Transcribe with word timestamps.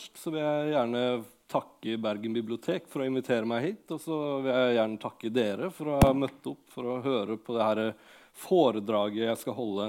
først 0.00 0.20
så 0.22 0.30
vil 0.32 0.40
jeg 0.40 0.72
gjerne 0.72 1.00
takke 1.50 1.96
Bergen 2.00 2.32
bibliotek 2.32 2.86
for 2.88 3.02
å 3.02 3.08
invitere 3.08 3.48
meg 3.48 3.64
hit. 3.66 3.82
Og 3.92 4.00
så 4.00 4.16
vil 4.44 4.52
jeg 4.52 4.76
gjerne 4.78 5.00
takke 5.02 5.30
dere 5.34 5.70
for 5.74 5.90
å 5.90 5.98
ha 6.00 6.12
møtt 6.16 6.46
opp 6.48 6.72
for 6.72 6.88
å 6.88 7.00
høre 7.04 7.36
på 7.36 7.56
det 7.56 7.66
her 7.66 7.80
foredraget 8.40 9.26
jeg 9.26 9.40
skal 9.42 9.56
holde. 9.58 9.88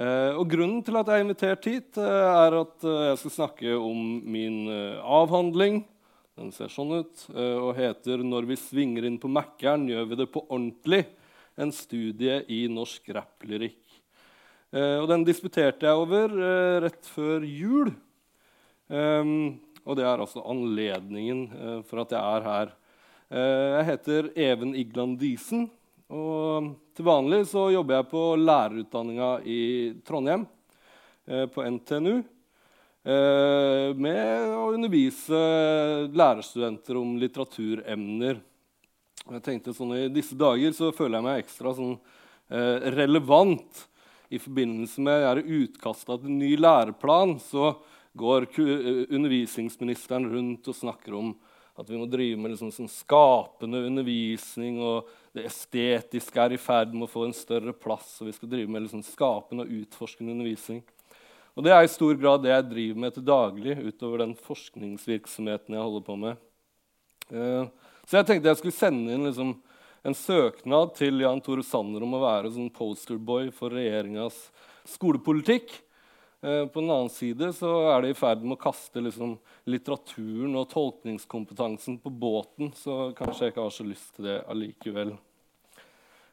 Eh, 0.00 0.32
og 0.38 0.46
Grunnen 0.48 0.80
til 0.86 0.96
at 0.96 1.10
jeg 1.10 1.20
er 1.20 1.26
invitert 1.26 1.66
hit, 1.68 1.98
eh, 2.00 2.28
er 2.32 2.56
at 2.62 2.86
eh, 2.88 3.00
jeg 3.10 3.18
skal 3.20 3.34
snakke 3.34 3.74
om 3.76 4.22
min 4.24 4.62
avhandling. 5.02 5.82
Den 6.40 6.54
ser 6.56 6.72
sånn 6.72 6.94
ut 7.02 7.26
og 7.36 7.74
heter 7.76 8.22
'Når 8.24 8.46
vi 8.48 8.56
svinger 8.56 9.04
inn 9.04 9.18
på 9.20 9.28
Mækkern, 9.28 9.84
gjør 9.84 10.08
vi 10.08 10.16
det 10.16 10.32
på 10.32 10.46
ordentlig'. 10.48 11.04
En 11.58 11.70
studie 11.70 12.40
i 12.48 12.64
norsk 12.72 13.04
rapplyrikk. 13.12 13.76
Og 14.72 15.06
den 15.06 15.26
disputerte 15.28 15.84
jeg 15.84 15.92
over 15.92 16.32
rett 16.80 17.04
før 17.04 17.44
jul. 17.44 17.92
Um, 18.90 19.60
og 19.82 19.98
det 19.98 20.04
er 20.06 20.20
altså 20.20 20.42
anledningen 20.46 21.44
uh, 21.52 21.78
for 21.86 22.02
at 22.02 22.14
jeg 22.14 22.22
er 22.22 22.46
her. 22.46 22.72
Uh, 23.32 23.68
jeg 23.78 23.86
heter 23.88 24.30
Even 24.48 24.74
Igland 24.78 25.18
Diesen. 25.20 25.68
Og 26.12 26.74
til 26.92 27.06
vanlig 27.08 27.46
så 27.48 27.70
jobber 27.72 27.98
jeg 27.98 28.10
på 28.10 28.24
lærerutdanninga 28.36 29.30
i 29.48 29.60
Trondheim, 30.06 30.46
uh, 31.30 31.46
på 31.52 31.66
NTNU. 31.78 32.22
med 33.02 34.52
å 34.54 34.68
undervise 34.70 35.38
lærerstudenter 36.14 36.94
om 37.00 37.16
litteraturemner. 37.18 38.36
Jeg 39.24 39.42
tenkte 39.42 39.74
sånn 39.74 39.96
I 39.96 40.04
disse 40.14 40.36
dager 40.38 40.70
så 40.76 40.92
føler 40.94 41.18
jeg 41.18 41.26
meg 41.26 41.40
ekstra 41.42 41.72
sånn, 41.74 41.96
relevant 42.94 43.80
i 44.30 44.38
forbindelse 44.38 45.02
med 45.02 45.42
utkastet 45.42 46.22
til 46.22 46.38
ny 46.44 46.52
læreplan. 46.62 47.40
så 47.42 47.72
går 48.18 48.46
undervisningsministeren 49.08 50.28
rundt 50.32 50.68
og 50.68 50.76
snakker 50.76 51.16
om 51.16 51.32
at 51.80 51.88
vi 51.88 51.96
må 51.96 52.04
drive 52.10 52.36
med 52.36 52.52
liksom 52.52 52.72
sånn 52.74 52.90
skapende 52.92 53.80
undervisning, 53.88 54.76
og 54.84 55.08
det 55.32 55.46
estetiske 55.48 56.40
er 56.42 56.54
i 56.54 56.60
ferd 56.60 56.92
med 56.92 57.06
å 57.06 57.12
få 57.12 57.24
en 57.26 57.36
større 57.36 57.72
plass. 57.72 58.18
og 58.20 58.28
vi 58.28 58.34
skal 58.36 58.50
drive 58.52 58.68
med 58.68 58.84
liksom 58.84 59.04
skapende 59.06 59.64
og 59.64 59.72
utforskende 59.80 60.34
undervisning. 60.36 60.82
Og 61.56 61.64
Det 61.64 61.72
er 61.72 61.84
i 61.84 61.88
stor 61.88 62.14
grad 62.16 62.42
det 62.42 62.52
jeg 62.52 62.68
driver 62.68 63.00
med 63.00 63.14
til 63.14 63.24
daglig, 63.24 63.76
utover 63.76 64.18
den 64.18 64.34
forskningsvirksomheten 64.36 65.74
jeg 65.74 65.84
holder 65.84 66.04
på 66.06 66.16
med. 66.16 66.36
Uh, 67.32 67.68
så 68.04 68.18
jeg 68.18 68.26
tenkte 68.28 68.48
jeg 68.48 68.60
skulle 68.60 68.76
sende 68.76 69.12
inn 69.12 69.24
liksom 69.28 69.54
en 70.02 70.16
søknad 70.18 70.94
til 70.98 71.20
Jan 71.22 71.40
Tore 71.40 71.62
Sanner 71.64 72.02
om 72.04 72.16
å 72.16 72.22
være 72.24 72.50
sånn 72.52 72.72
posterboy 72.74 73.52
for 73.54 73.72
regjeringas 73.72 74.50
skolepolitikk. 74.96 75.70
Eh, 76.42 76.64
på 76.66 76.80
den 76.80 76.90
annen 76.90 77.10
side 77.12 77.52
så 77.54 77.70
er 77.92 78.02
det 78.02 78.08
i 78.10 78.18
ferd 78.18 78.40
med 78.42 78.56
å 78.56 78.62
kaste 78.64 78.98
liksom, 78.98 79.36
litteraturen 79.70 80.56
og 80.58 80.66
tolkningskompetansen 80.72 82.00
på 82.02 82.10
båten, 82.10 82.72
så 82.74 83.12
kanskje 83.14 83.46
jeg 83.46 83.54
ikke 83.54 83.66
har 83.68 83.76
så 83.76 83.86
lyst 83.86 84.10
til 84.16 84.26
det 84.26 84.40
allikevel. 84.50 85.14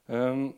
Um, 0.10 0.50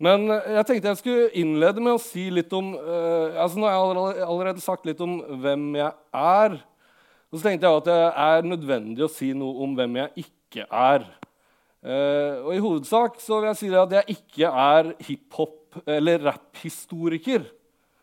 men 0.00 0.24
jeg 0.32 0.64
tenkte 0.64 0.88
jeg 0.88 1.00
skulle 1.02 1.28
innlede 1.36 1.84
med 1.84 1.98
å 1.98 2.00
si 2.00 2.24
litt 2.32 2.54
om 2.56 2.72
uh, 2.72 3.36
altså 3.36 3.60
Nå 3.60 3.68
har 3.68 3.76
jeg 3.76 4.24
allerede, 4.24 4.64
sagt 4.64 4.88
litt 4.88 5.02
om 5.04 5.18
hvem 5.44 5.68
jeg 5.76 5.92
er. 6.16 6.56
Og 7.28 7.36
så 7.36 7.44
tenkte 7.44 7.68
jeg 7.68 7.82
at 7.82 7.90
det 7.90 8.00
er 8.24 8.48
nødvendig 8.48 9.04
å 9.04 9.12
si 9.12 9.34
noe 9.36 9.66
om 9.66 9.76
hvem 9.76 10.00
jeg 10.00 10.24
ikke 10.24 10.64
er. 10.64 11.04
Uh, 11.84 12.40
og 12.40 12.54
I 12.56 12.64
hovedsak 12.64 13.20
så 13.20 13.42
vil 13.42 13.52
jeg 13.52 13.60
si 13.60 13.74
at 13.76 13.98
jeg 14.00 14.16
ikke 14.16 14.56
er 14.64 14.94
hiphop- 15.04 15.84
eller 15.84 16.24
rapphistoriker. 16.24 17.44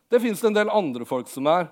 Det 0.09 0.20
fins 0.20 0.42
en 0.44 0.56
del 0.56 0.72
andre 0.74 1.06
folk 1.06 1.30
som 1.30 1.47
er. 1.52 1.68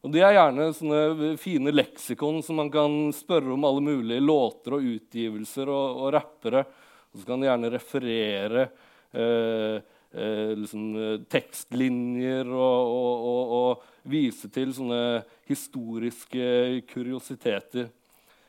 Og 0.00 0.12
De 0.12 0.20
er 0.24 0.34
gjerne 0.36 0.70
sånne 0.76 1.30
fine 1.40 1.72
leksikon 1.72 2.40
som 2.44 2.58
man 2.60 2.70
kan 2.72 3.10
spørre 3.12 3.52
om 3.52 3.64
alle 3.68 3.84
mulige 3.84 4.20
låter 4.24 4.76
og 4.76 4.86
utgivelser 4.96 5.68
og, 5.68 6.02
og 6.04 6.12
rappere. 6.16 6.64
Og 7.10 7.20
så 7.20 7.28
kan 7.28 7.40
de 7.40 7.48
gjerne 7.48 7.70
referere 7.72 8.66
eh, 9.12 9.76
eh, 10.12 10.52
liksom, 10.60 10.84
tekstlinjer 11.32 12.48
og, 12.48 12.92
og, 12.96 13.54
og, 13.60 13.86
vise 14.10 14.48
til 14.48 14.70
sånne 14.72 15.20
historiske 15.48 16.80
kuriositeter. 16.88 17.90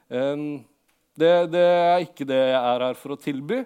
Eh, 0.08 0.44
det, 1.20 1.34
det, 1.52 1.64
er 1.64 2.03
ikke 2.03 2.28
det 2.28 2.40
jeg 2.40 2.59
er 2.59 2.86
her 2.88 3.00
for 3.00 3.16
å 3.16 3.20
tilby. 3.20 3.64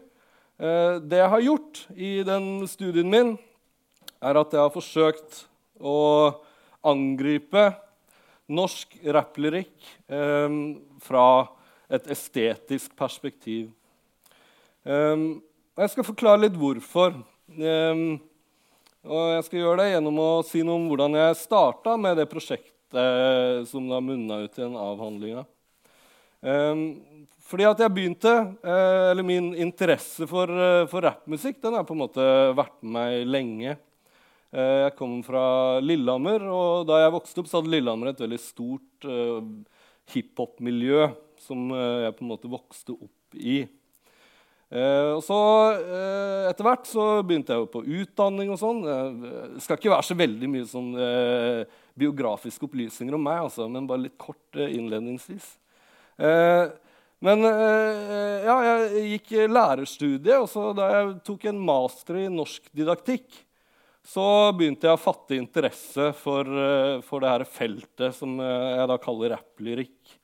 Eh, 0.58 1.02
det 1.02 1.22
jeg 1.22 1.34
har 1.34 1.50
gjort 1.50 1.84
i 1.94 2.16
den 2.26 2.48
studien 2.70 3.12
min, 3.12 3.36
er 4.26 4.40
at 4.42 4.54
jeg 4.56 4.64
har 4.64 4.74
forsøkt 4.74 5.44
å 5.80 5.98
angripe 6.86 7.70
norsk 8.52 9.00
rapplyrikk 9.16 9.74
eh, 10.08 10.60
fra 11.02 11.26
et 11.90 12.08
estetisk 12.14 12.94
perspektiv. 12.98 13.72
Eh, 14.86 15.26
jeg 15.76 15.94
skal 15.94 16.08
forklare 16.08 16.46
litt 16.46 16.60
hvorfor. 16.60 17.18
Eh, 17.56 18.06
og 19.06 19.34
jeg 19.36 19.44
skal 19.46 19.62
gjøre 19.62 19.82
det 19.84 19.92
gjennom 19.92 20.22
å 20.22 20.30
si 20.46 20.64
noe 20.66 20.80
om 20.80 20.88
hvordan 20.90 21.18
jeg 21.20 21.42
starta 21.44 21.94
med 22.02 22.18
det 22.18 22.30
prosjektet 22.32 23.68
som 23.70 23.90
da 23.90 24.00
munna 24.02 24.40
ut 24.46 24.56
i 24.56 24.64
den 24.64 24.78
avhandlinga. 24.80 25.44
Um, 26.46 26.82
fordi 27.46 27.66
at 27.70 27.82
jeg 27.82 27.94
begynte, 27.94 28.32
eh, 28.66 29.12
eller 29.12 29.26
Min 29.26 29.54
interesse 29.54 30.26
for, 30.28 30.50
eh, 30.50 30.86
for 30.90 31.02
rappmusikk 31.02 31.62
den 31.62 31.74
har 31.74 31.84
på 31.84 31.94
en 31.94 32.02
måte 32.02 32.26
vært 32.58 32.82
med 32.82 32.92
meg 32.94 33.28
lenge. 33.28 33.78
Eh, 34.56 34.82
jeg 34.86 34.96
kom 34.96 35.18
fra 35.26 35.46
Lillehammer, 35.84 36.46
og 36.48 36.86
da 36.88 37.02
jeg 37.02 37.14
vokste 37.16 37.42
opp, 37.42 37.48
så 37.52 37.60
hadde 37.60 37.74
Lillehammer 37.74 38.14
et 38.14 38.22
veldig 38.24 38.38
stort 38.40 39.08
uh, 39.10 39.42
hiphop-miljø 40.14 41.10
som 41.44 41.74
uh, 41.74 42.06
jeg 42.06 42.16
på 42.16 42.24
en 42.24 42.30
måte 42.30 42.52
vokste 42.52 42.94
opp 42.96 43.36
i. 43.36 43.66
Uh, 44.72 45.18
og 45.18 45.22
så 45.26 45.40
uh, 45.76 46.48
Etter 46.48 46.66
hvert 46.66 46.88
så 46.88 47.04
begynte 47.28 47.52
jeg 47.52 47.66
jo 47.66 47.68
på 47.74 47.84
utdanning 47.98 48.54
og 48.54 48.60
sånn. 48.62 48.80
Det 48.86 49.64
skal 49.66 49.80
ikke 49.80 49.92
være 49.92 50.08
så 50.08 50.18
veldig 50.20 50.50
mye 50.54 50.68
sånn 50.70 50.90
biografiske 52.00 52.68
opplysninger 52.68 53.18
om 53.18 53.26
meg, 53.28 53.42
altså, 53.48 53.68
men 53.72 53.90
bare 53.90 54.06
litt 54.06 54.16
kort 54.22 54.60
innledningsvis. 54.62 55.48
men 57.26 57.48
ja, 57.48 58.56
jeg 58.68 59.04
gikk 59.16 59.34
lærerstudiet, 59.50 60.38
og 60.38 60.48
så 60.52 60.70
da 60.78 60.92
jeg 60.94 61.12
tok 61.28 61.48
en 61.50 61.64
master 61.72 62.22
i 62.22 62.30
norsk 62.32 62.70
didaktikk, 62.78 63.42
så 64.06 64.54
begynte 64.54 64.86
jeg 64.86 64.96
å 64.96 65.02
fatte 65.02 65.38
interesse 65.38 66.12
for, 66.20 66.46
eh, 66.46 67.02
for 67.06 67.24
det 67.24 67.32
her 67.32 67.46
feltet 67.50 68.14
som 68.14 68.38
eh, 68.38 68.78
jeg 68.78 68.90
da 68.92 68.98
kaller 69.02 69.34
rapplyrikk, 69.34 70.16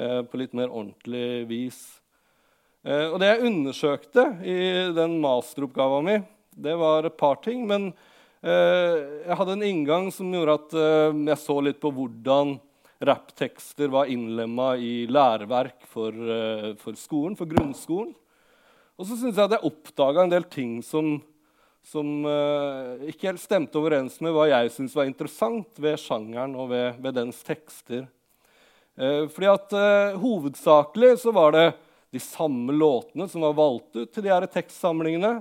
eh, 0.00 0.20
på 0.24 0.40
litt 0.40 0.56
mer 0.56 0.72
ordentlig 0.72 1.44
vis. 1.50 1.80
Og 2.88 3.18
det 3.20 3.26
jeg 3.26 3.48
undersøkte 3.50 4.22
i 4.48 4.54
den 4.96 5.16
masteroppgava 5.20 5.98
mi, 6.06 6.14
det 6.56 6.72
var 6.78 7.04
et 7.04 7.16
par 7.20 7.36
ting. 7.44 7.66
Men 7.68 7.90
jeg 8.40 9.36
hadde 9.36 9.56
en 9.58 9.64
inngang 9.66 10.06
som 10.14 10.30
gjorde 10.32 10.54
at 10.54 10.76
jeg 11.26 11.40
så 11.42 11.56
litt 11.66 11.80
på 11.82 11.90
hvordan 11.92 12.54
rapptekster 13.02 13.90
var 13.92 14.08
innlemma 14.08 14.70
i 14.80 15.02
læreverk 15.10 15.84
for, 15.90 16.16
for 16.80 16.96
skolen, 16.96 17.36
for 17.36 17.50
grunnskolen. 17.50 18.14
Og 18.96 19.10
så 19.10 19.18
syns 19.18 19.36
jeg 19.36 19.50
at 19.50 19.58
jeg 19.58 19.68
oppdaga 19.68 20.24
en 20.24 20.32
del 20.32 20.48
ting 20.48 20.78
som 20.86 21.18
som 21.86 22.24
uh, 22.26 23.00
ikke 23.08 23.30
helt 23.30 23.42
stemte 23.42 23.78
overens 23.80 24.18
med 24.24 24.34
hva 24.34 24.48
jeg 24.50 24.72
syntes 24.74 24.96
var 24.98 25.08
interessant 25.08 25.80
ved 25.80 25.98
sjangeren 26.00 26.56
og 26.58 26.70
ved, 26.72 26.98
ved 27.02 27.16
dens 27.16 27.40
tekster. 27.46 28.06
Uh, 28.98 29.28
fordi 29.32 29.50
at 29.52 29.76
uh, 29.76 30.18
Hovedsakelig 30.20 31.14
så 31.22 31.32
var 31.34 31.54
det 31.56 31.66
de 32.14 32.20
samme 32.22 32.74
låtene 32.76 33.28
som 33.28 33.44
var 33.44 33.56
valgt 33.56 33.96
ut 33.96 34.12
til 34.12 34.24
de 34.24 34.32
her 34.32 34.46
tekstsamlingene. 34.50 35.38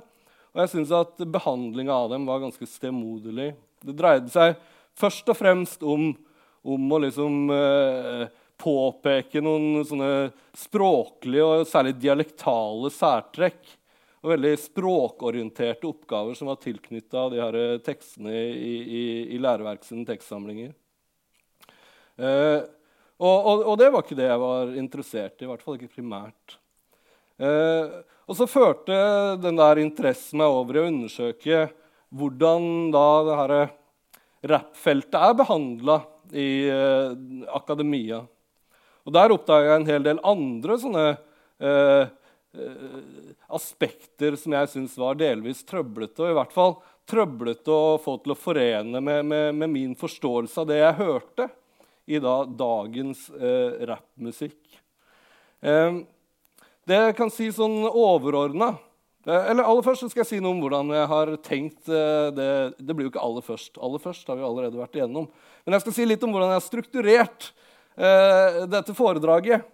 Og 0.54 0.63
jeg 0.63 0.74
syns 0.74 0.94
at 0.95 1.22
behandlinga 1.31 1.95
av 1.95 2.12
dem 2.16 2.28
var 2.28 2.42
ganske 2.44 2.68
stemoderlig. 2.68 3.54
Det 3.83 3.95
dreide 3.95 4.31
seg 4.33 4.57
først 4.98 5.30
og 5.31 5.38
fremst 5.38 5.86
om, 5.86 6.10
om 6.66 6.92
å 6.92 7.00
liksom 7.04 7.51
påpeke 8.57 9.44
noen 9.45 9.86
sånne 9.86 10.31
språklige 10.57 11.45
og 11.45 11.68
særlig 11.69 11.94
dialektale 12.01 12.90
særtrekk 12.92 13.76
og 14.27 14.33
veldig 14.33 14.57
språkorienterte 14.59 15.88
oppgaver 15.88 16.35
som 16.35 16.50
var 16.51 16.59
tilknytta 16.59 17.29
de 17.31 17.39
her 17.39 17.57
tekstene 17.85 18.33
i, 18.35 18.74
i, 18.83 19.03
i 19.38 19.39
læreverkets 19.39 19.94
tekstsamlinger. 20.09 20.74
Eh, 22.19 22.59
og, 23.18 23.38
og, 23.38 23.63
og, 23.63 23.74
det 23.79 23.88
var 23.94 24.03
ikke 24.03 24.18
det 24.19 24.27
jeg 24.27 24.41
var 24.41 24.75
interessert 24.75 25.39
i, 25.39 25.47
i 25.47 25.50
hvert 25.50 25.63
fall 25.63 25.77
ikke 25.77 25.95
primært. 25.95 26.57
Eh, 27.39 27.95
og 28.27 28.35
så 28.35 28.50
førte 28.51 29.00
den 29.39 29.62
der 29.62 29.79
interessen 29.79 30.44
meg 30.44 30.51
over 30.51 30.75
i 30.75 30.83
å 30.83 30.91
undersøke 30.91 31.63
hvordan 32.12 32.91
da 32.91 33.07
det 33.23 33.39
her 33.39 33.57
rappfeltet 34.51 35.19
er 35.23 35.39
behandla 35.39 36.01
i 36.35 36.51
eh, 36.68 37.15
akademia. 37.56 38.25
Og 39.07 39.15
der 39.15 39.31
oppdaga 39.31 39.71
jeg 39.71 39.85
en 39.85 39.91
hel 39.94 40.03
del 40.12 40.23
andre 40.27 40.81
sånne 40.83 41.09
eh, 41.15 41.25
Eh, 41.57 42.07
aspekter 43.53 44.38
som 44.39 44.53
jeg 44.55 44.69
syns 44.71 44.95
var 44.97 45.17
delvis 45.19 45.59
trøblete. 45.67 46.23
Og 46.23 46.31
i 46.31 46.38
hvert 46.38 46.55
fall 46.55 46.77
trøblete 47.07 47.71
å 47.71 47.97
få 48.01 48.17
til 48.23 48.33
å 48.33 48.39
forene 48.39 49.01
med, 49.03 49.23
med, 49.25 49.55
med, 49.55 49.71
min 49.71 49.95
forståelse 49.97 50.63
av 50.63 50.69
det 50.69 50.81
jeg 50.81 50.97
hørte 50.99 51.47
i 52.07 52.19
da, 52.23 52.41
dagens 52.47 53.27
eh, 53.35 53.85
rappmusikk. 53.88 54.59
Eh, 55.61 56.01
det 56.88 56.99
jeg 57.03 57.15
kan 57.17 57.31
si 57.33 57.49
sånn 57.51 57.81
overordna 57.88 58.69
eh, 59.25 59.49
Eller 59.51 59.65
aller 59.65 59.83
først 59.83 60.05
skal 60.07 60.21
jeg 60.21 60.29
si 60.29 60.41
noe 60.44 60.53
om 60.55 60.61
hvordan 60.63 60.94
jeg 60.95 61.09
har 61.11 61.31
tenkt 61.44 61.89
eh, 61.91 62.27
det. 62.35 62.51
Det 62.79 62.95
blir 62.95 63.07
jo 63.07 63.13
ikke 63.13 63.23
aller 63.23 63.44
først. 63.44 63.79
Aller 63.83 64.03
først 64.03 64.29
har 64.31 64.39
vi 64.39 64.47
allerede 64.47 64.79
vært 64.79 64.99
igjennom. 64.99 65.27
Men 65.65 65.77
jeg 65.77 65.83
skal 65.83 65.97
si 65.97 66.07
litt 66.07 66.23
om 66.23 66.35
hvordan 66.35 66.53
jeg 66.53 66.61
har 66.61 66.67
strukturert 66.67 67.49
eh, 67.95 68.61
dette 68.71 68.95
foredraget. 68.95 69.67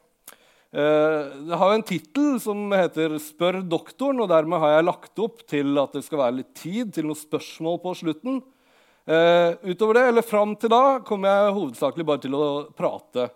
Det 0.74 1.58
har 1.60 1.70
jo 1.70 1.78
en 1.78 1.86
tittel 1.86 2.40
som 2.42 2.72
heter 2.74 3.20
'Spør 3.22 3.60
doktoren', 3.62 4.24
og 4.24 4.30
dermed 4.32 4.58
har 4.58 4.72
jeg 4.74 4.86
lagt 4.88 5.20
opp 5.22 5.44
til 5.46 5.78
at 5.78 5.94
det 5.94 6.02
skal 6.02 6.18
være 6.18 6.38
litt 6.40 6.50
tid 6.58 6.94
til 6.96 7.06
noen 7.06 7.20
spørsmål 7.20 7.78
på 7.84 7.94
slutten. 8.00 8.42
Uh, 9.04 9.60
utover 9.68 9.98
det, 9.98 10.04
eller 10.08 10.24
Fram 10.24 10.54
til 10.56 10.72
da 10.72 11.02
kommer 11.04 11.28
jeg 11.28 11.56
hovedsakelig 11.58 12.06
bare 12.08 12.22
til 12.24 12.36
å 12.38 12.46
prate. 12.72 13.28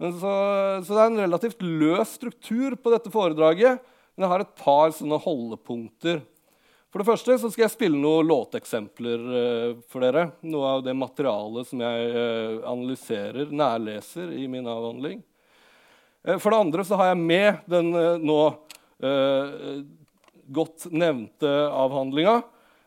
Så, 0.00 0.32
så, 0.80 0.94
det 0.94 1.00
er 1.02 1.10
en 1.10 1.20
relativt 1.26 1.60
løs 1.60 2.14
struktur 2.16 2.72
på 2.80 2.92
dette 2.94 3.12
foredraget. 3.12 3.82
Men 4.16 4.24
jeg 4.24 4.32
har 4.32 4.44
et 4.46 4.54
par 4.56 4.94
sånne 4.96 5.18
holdepunkter. 5.20 6.22
For 6.90 7.02
det 7.02 7.06
første 7.10 7.36
så 7.38 7.50
skal 7.52 7.66
jeg 7.66 7.74
spille 7.74 8.00
noen 8.00 8.30
låteksempler 8.30 9.26
uh, 9.28 9.74
for 9.92 10.06
dere. 10.06 10.30
Noe 10.48 10.78
av 10.78 10.86
det 10.88 10.96
materialet 10.96 11.68
som 11.68 11.84
jeg 11.84 12.16
analyserer, 12.64 13.52
nærleser, 13.52 14.32
i 14.32 14.48
min 14.48 14.64
avhandling. 14.64 15.20
For 16.20 16.52
det 16.52 16.58
andre 16.60 16.84
så 16.84 16.98
har 17.00 17.12
jeg 17.12 17.20
med 17.22 17.60
den 17.70 17.92
nå 18.20 18.40
godt 20.52 20.88
nevnte 20.92 21.52
avhandlinga 21.70 22.40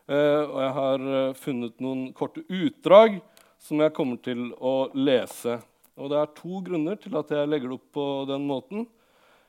Eh, 0.04 0.42
og 0.44 0.58
jeg 0.60 0.72
har 0.76 1.06
eh, 1.08 1.36
funnet 1.40 1.78
noen 1.80 2.08
korte 2.16 2.42
utdrag 2.52 3.22
som 3.62 3.80
jeg 3.80 3.94
kommer 3.96 4.18
til 4.20 4.50
å 4.60 4.90
lese. 4.92 5.56
Og 5.96 6.10
det 6.12 6.18
er 6.20 6.34
to 6.36 6.60
grunner 6.66 6.98
til 7.00 7.16
at 7.16 7.32
jeg 7.32 7.48
legger 7.48 7.70
det 7.70 7.78
opp 7.78 7.86
på 7.96 8.06
den 8.28 8.44
måten. 8.48 8.84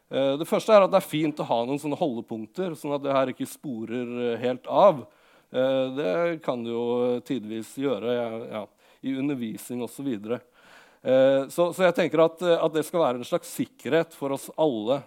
Eh, 0.07 0.35
det 0.39 0.47
første 0.47 0.71
er 0.71 0.85
at 0.85 0.93
det 0.93 1.01
er 1.01 1.09
fint 1.09 1.41
å 1.43 1.49
ha 1.49 1.59
noen 1.67 1.81
sånne 1.81 1.99
holdepunkter, 1.99 2.77
sånn 2.79 2.95
at 2.95 3.03
det 3.03 3.17
her 3.17 3.33
ikke 3.33 3.49
sporer 3.49 4.39
helt 4.41 4.67
av. 4.71 5.05
Det 5.55 6.41
kan 6.43 6.63
det 6.65 6.71
jo 6.73 7.19
tidvis 7.23 7.69
gjøre 7.79 8.11
ja, 8.49 8.63
i 9.07 9.13
undervisning 9.15 9.83
osv. 9.85 10.09
Så, 10.17 10.39
så, 11.05 11.69
så 11.69 11.85
jeg 11.85 11.93
tenker 11.99 12.17
at, 12.23 12.39
at, 12.41 12.73
det 12.73 12.81
skal 12.87 13.03
være 13.03 13.17
en 13.19 13.27
slags 13.27 13.49
sikkerhet 13.53 14.15
for 14.17 14.33
oss 14.33 14.47
alle. 14.57 14.97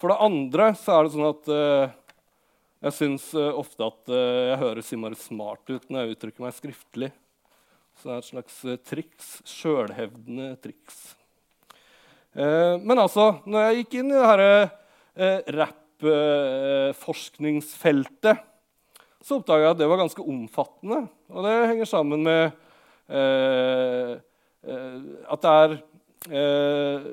For 0.00 0.08
det 0.08 0.24
andre 0.24 0.72
så 0.78 0.92
er 0.94 1.00
det 1.04 1.12
sånn 1.12 1.28
at 1.28 1.44
jeg 2.82 2.92
syns 2.96 3.34
ofte 3.36 3.84
at 3.86 4.08
jeg 4.08 4.58
høres 4.62 4.92
innmari 4.96 5.16
smart 5.20 5.64
ut 5.68 5.84
når 5.86 6.00
jeg 6.00 6.10
uttrykker 6.16 6.42
meg 6.46 6.54
skriftlig. 6.56 7.10
Så 8.00 8.08
det 8.08 8.14
er 8.14 8.20
et 8.22 8.30
slags 8.30 8.56
triks. 8.88 9.26
Sjølhevdende 9.52 10.48
triks. 10.64 10.96
men 12.80 12.96
altså, 12.96 13.44
når 13.44 13.60
jeg 13.68 13.76
gikk 13.82 13.92
inn 14.00 14.10
i 14.10 14.16
det 14.16 14.30
her 14.32 14.42
rappforskningsfeltet, 15.60 18.36
så 19.22 19.38
oppdaga 19.38 19.62
jeg 19.68 19.74
at 19.76 19.80
det 19.84 19.90
var 19.92 20.02
ganske 20.02 20.24
omfattende. 20.24 21.00
Og 21.30 21.40
det 21.46 21.68
henger 21.70 21.86
sammen 21.92 22.20
med 22.26 22.42
at 24.62 25.42
det 25.42 25.52
er 25.62 25.72
eh, 26.30 27.06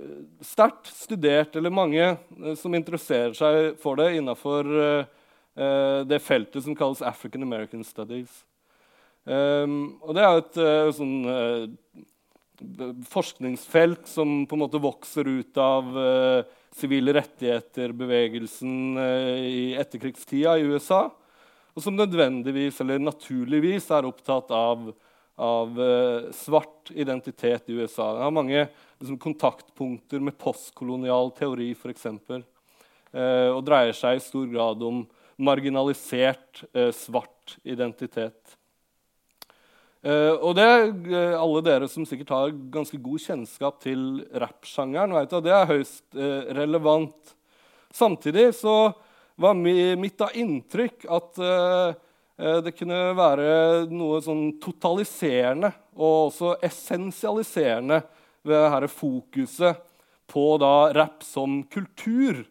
sterkt 0.45 0.91
studert, 0.93 1.55
eller 1.57 1.73
mange 1.73 2.03
eh, 2.03 2.53
som 2.59 2.75
interesserer 2.77 3.33
seg 3.37 3.79
for 3.81 3.97
det 3.97 4.11
innafor 4.19 4.69
eh, 4.83 5.07
Eh, 5.59 6.01
det 6.07 6.21
feltet 6.23 6.63
som 6.63 6.75
kalles 6.77 7.01
African 7.03 7.43
American 7.43 7.83
Studies. 7.83 8.45
Um, 9.29 9.99
og 10.01 10.15
det 10.15 10.23
er 10.23 10.37
et 10.39 10.57
uh, 10.63 10.91
sånn, 10.95 11.17
uh, 11.27 11.67
forskningsfelt 13.11 14.07
som 14.09 14.45
på 14.47 14.55
en 14.55 14.61
måte 14.63 14.79
vokser 14.81 15.27
ut 15.27 15.59
av 15.61 15.91
sivile 16.73 17.11
uh, 17.11 17.17
rettigheter-bevegelsen 17.19 18.97
i 19.43 19.75
etterkrigstida 19.77 20.55
i 20.57 20.65
USA, 20.71 21.01
og 21.75 21.83
som 21.83 21.99
nødvendigvis 21.99 22.79
eller 22.81 23.03
naturligvis 23.03 23.91
er 23.93 24.07
opptatt 24.07 24.55
av, 24.55 24.89
av 25.39 25.77
svart 26.36 26.91
identitet 26.91 27.69
i 27.71 27.77
USA. 27.80 28.09
Det 28.15 28.25
har 28.25 28.33
mange 28.36 28.65
liksom, 29.00 29.15
kontaktpunkter 29.21 30.19
med 30.19 30.36
postkolonial 30.41 31.31
teori, 31.38 31.69
f.eks., 31.71 32.09
uh, 32.09 33.50
og 33.53 33.62
dreier 33.65 33.95
seg 33.95 34.19
i 34.19 34.25
stor 34.25 34.50
grad 34.51 34.83
om 34.83 35.06
marginalisert 35.39 36.63
eh, 36.74 36.91
svart 36.91 37.57
identitet. 37.63 38.57
Eh, 40.03 40.36
og 40.36 40.56
det, 40.56 40.68
eh, 41.12 41.36
Alle 41.36 41.62
dere 41.63 41.88
som 41.92 42.06
sikkert 42.07 42.33
har 42.35 42.56
ganske 42.71 43.00
god 43.00 43.24
kjennskap 43.24 43.80
til 43.83 44.25
rappsjangeren, 44.31 45.15
vet 45.15 45.33
at 45.33 45.45
det 45.45 45.56
er 45.56 45.71
høyst 45.71 46.15
eh, 46.15 46.51
relevant. 46.59 47.35
Samtidig 47.92 48.51
så 48.59 48.92
var 49.39 49.56
mi, 49.56 49.95
mitt 49.95 50.19
da 50.19 50.30
inntrykk 50.35 51.07
at 51.07 51.39
eh, 51.39 51.88
eh, 51.89 51.97
det 52.39 52.71
kunne 52.77 52.97
være 53.18 53.50
noe 53.91 54.21
sånn 54.24 54.45
totaliserende 54.63 55.74
og 56.00 56.30
også 56.30 56.53
essensialiserende 56.63 57.97
ved 58.47 58.63
dette 58.63 58.89
fokuset 58.94 59.81
på 60.30 60.45
da 60.62 60.91
rapp 60.95 61.25
som 61.25 61.62
kultur. 61.71 62.45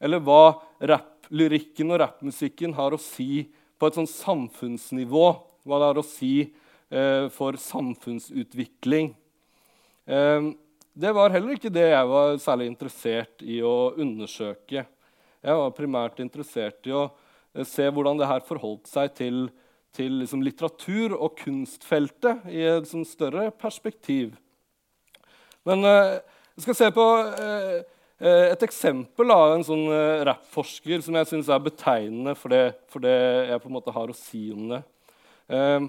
Eller 0.00 0.22
hva 0.24 0.56
rapplyrikken 0.80 1.92
og 1.92 2.00
rappmusikken 2.04 2.76
har 2.76 2.94
å 2.94 3.00
si 3.00 3.46
på 3.76 3.88
et 3.88 3.98
sånn 3.98 4.10
samfunnsnivå. 4.10 5.26
Hva 5.66 5.80
det 5.80 5.90
har 5.90 6.00
å 6.00 6.06
si 6.06 6.34
eh, 6.44 7.26
for 7.34 7.58
samfunnsutvikling. 7.60 9.12
Eh, 10.06 10.50
det 10.96 11.12
var 11.12 11.34
heller 11.34 11.56
ikke 11.56 11.72
det 11.72 11.90
jeg 11.90 12.08
var 12.12 12.38
særlig 12.40 12.70
interessert 12.70 13.44
i 13.44 13.60
å 13.60 13.92
undersøke. 13.98 14.86
Jeg 15.46 15.60
var 15.60 15.74
primært 15.76 16.22
interessert 16.24 16.88
i 16.88 16.94
å 16.96 17.04
eh, 17.04 17.22
se 17.64 17.88
hvordan 17.88 18.20
det 18.20 18.28
her 18.28 18.44
forholdt 18.44 18.90
seg 18.90 19.14
til, 19.16 19.46
til 19.96 20.20
liksom, 20.20 20.44
litteratur- 20.44 21.16
og 21.16 21.38
kunstfeltet 21.40 22.44
i 22.52 22.66
et 22.68 22.88
sånn 22.90 23.06
større 23.08 23.48
perspektiv. 23.56 24.34
Men 25.66 25.86
eh, 25.88 26.18
jeg 26.56 26.66
skal 26.66 26.78
se 26.78 26.90
på 26.94 27.06
eh, 27.40 27.84
Eh, 28.16 28.48
et 28.48 28.62
eksempel 28.64 29.28
av 29.28 29.50
en 29.52 29.64
sånn 29.66 29.90
uh, 29.92 30.24
rappforsker 30.24 31.02
som 31.04 31.18
jeg 31.18 31.28
syns 31.28 31.50
er 31.52 31.60
betegnende 31.60 32.32
for 32.38 32.48
det, 32.48 32.62
for 32.88 33.04
det, 33.04 33.12
jeg 33.50 33.60
på 33.60 33.68
en 33.68 33.74
måte 33.76 33.92
har 33.92 34.08
å 34.08 34.16
si 34.16 34.46
om 34.54 34.70
det. 34.70 34.80
Eh, 35.52 35.88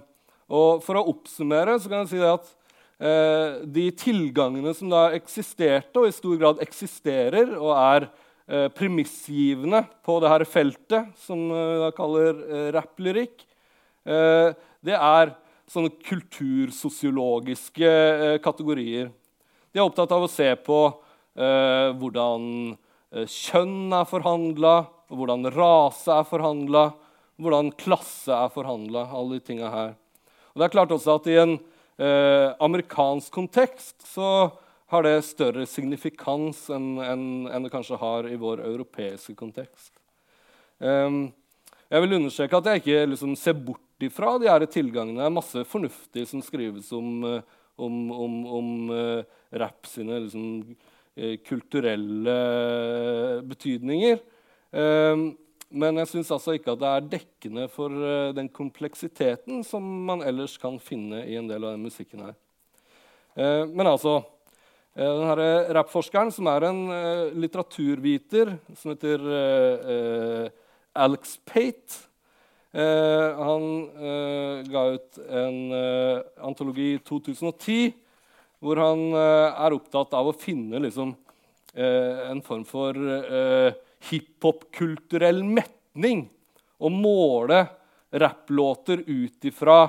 og 0.51 0.83
For 0.83 0.99
å 0.99 1.05
oppsummere 1.13 1.77
så 1.79 1.91
kan 1.91 2.03
jeg 2.03 2.15
si 2.15 2.23
at 2.23 2.53
de 2.97 3.83
tilgangene 3.93 4.71
som 4.73 4.87
da 4.89 5.11
eksisterte, 5.13 5.99
og 5.99 6.07
i 6.07 6.15
stor 6.15 6.37
grad 6.39 6.61
eksisterer, 6.63 7.51
og 7.59 7.75
er 7.75 8.07
premissgivende 8.47 9.81
på 10.07 10.19
dette 10.23 10.45
feltet, 10.47 11.09
som 11.19 11.49
vi 11.51 11.79
da 11.81 11.89
kaller 11.95 12.37
rapplyrikk, 12.71 13.43
det 14.07 14.95
er 14.95 15.33
sånne 15.67 15.91
kultursosiologiske 16.07 17.89
kategorier. 18.43 19.11
De 19.71 19.81
er 19.81 19.85
opptatt 19.85 20.13
av 20.15 20.23
å 20.25 20.31
se 20.31 20.47
på 20.65 20.79
eh, 21.37 21.89
hvordan 21.99 22.45
eh, 23.13 23.27
kjønn 23.29 23.93
er 23.93 24.07
forhandla, 24.09 24.75
hvordan 25.13 25.49
rase 25.53 26.15
er 26.15 26.27
forhandla, 26.27 26.85
hvordan 27.37 27.73
klasse 27.77 28.33
er 28.33 28.53
forhandla. 28.53 29.05
Alle 29.13 29.37
de 29.37 29.45
tinga 29.51 29.69
her. 29.73 29.91
Og 30.53 30.61
det 30.61 30.65
er 30.67 30.73
klart 30.73 30.93
også 30.95 31.19
at 31.19 31.29
I 31.29 31.37
en 31.43 31.53
eh, 31.57 32.55
amerikansk 32.63 33.29
kontekst 33.35 34.07
så 34.15 34.49
har 34.91 35.03
det 35.03 35.15
større 35.27 35.65
signifikans 35.67 36.67
enn 36.73 36.97
en, 37.03 37.23
en 37.51 37.65
det 37.65 37.71
kanskje 37.73 37.99
har 37.99 38.27
i 38.29 38.39
vår 38.39 38.63
europeiske 38.67 39.35
kontekst. 39.39 39.91
Um, 40.79 41.27
jeg 41.87 42.03
vil 42.03 42.17
understreke 42.19 42.59
at 42.59 42.69
jeg 42.69 42.83
ikke 42.83 43.09
liksom, 43.13 43.33
ser 43.39 43.57
bort 43.59 44.03
ifra 44.03 44.35
de 44.39 44.49
her 44.51 44.65
tilgangene. 44.71 45.19
Det 45.19 45.27
er 45.27 45.35
masse 45.37 45.65
fornuftig 45.67 46.27
som 46.29 46.43
skrives 46.45 46.91
om, 46.95 47.09
eh, 47.25 47.57
om, 47.79 47.97
om, 48.11 48.37
om 48.59 48.69
uh, 48.91 49.23
rap 49.55 49.87
sine 49.89 50.21
liksom, 50.25 50.75
uh, 51.17 51.35
kulturelle 51.47 52.37
betydninger. 53.47 54.19
Um, 54.71 55.29
men 55.67 55.99
jeg 56.03 56.11
syns 56.11 56.31
altså 56.31 56.55
ikke 56.55 56.75
at 56.75 56.83
det 56.83 56.91
er 56.91 57.07
dekkende 57.15 57.67
for 57.71 57.91
uh, 57.91 58.35
den 58.35 58.51
kompleksiteten 58.51 59.63
som 59.67 59.87
man 60.07 60.23
ellers 60.27 60.59
kan 60.61 60.79
finne 60.79 61.25
i 61.27 61.39
en 61.39 61.49
del 61.49 61.63
av 61.63 61.75
den 61.75 61.87
musikken 61.87 62.27
her. 62.27 62.37
Eh, 63.37 63.63
men 63.69 63.85
altså 63.85 64.19
denne 64.97 65.49
Rappforskeren, 65.77 66.31
som 66.33 66.47
er 66.49 66.65
en 66.65 66.79
litteraturviter 67.37 68.55
som 68.79 68.95
heter 68.95 70.49
Alex 70.97 71.35
Pate 71.45 71.99
Han 73.37 73.67
ga 74.65 74.83
ut 74.95 75.19
en 75.29 75.59
antologi 76.49 76.95
i 76.95 77.03
2010 77.05 77.93
hvor 78.63 78.79
han 78.81 79.03
eh, 79.13 79.59
er 79.65 79.75
opptatt 79.75 80.15
av 80.17 80.31
å 80.31 80.37
finne 80.37 80.81
liksom, 80.81 81.13
eh, 81.73 82.23
en 82.31 82.41
form 82.45 82.65
for 82.67 82.97
eh, 82.97 83.77
hiphop-kulturell 84.09 85.43
metning. 85.45 86.27
Og 86.77 86.93
måle 86.93 87.63
rapplåter 88.13 89.01
ut 89.07 89.45
ifra 89.49 89.87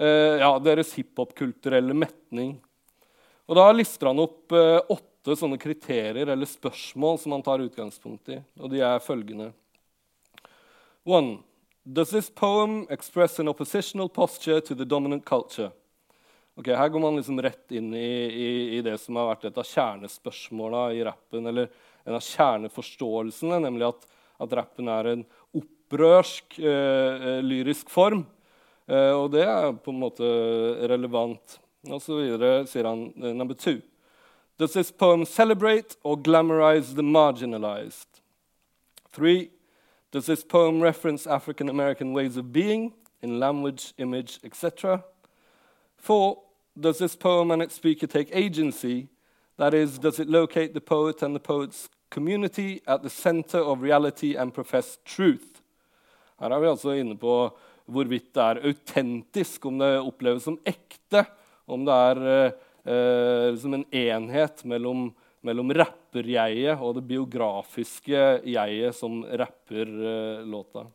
ja, 0.00 0.48
deres 0.64 0.94
hiphop-kulturelle 0.96 1.92
metning. 1.92 2.54
Og 3.50 3.56
Da 3.58 3.66
lister 3.74 4.06
han 4.06 4.22
opp 4.22 4.54
eh, 4.54 4.78
åtte 4.94 5.34
sånne 5.36 5.58
kriterier 5.58 6.30
eller 6.30 6.46
spørsmål 6.46 7.18
som 7.18 7.34
han 7.34 7.42
tar 7.42 7.64
utgangspunkt 7.64 8.30
i. 8.30 8.38
Og 8.62 8.70
de 8.70 8.84
er 8.86 9.02
følgende. 9.02 9.50
One, 11.02 11.40
Does 11.82 12.10
this 12.10 12.28
poem 12.30 12.86
express 12.90 13.40
an 13.40 13.48
oppositional 13.48 14.08
posture 14.08 14.60
to 14.60 14.74
the 14.74 14.84
dominant 14.84 15.24
culture? 15.24 15.70
Ok, 16.54 16.66
Her 16.66 16.88
går 16.88 17.00
man 17.00 17.16
liksom 17.16 17.40
rett 17.42 17.72
inn 17.72 17.94
i, 17.94 18.10
i, 18.28 18.48
i 18.76 18.82
det 18.84 18.98
som 19.00 19.16
har 19.16 19.30
vært 19.30 19.46
et 19.48 19.58
av 19.58 19.64
kjernespørsmåla 19.64 20.82
i 20.92 21.00
rappen, 21.08 21.48
eller 21.48 21.70
en 22.04 22.18
av 22.18 22.22
kjerneforståelsene, 22.26 23.62
nemlig 23.64 23.88
at, 23.88 24.04
at 24.44 24.54
rappen 24.60 24.92
er 24.92 25.08
en 25.14 25.24
opprørsk 25.56 26.60
eh, 26.60 27.26
eh 27.32 27.40
lyrisk 27.48 27.90
form. 27.90 28.26
Eh, 28.86 29.14
og 29.16 29.32
det 29.32 29.46
er 29.48 29.72
på 29.72 29.94
en 29.94 30.02
måte 30.04 30.30
relevant. 30.92 31.56
Og 31.88 32.02
så 32.02 32.16
videre 32.18 32.66
sier 32.68 32.84
han 32.84 33.12
uh, 33.16 33.32
number 33.32 33.54
two. 33.54 33.80
Does 34.58 34.72
this 34.72 34.90
poem 34.90 35.24
celebrate 35.24 35.96
or 36.04 36.16
glamorize 36.16 36.94
the 36.94 37.02
marginalized? 37.02 38.20
Three. 39.10 39.50
Does 40.12 40.26
this 40.26 40.44
poem 40.44 40.82
reference 40.82 41.26
African 41.26 41.68
American 41.68 42.12
ways 42.12 42.36
of 42.36 42.52
being 42.52 42.92
in 43.22 43.40
language, 43.40 43.94
image, 43.96 44.38
etc.? 44.44 45.04
Four. 45.96 46.42
Does 46.78 46.98
this 46.98 47.16
poem 47.16 47.50
and 47.50 47.62
its 47.62 47.74
speaker 47.74 48.06
take 48.06 48.28
agency? 48.32 49.08
That 49.56 49.74
is, 49.74 49.98
does 49.98 50.18
it 50.18 50.28
locate 50.28 50.74
the 50.74 50.80
poet 50.80 51.22
and 51.22 51.34
the 51.34 51.40
poet's 51.40 51.88
community 52.10 52.82
at 52.86 53.02
the 53.02 53.10
center 53.10 53.58
of 53.58 53.82
reality 53.82 54.36
and 54.36 54.52
profess 54.52 54.98
truth? 55.04 55.62
Her 56.38 56.50
er 56.50 56.60
vi 56.60 56.66
altså 56.66 56.90
inne 56.90 57.16
på 57.16 57.56
hvorvidt 57.86 58.34
det 58.34 58.42
er 58.42 58.62
autentisk, 58.64 59.66
om 59.66 59.78
det 59.78 59.98
oppleves 60.00 60.42
som 60.42 60.58
ekte 60.64 61.26
om 61.70 61.84
det 61.86 61.96
er 62.10 62.20
eh, 62.30 63.50
liksom 63.52 63.76
en 63.78 63.86
enhet 63.94 64.64
mellom, 64.68 65.08
mellom 65.46 65.72
rapperjeget 65.76 66.80
og 66.80 66.96
det 66.98 67.06
biografiske 67.08 68.24
jeget 68.44 68.96
som 68.98 69.22
rapper 69.24 69.86
eh, 69.86 70.42
låta. 70.46 70.86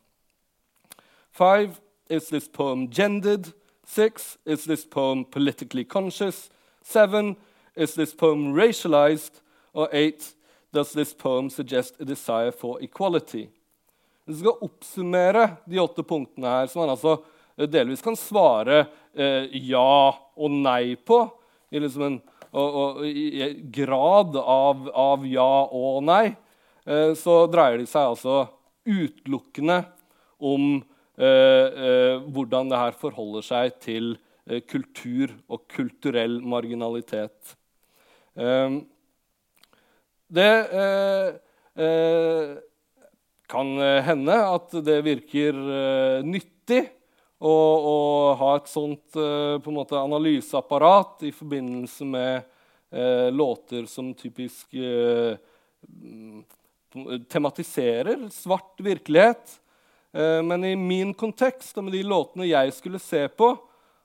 Five, 1.36 1.76
is 2.08 2.28
this 2.28 2.48
poem 2.48 2.86
gendered? 2.88 3.52
Six, 3.86 4.38
is 4.44 4.64
this 4.64 4.84
poem 4.84 5.24
politically 5.24 5.84
conscious? 5.84 6.50
Seven, 6.82 7.36
is 7.74 7.94
this 7.94 8.14
poem 8.14 8.54
racialized? 8.54 9.42
Or 9.72 9.88
eight, 9.92 10.34
does 10.72 10.92
this 10.92 11.14
poem 11.14 11.50
suggest 11.50 12.00
a 12.00 12.04
desire 12.04 12.52
for 12.52 12.82
equality? 12.82 13.48
Vi 14.24 14.34
skal 14.34 14.58
oppsummere 14.60 15.50
de 15.64 15.78
åtte 15.78 16.02
punktene 16.02 16.48
her, 16.50 16.66
som 16.66 16.82
man 16.82 16.94
altså 16.96 17.18
delvis 17.70 18.02
kan 18.02 18.16
svare 18.18 18.86
eh, 19.16 19.50
ja 19.68 20.12
og 20.36 20.50
nei 20.52 20.96
på. 20.96 21.24
I 21.72 21.82
liksom 21.82 22.06
en 22.06 22.18
og, 22.56 22.76
og, 22.80 23.00
i 23.04 23.48
grad 23.74 24.36
av, 24.40 24.86
av, 24.96 25.24
ja 25.28 25.50
og 25.76 26.02
nei. 26.06 26.30
Eh, 26.86 27.12
så 27.18 27.44
dreier 27.50 27.82
det 27.82 27.88
seg 27.90 28.12
altså 28.14 28.46
utelukkende 28.86 29.82
om 30.38 30.76
eh, 31.18 31.26
eh 31.26 32.22
hvordan 32.32 32.70
det 32.70 32.80
her 32.80 32.96
forholder 32.96 33.44
seg 33.44 33.78
til 33.82 34.14
eh, 34.46 34.62
kultur 34.62 35.34
og 35.48 35.66
kulturell 35.72 36.38
marginalitet. 36.40 37.56
Eh, 38.36 38.78
det 40.26 40.52
kan 43.46 43.68
hende 44.02 44.36
at 44.42 44.72
det 44.82 44.96
virker 45.06 45.58
nyttig 46.26 46.80
og, 47.36 47.86
og 47.90 48.36
ha 48.40 48.50
et 48.56 48.70
sånt 48.70 49.18
en 49.18 49.76
måte 49.76 49.98
analyseapparat 50.00 51.26
i 51.28 51.32
forbindelse 51.36 52.06
med 52.08 52.46
eh, 52.90 53.28
låter 53.32 53.84
som 53.90 54.14
typisk 54.16 54.72
eh, 54.74 55.36
tematiserer 57.28 58.28
svart 58.32 58.80
virkelighet. 58.80 59.60
men 60.16 60.64
i 60.64 60.76
min 60.76 61.12
kontekst 61.14 61.76
og 61.76 61.84
med 61.84 61.92
de 61.92 62.00
låtene 62.08 62.46
jeg 62.48 62.72
skulle 62.72 62.98
se 62.98 63.26
på, 63.28 63.50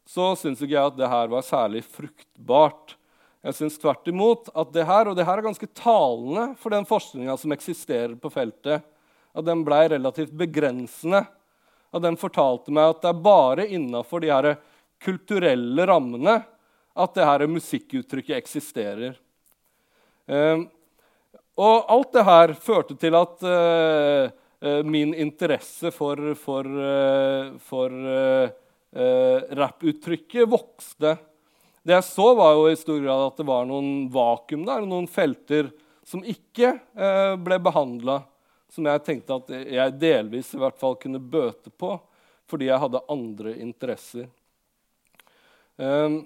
så 0.04 0.34
syns 0.36 0.60
ikke 0.60 0.76
jeg 0.76 0.90
at 0.90 0.98
det 0.98 1.08
her 1.08 1.30
var 1.32 1.46
særlig 1.46 1.86
fruktbart. 1.88 2.98
Jeg 3.42 3.58
syns 3.58 3.78
tvert 3.82 4.10
imot 4.12 4.52
at 4.54 4.74
det 4.76 4.84
her, 4.86 5.08
og 5.08 5.16
det 5.18 5.26
her 5.26 5.40
er 5.40 5.46
ganske 5.46 5.70
talende 5.78 6.52
for 6.62 6.74
den 6.74 6.86
forskninga 6.86 7.38
som 7.40 7.54
eksisterer 7.56 8.14
på 8.20 8.30
feltet, 8.34 8.84
at 9.32 9.48
den 9.48 9.64
blei 9.66 9.86
relativt 9.90 10.34
begrensende 10.38 11.24
og 11.92 12.04
den 12.04 12.18
fortalte 12.20 12.74
meg 12.74 12.94
at 12.94 13.02
det 13.04 13.12
er 13.12 13.24
bare 13.26 13.68
innafor 13.68 14.24
de 14.24 14.32
her 14.32 14.54
kulturelle 15.02 15.86
rammene 15.90 16.42
at 16.92 17.16
det 17.16 17.26
her 17.28 17.48
musikkuttrykket 17.48 18.38
eksisterer. 18.38 19.16
Eh, 20.28 20.64
og 21.62 21.92
alt 21.92 22.14
det 22.16 22.26
her 22.28 22.54
førte 22.60 22.98
til 23.00 23.16
at 23.20 23.44
eh, 23.48 24.32
eh 24.62 24.84
min 24.86 25.14
interesse 25.14 25.92
for, 25.92 26.36
for, 26.36 26.66
eh, 26.66 27.52
for 27.58 27.90
rapputtrykket 29.56 30.50
vokste. 30.52 31.16
Det 31.82 31.96
jeg 31.96 32.04
så, 32.04 32.34
var 32.36 32.54
jo 32.54 32.68
i 32.68 32.76
stor 32.76 33.00
grad 33.00 33.24
at 33.30 33.38
det 33.40 33.48
var 33.48 33.66
noen 33.66 34.10
vakuum 34.12 34.66
der, 34.68 34.84
noen 34.86 35.08
felter 35.08 35.72
som 36.04 36.22
ikke 36.28 36.74
ble 37.40 37.58
behandla 37.64 38.18
som 38.72 38.88
jeg 38.88 39.04
tenkte 39.04 39.36
at 39.36 39.52
jeg 39.52 39.98
delvis 40.00 40.54
i 40.56 40.62
hvert 40.62 40.80
fall 40.80 40.96
kunne 41.00 41.20
bøte 41.20 41.72
på 41.72 41.98
fordi 42.52 42.68
jeg 42.68 42.84
hadde 42.84 43.00
andre 43.12 43.54
interesser. 43.64 44.26
Um, 45.80 46.26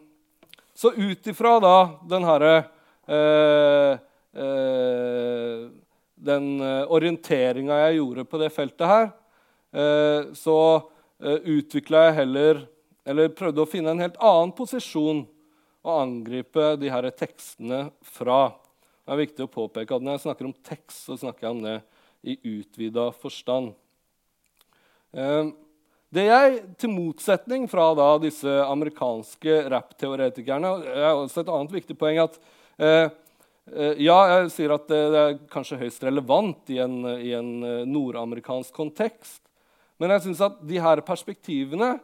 så 0.74 0.90
ut 0.90 1.28
ifra 1.30 1.60
da 1.62 1.76
den 2.10 2.26
herre 2.26 2.54
uh, 3.08 3.94
uh, 4.34 5.68
Den 6.16 6.48
uh, 6.60 6.90
orienteringa 6.92 7.78
jeg 7.84 8.00
gjorde 8.00 8.26
på 8.28 8.42
det 8.42 8.50
feltet 8.56 8.90
her, 8.90 9.08
uh, 9.78 10.34
så 10.36 10.58
uh, 10.82 11.40
utvikla 11.46 12.08
jeg 12.08 12.18
heller 12.24 12.64
Eller 13.06 13.30
prøvde 13.38 13.62
å 13.62 13.70
finne 13.70 13.94
en 13.94 14.02
helt 14.02 14.18
annen 14.18 14.52
posisjon 14.58 15.24
å 15.86 16.00
angripe 16.02 16.74
de 16.82 16.90
her 16.90 17.06
tekstene 17.14 17.86
fra. 18.02 18.50
Det 19.06 19.14
er 19.14 19.22
viktig 19.22 19.46
å 19.46 19.52
påpeke 19.54 19.94
at 19.94 20.02
Når 20.02 20.18
jeg 20.18 20.26
snakker 20.26 20.50
om 20.50 20.58
tekst, 20.66 21.04
så 21.06 21.20
snakker 21.22 21.46
jeg 21.46 21.54
om 21.54 21.62
det 21.68 21.78
i 22.26 22.38
utvida 22.58 23.12
forstand. 23.14 23.74
Ehm, 25.16 25.54
det 26.16 26.28
jeg, 26.30 26.58
til 26.80 26.92
motsetning 26.94 27.68
fra 27.68 27.90
da, 27.98 28.08
disse 28.22 28.52
amerikanske 28.66 29.66
rappteoretikerne 29.72 30.72
er 30.94 31.12
også 31.12 31.44
et 31.44 31.52
annet 31.52 31.76
viktig 31.76 31.98
poeng 32.00 32.22
at 32.24 32.38
eh, 32.80 33.08
eh, 33.74 34.04
Ja, 34.06 34.18
jeg 34.32 34.52
sier 34.54 34.76
at 34.78 34.88
det, 34.92 35.02
er 35.22 35.40
kanskje 35.52 35.80
høyst 35.82 36.06
relevant 36.08 36.72
i 36.72 36.80
en, 36.84 37.02
i 37.20 37.34
en 37.36 37.52
eh, 37.66 37.82
nordamerikansk 37.90 38.76
kontekst. 38.76 39.42
Men 40.00 40.14
jeg 40.16 40.28
syns 40.28 40.44
at 40.46 40.62
de 40.68 40.80
her 40.84 41.04
perspektivene 41.08 41.96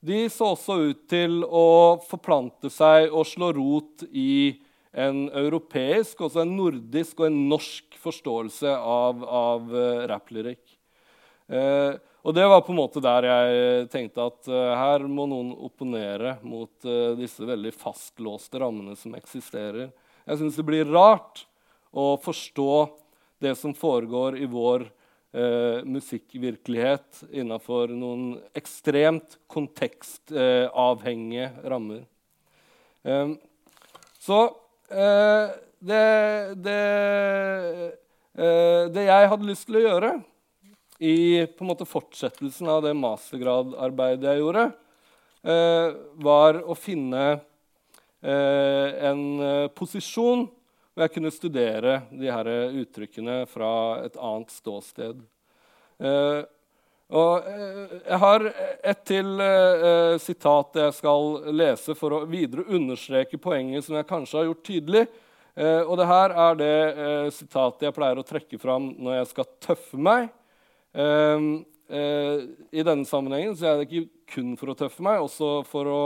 de 0.00 0.28
så 0.30 0.52
også 0.54 0.76
ut 0.92 1.04
til 1.10 1.40
å 1.42 1.98
forplante 2.06 2.70
seg 2.70 3.10
og 3.10 3.26
slå 3.26 3.50
rot 3.56 4.04
i 4.12 4.54
en 4.92 5.28
europeisk, 5.36 6.20
også 6.24 6.40
en 6.42 6.56
nordisk 6.56 7.20
og 7.20 7.26
en 7.28 7.48
norsk 7.50 7.96
forståelse 8.00 8.72
av, 8.72 9.24
av 9.24 9.72
uh, 9.72 10.06
rapplyrikk. 10.08 10.62
Uh, 11.48 11.96
og 12.24 12.34
det 12.36 12.44
var 12.48 12.60
på 12.64 12.72
en 12.74 12.80
måte 12.80 13.00
der 13.00 13.24
jeg 13.28 13.88
tenkte 13.92 14.26
at 14.28 14.48
uh, 14.50 14.74
her 14.76 15.04
må 15.08 15.26
noen 15.30 15.52
opponere 15.54 16.38
mot 16.42 16.70
disse 17.18 17.44
veldig 17.46 17.72
fastlåste 17.76 18.58
rammene 18.60 18.96
som 18.98 19.14
eksisterer. 19.16 19.90
Jeg 20.28 20.38
syns 20.40 20.56
det 20.58 20.66
blir 20.68 20.92
rart 20.92 21.46
å 21.88 22.16
forstå 22.20 22.72
det 23.44 23.54
som 23.56 23.74
foregår 23.76 24.38
i 24.42 24.46
vår 24.50 24.88
musikkvirkelighet 25.84 27.20
innafor 27.36 27.88
noen 27.92 28.40
ekstremt 28.56 29.36
kontekstavhengige 29.52 31.50
rammer. 31.68 32.06
Så 34.18 34.38
det, 34.88 36.04
det 36.64 36.78
Eh, 38.38 38.84
det 38.94 39.08
jeg 39.08 39.30
hadde 39.32 39.48
lyst 39.48 39.66
til 39.66 39.80
å 39.80 39.82
gjøre 39.82 40.12
i 41.02 41.42
på 41.56 41.64
en 41.64 41.70
måte 41.72 41.86
fortsettelsen 41.88 42.68
av 42.70 42.84
det 42.84 42.92
mastergradarbeidet 42.98 44.28
jeg 44.30 44.42
gjorde, 44.44 44.68
eh, 45.42 45.96
var 46.22 46.60
å 46.62 46.76
finne 46.78 47.24
eh, 48.22 49.08
en 49.10 49.70
posisjon 49.74 50.46
hvor 50.46 51.04
jeg 51.06 51.14
kunne 51.16 51.34
studere 51.34 51.96
de 52.12 52.30
her 52.30 52.50
uttrykkene 52.82 53.40
fra 53.50 53.72
et 54.04 54.14
annet 54.18 54.54
ståsted. 54.54 55.20
Og 57.08 57.46
jeg 57.48 58.18
har 58.20 58.42
et 58.84 58.98
til 59.08 59.40
sitat 60.20 60.76
jeg 60.76 60.96
skal 60.98 61.38
lese 61.56 61.94
for 61.96 62.12
å 62.12 62.26
videre 62.28 62.66
understreke 62.68 63.40
poenget 63.40 63.86
som 63.86 63.96
jeg 63.96 64.08
kanskje 64.10 64.42
har 64.42 64.50
gjort 64.50 64.66
tydelig. 64.68 65.06
Eh, 65.58 65.82
og 65.82 65.96
det 65.98 66.06
her 66.06 66.34
er 66.38 66.58
det 66.58 66.74
eh, 66.74 67.28
sitatet 67.34 67.88
jeg 67.88 67.94
pleier 67.96 68.20
å 68.20 68.26
trekke 68.26 68.60
fram 68.62 68.92
når 68.94 69.16
jeg 69.16 69.30
skal 69.32 69.48
tøffe 69.64 69.98
meg. 69.98 70.28
Eh, 70.94 71.48
eh 71.88 72.44
I 72.70 72.84
denne 72.86 73.08
sammenhengen 73.08 73.56
så 73.58 73.72
er 73.72 73.78
det 73.78 73.88
ikke 73.88 74.34
kun 74.34 74.54
for 74.60 74.70
å 74.70 74.76
tøffe 74.78 75.02
meg, 75.02 75.24
også 75.24 75.64
for 75.66 75.90
å, 75.90 76.02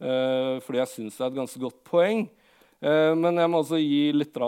eh, 0.00 0.56
fordi 0.64 0.80
jeg 0.80 0.92
syns 0.94 1.18
det 1.18 1.26
er 1.26 1.32
et 1.32 1.40
ganske 1.42 1.60
godt 1.60 1.82
poeng. 1.84 2.24
Eh, 2.80 3.12
men 3.18 3.36
jeg 3.42 3.50
må 3.52 3.60
også 3.60 3.82
gi 3.82 4.04
litt 4.16 4.40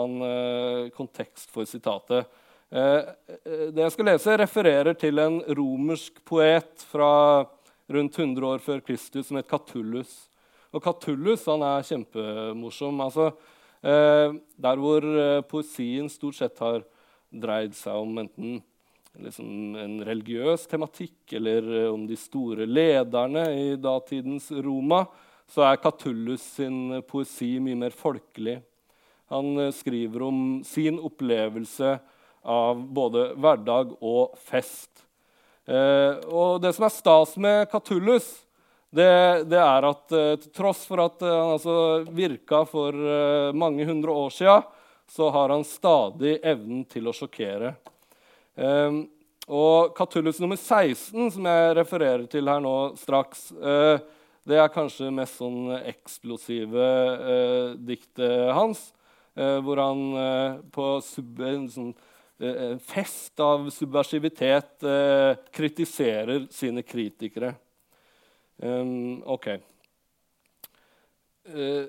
kontekst 0.97 1.51
for 1.53 1.69
sitatet. 1.69 2.25
Det 2.69 3.81
jeg 3.81 3.93
skal 3.95 4.05
lese, 4.11 4.35
refererer 4.37 4.93
til 4.93 5.17
en 5.23 5.39
romersk 5.57 6.19
poet 6.27 6.83
fra 6.91 7.11
rundt 7.89 8.19
100 8.19 8.45
år 8.45 8.61
før 8.61 8.83
Kristus 8.85 9.31
som 9.31 9.39
het 9.39 9.49
Catullus. 9.49 10.11
Og 10.69 10.83
Catullus 10.85 11.47
han 11.49 11.65
er 11.65 11.87
kjempemorsom. 11.87 13.01
Altså, 13.01 13.31
der 13.81 14.83
hvor 14.83 15.07
poesien 15.49 16.11
stort 16.13 16.37
sett 16.37 16.61
har 16.61 16.85
dreid 17.33 17.73
seg 17.77 17.97
om 17.97 18.21
enten 18.21 18.59
liksom 19.17 19.75
en 19.79 19.97
religiøs 20.05 20.65
tematikk 20.69 21.33
eller 21.39 21.65
eh, 21.81 21.89
om 21.91 22.05
de 22.07 22.17
store 22.19 22.67
lederne 22.69 23.45
i 23.55 23.75
datidens 23.81 24.49
Roma, 24.63 25.03
så 25.49 25.65
er 25.65 25.81
Catullus 25.81 26.43
sin 26.59 27.01
poesi 27.09 27.55
mye 27.63 27.77
mer 27.79 27.95
folkelig. 27.95 28.59
Han 29.33 29.57
eh, 29.65 29.73
skriver 29.75 30.25
om 30.29 30.39
sin 30.67 30.99
opplevelse 31.01 31.97
av 32.49 32.81
både 32.81 33.29
hverdag 33.37 33.93
og 34.01 34.35
fest. 34.49 35.05
Eh, 35.69 36.17
og 36.33 36.61
det 36.63 36.73
som 36.73 36.87
er 36.87 36.93
stas 36.93 37.35
med 37.37 37.67
Catullus, 37.69 38.27
det, 38.89 39.45
det 39.51 39.59
er 39.61 39.85
at 39.85 40.15
eh, 40.17 40.33
til 40.41 40.53
tross 40.55 40.81
for 40.89 41.03
at 41.03 41.21
eh, 41.21 41.29
han 41.29 41.53
altså 41.59 41.75
virka 42.09 42.63
for 42.65 42.95
mange 43.53 43.85
hundre 43.85 44.15
år 44.25 44.33
sia, 44.33 44.59
så 45.09 45.29
har 45.33 45.53
han 45.53 45.65
stadig 45.65 46.39
evnen 46.45 46.83
til 46.89 47.09
å 47.09 47.13
sjokkere. 47.15 47.73
Um, 48.59 49.07
og 49.49 49.95
Catullus 49.97 50.37
nummer 50.41 50.59
16, 50.59 51.31
som 51.33 51.47
jeg 51.49 51.75
refererer 51.79 52.27
til 52.29 52.49
her 52.51 52.61
nå 52.61 52.73
straks, 52.99 53.47
uh, 53.57 53.97
det 54.45 54.59
er 54.61 54.73
kanskje 54.73 55.09
mest 55.13 55.39
sånn 55.41 55.71
eksplosive 55.79 56.89
uh, 57.23 57.71
diktet 57.73 58.51
hans, 58.53 58.83
uh, 59.39 59.57
hvor 59.65 59.81
han 59.81 60.03
på 60.75 60.91
sub, 61.05 61.41
en 61.41 61.65
sånn, 61.73 61.89
fest 62.87 63.39
av 63.43 63.65
subversivitet 63.73 64.85
kritiserer 65.51 66.45
sine 66.55 66.83
kritikere. 66.87 67.53
OK. 69.25 69.47
Uh, 71.49 71.87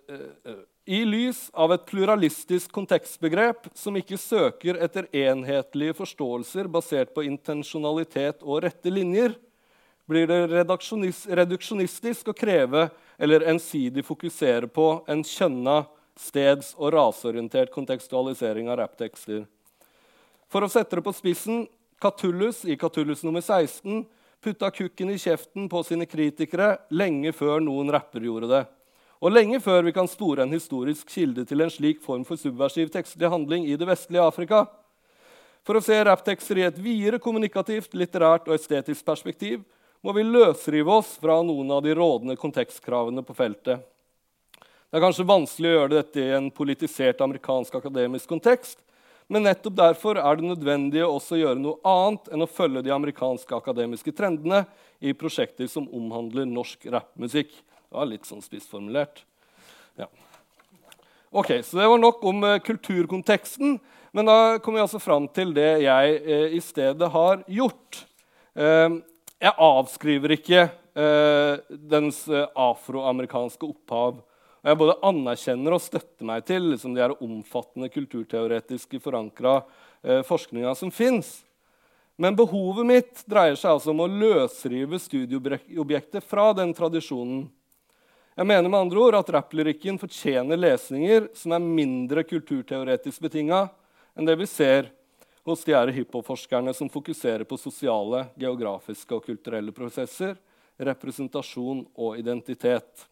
i 0.90 1.04
lys 1.04 1.50
av 1.52 1.71
et 1.75 1.85
pluralistisk 1.87 2.73
kontekstbegrep 2.75 3.69
som 3.78 3.95
ikke 4.00 4.16
søker 4.19 4.78
etter 4.83 5.07
enhetlige 5.14 5.95
forståelser 6.00 6.66
basert 6.73 7.12
på 7.14 7.23
intensjonalitet 7.28 8.42
og 8.42 8.64
rette 8.64 8.90
linjer, 8.90 9.37
blir 10.11 10.26
det 10.26 10.40
reduksjonistisk 10.50 12.33
å 12.33 12.35
kreve 12.35 12.88
eller 13.21 13.47
ensidig 13.52 14.02
fokusere 14.09 14.66
på 14.66 14.88
en 15.07 15.23
kjønna, 15.23 15.85
steds- 16.19 16.75
og 16.75 16.90
raseorientert 16.97 17.71
kontekstualisering 17.73 18.66
av 18.69 18.80
rapptekster. 18.83 19.45
For 20.50 20.66
å 20.66 20.71
sette 20.71 20.99
det 20.99 21.07
på 21.07 21.14
spissen 21.14 21.62
Catullus 22.02 22.64
i 22.66 22.75
Catullus 22.80 23.23
nummer 23.23 23.45
16 23.45 24.02
putta 24.42 24.71
kukken 24.75 25.12
i 25.12 25.19
kjeften 25.21 25.69
på 25.71 25.83
sine 25.87 26.09
kritikere 26.09 26.73
lenge 26.90 27.30
før 27.37 27.61
noen 27.62 27.92
rapper 27.92 28.25
gjorde 28.25 28.49
det. 28.50 28.64
Og 29.21 29.35
lenge 29.35 29.61
før 29.61 29.85
vi 29.85 29.92
kan 29.92 30.09
spore 30.09 30.47
en 30.47 30.54
historisk 30.57 31.11
kilde 31.12 31.45
til 31.47 31.61
en 31.61 31.71
slik 31.71 32.00
form 32.02 32.25
for 32.25 32.40
subversiv 32.40 32.88
tekstlig 32.90 33.28
handling 33.30 33.69
i 33.69 33.76
det 33.78 33.87
vestlige 33.87 34.25
Afrika. 34.25 34.64
For 35.62 35.76
å 35.76 35.85
se 35.85 35.99
rapptekster 36.09 36.59
i 36.59 36.64
et 36.64 36.78
videre 36.80 37.21
kommunikativt, 37.21 37.92
litterært 37.92 38.49
og 38.49 38.57
estetisk 38.57 39.05
perspektiv 39.05 39.61
må 40.01 40.14
vi 40.16 40.25
løsrive 40.25 40.98
oss 41.03 41.12
fra 41.20 41.37
noen 41.44 41.70
av 41.77 41.85
de 41.85 41.92
rådende 41.94 42.38
kontekstkravene 42.40 43.22
på 43.22 43.37
feltet. 43.37 43.85
Det 44.90 44.98
er 44.98 45.05
kanskje 45.05 45.29
vanskelig 45.29 45.68
å 45.68 45.75
gjøre 45.77 45.98
dette 45.98 46.22
i 46.25 46.33
en 46.35 46.48
politisert 46.51 47.20
amerikansk 47.22 47.77
akademisk 47.77 48.33
kontekst, 48.33 48.81
men 49.31 49.45
nettopp 49.47 49.77
derfor 49.79 50.19
er 50.19 50.38
det 50.38 50.49
nødvendig 50.49 51.05
å 51.07 51.21
gjøre 51.23 51.61
noe 51.61 51.79
annet 51.87 52.33
enn 52.35 52.43
å 52.43 52.51
følge 52.51 52.83
de 52.83 52.90
amerikanske 52.90 53.55
akademiske 53.55 54.11
trendene 54.16 54.64
i 54.99 55.12
prosjekter 55.14 55.69
som 55.71 55.87
omhandler 55.95 56.49
norsk 56.51 56.88
rappmusikk. 56.90 57.53
Det 57.55 57.95
var 57.95 58.09
litt 58.11 58.27
sånn 58.27 58.43
spissformulert. 58.43 59.23
Ja. 60.01 60.09
Ok, 61.31 61.61
Så 61.62 61.79
det 61.79 61.87
var 61.87 62.03
nok 62.03 62.25
om 62.27 62.43
uh, 62.43 62.59
kulturkonteksten. 62.59 63.79
Men 64.11 64.27
da 64.27 64.59
kommer 64.59 64.81
vi 64.81 64.87
altså 64.88 64.99
fram 64.99 65.29
til 65.31 65.55
det 65.55 65.69
jeg 65.85 66.16
uh, 66.27 66.49
i 66.51 66.59
stedet 66.66 67.11
har 67.14 67.45
gjort. 67.47 68.01
Uh, 68.59 68.99
jeg 69.38 69.55
avskriver 69.57 70.35
ikke 70.37 70.69
dens 71.71 72.25
afroamerikanske 72.29 73.62
opphav. 73.64 74.19
Og 74.61 74.70
jeg 74.70 74.81
både 74.81 74.99
anerkjenner 75.09 75.77
og 75.77 75.85
støtter 75.85 76.27
meg 76.29 76.44
til 76.49 76.73
liksom, 76.73 76.96
de 76.96 77.07
omfattende 77.25 77.88
kulturteoretiske 77.92 79.01
forankra 79.01 79.61
forskninga 80.29 80.75
som 80.77 80.92
fins. 80.92 81.40
Men 82.20 82.37
behovet 82.37 82.88
mitt 82.88 83.23
dreier 83.29 83.57
seg 83.57 83.79
altså 83.79 83.94
om 83.94 84.03
å 84.05 84.11
løsrive 84.11 85.01
studieobjektet 85.01 86.27
fra 86.29 86.51
den 86.57 86.75
tradisjonen 86.77 87.46
jeg 88.40 88.46
mener 88.46 88.70
med 88.70 88.87
andre 88.87 89.01
ord 89.03 89.16
at 89.18 89.31
rapplyrikken 89.35 89.99
fortjener 90.01 90.57
lesninger 90.57 91.27
som 91.37 91.53
er 91.53 91.61
mindre 91.61 92.23
kulturteoretisk 92.25 93.27
betinga 93.27 93.66
enn 94.16 94.29
det 94.29 94.37
vi 94.40 94.46
ser 94.49 94.87
hos 95.44 95.66
de 95.66 95.75
hiphop-forskerne 95.96 96.73
som 96.77 96.88
fokuserer 96.88 97.44
på 97.44 97.59
sosiale, 97.61 98.23
geografiske 98.40 99.16
og 99.16 99.27
kulturelle 99.27 99.75
prosesser, 99.77 100.38
representasjon 100.79 101.83
og 102.01 102.16
identitet. 102.23 103.10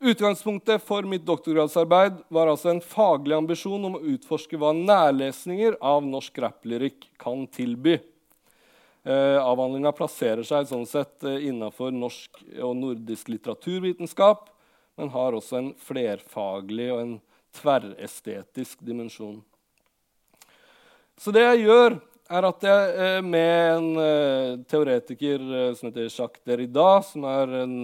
Utgangspunktet 0.00 0.82
for 0.82 1.02
mitt 1.02 1.24
doktorgradsarbeid 1.26 2.20
var 2.28 2.46
altså 2.46 2.70
en 2.70 2.80
faglig 2.80 3.34
ambisjon 3.34 3.82
om 3.88 3.96
å 3.98 4.04
utforske 4.12 4.54
hva 4.60 4.70
nærlesninger 4.76 5.74
av 5.82 6.04
norsk 6.06 6.38
rapplyrikk 6.44 7.08
kan 7.18 7.42
tilby. 7.50 7.96
Eh, 9.02 9.38
Avhandlinga 9.42 9.90
plasserer 9.98 10.46
seg 10.46 10.68
sånn 10.70 10.86
sett 10.86 11.26
eh, 11.26 11.48
innafor 11.50 11.90
norsk 11.90 12.38
og 12.62 12.76
nordisk 12.78 13.32
litteraturvitenskap, 13.32 14.46
men 15.02 15.10
har 15.10 15.34
også 15.34 15.58
en 15.58 15.72
flerfaglig 15.82 16.92
og 16.94 17.02
en 17.02 17.14
tverrestetisk 17.58 18.78
dimensjon. 18.86 19.40
Så 21.18 21.34
det 21.34 21.42
jeg 21.42 21.66
gjør, 21.66 21.98
er 22.28 22.48
at 22.48 22.66
jeg 22.68 22.94
eh, 23.06 23.20
med 23.24 23.78
en 23.78 24.64
teoretiker 24.68 25.44
som 25.78 25.88
heter 25.88 26.08
Jacques 26.08 26.44
Derrida, 26.48 26.88
som 27.06 27.24
er 27.28 27.54
en 27.64 27.76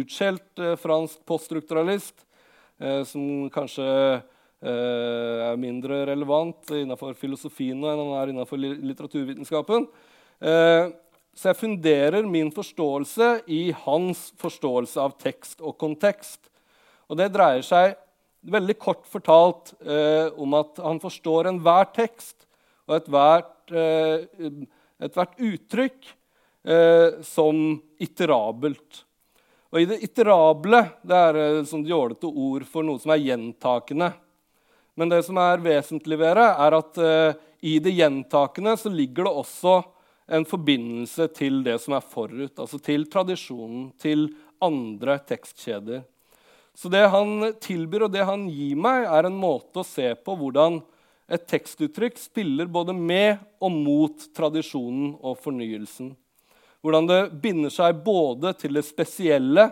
utskjelt 0.00 0.66
fransk 0.82 1.22
poststrukturalist, 1.28 2.14
som 3.10 3.48
kanskje 3.50 3.86
er 4.62 5.56
mindre 5.58 6.04
relevant 6.06 6.70
innenfor 6.70 7.16
filosofien 7.18 7.80
enn 7.82 7.98
han 8.04 8.12
er 8.20 8.30
innenfor 8.30 8.60
litteraturvitenskapen, 8.62 9.88
Eh, 10.38 10.90
så 11.34 11.50
jeg 11.50 11.58
funderer 11.60 12.26
min 12.26 12.50
forståelse 12.54 13.28
i 13.50 13.70
hans 13.84 14.28
forståelse 14.38 15.02
av 15.02 15.16
tekst 15.22 15.62
og 15.62 15.76
kontekst. 15.78 16.40
Og 17.10 17.18
det 17.18 17.30
dreier 17.34 17.64
seg 17.66 17.96
veldig 18.48 18.76
kort 18.78 19.06
fortalt 19.10 19.72
eh, 19.82 20.30
om 20.38 20.54
at 20.58 20.78
han 20.82 21.00
forstår 21.02 21.50
enhver 21.50 21.90
tekst 21.94 22.46
og 22.88 22.96
ethvert, 22.96 23.72
eh, 23.72 24.24
ethvert 25.04 25.36
uttrykk 25.36 26.08
eh, 26.64 27.20
som 27.22 27.76
iterabelt. 28.00 29.04
Og 29.68 29.82
i 29.82 29.88
det 29.88 30.00
iterable 30.06 30.80
det 31.04 31.18
er 31.28 31.40
et 31.42 31.68
sånt 31.68 31.88
jålete 31.88 32.30
ord 32.30 32.64
for 32.68 32.86
noe 32.86 33.00
som 33.02 33.12
er 33.12 33.20
gjentakende. 33.20 34.10
Men 34.98 35.12
det 35.12 35.20
som 35.26 35.38
er 35.38 35.60
vesentlig 35.62 36.18
ved 36.18 36.40
det, 36.40 36.48
er 36.48 36.76
at 36.80 37.00
eh, 37.04 37.44
i 37.68 37.76
det 37.82 37.92
gjentakende 37.94 38.74
så 38.80 38.90
ligger 38.90 39.28
det 39.28 39.38
også 39.44 39.78
en 40.28 40.44
forbindelse 40.48 41.28
til 41.36 41.62
det 41.64 41.78
som 41.80 41.94
er 41.96 42.04
forut, 42.04 42.52
altså 42.60 42.80
til 42.84 43.06
tradisjonen, 43.08 43.90
til 44.00 44.28
andre 44.64 45.16
tekstkjeder. 45.28 46.02
Så 46.76 46.90
det 46.92 47.06
han 47.10 47.54
tilbyr, 47.62 48.06
og 48.06 48.12
det 48.14 48.26
han 48.28 48.44
gir 48.52 48.76
meg, 48.78 49.06
er 49.08 49.26
en 49.26 49.38
måte 49.38 49.82
å 49.82 49.86
se 49.86 50.12
på 50.14 50.36
hvordan 50.38 50.80
et 51.28 51.44
tekstuttrykk 51.48 52.16
spiller 52.18 52.70
både 52.72 52.94
med 52.96 53.36
og 53.60 53.74
mot 53.74 54.28
tradisjonen 54.36 55.12
og 55.20 55.36
fornyelsen. 55.42 56.14
Hvordan 56.80 57.08
det 57.10 57.20
binder 57.42 57.72
seg 57.74 58.00
både 58.04 58.54
til 58.56 58.78
det 58.78 58.84
spesielle, 58.86 59.66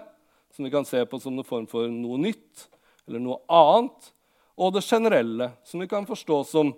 som 0.53 0.67
vi 0.67 0.73
kan 0.73 0.85
se 0.89 1.01
på 1.09 1.21
som 1.23 1.39
en 1.39 1.47
form 1.47 1.69
for 1.71 1.89
noe 1.93 2.19
nytt, 2.21 2.67
eller 3.07 3.23
noe 3.23 3.41
annet, 3.53 4.13
og 4.57 4.75
det 4.75 4.85
generelle, 4.85 5.51
som 5.65 5.81
vi 5.81 5.89
kan 5.89 6.09
forstå 6.09 6.43
som 6.49 6.75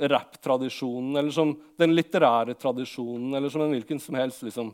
rapptradisjonen, 0.00 1.16
eller 1.16 1.32
som 1.32 1.54
den 1.80 1.94
litterære 1.96 2.56
tradisjonen, 2.56 3.34
eller 3.36 3.52
som 3.52 3.64
en 3.64 3.74
hvilken 3.74 4.00
som 4.00 4.16
helst 4.16 4.44
liksom, 4.44 4.72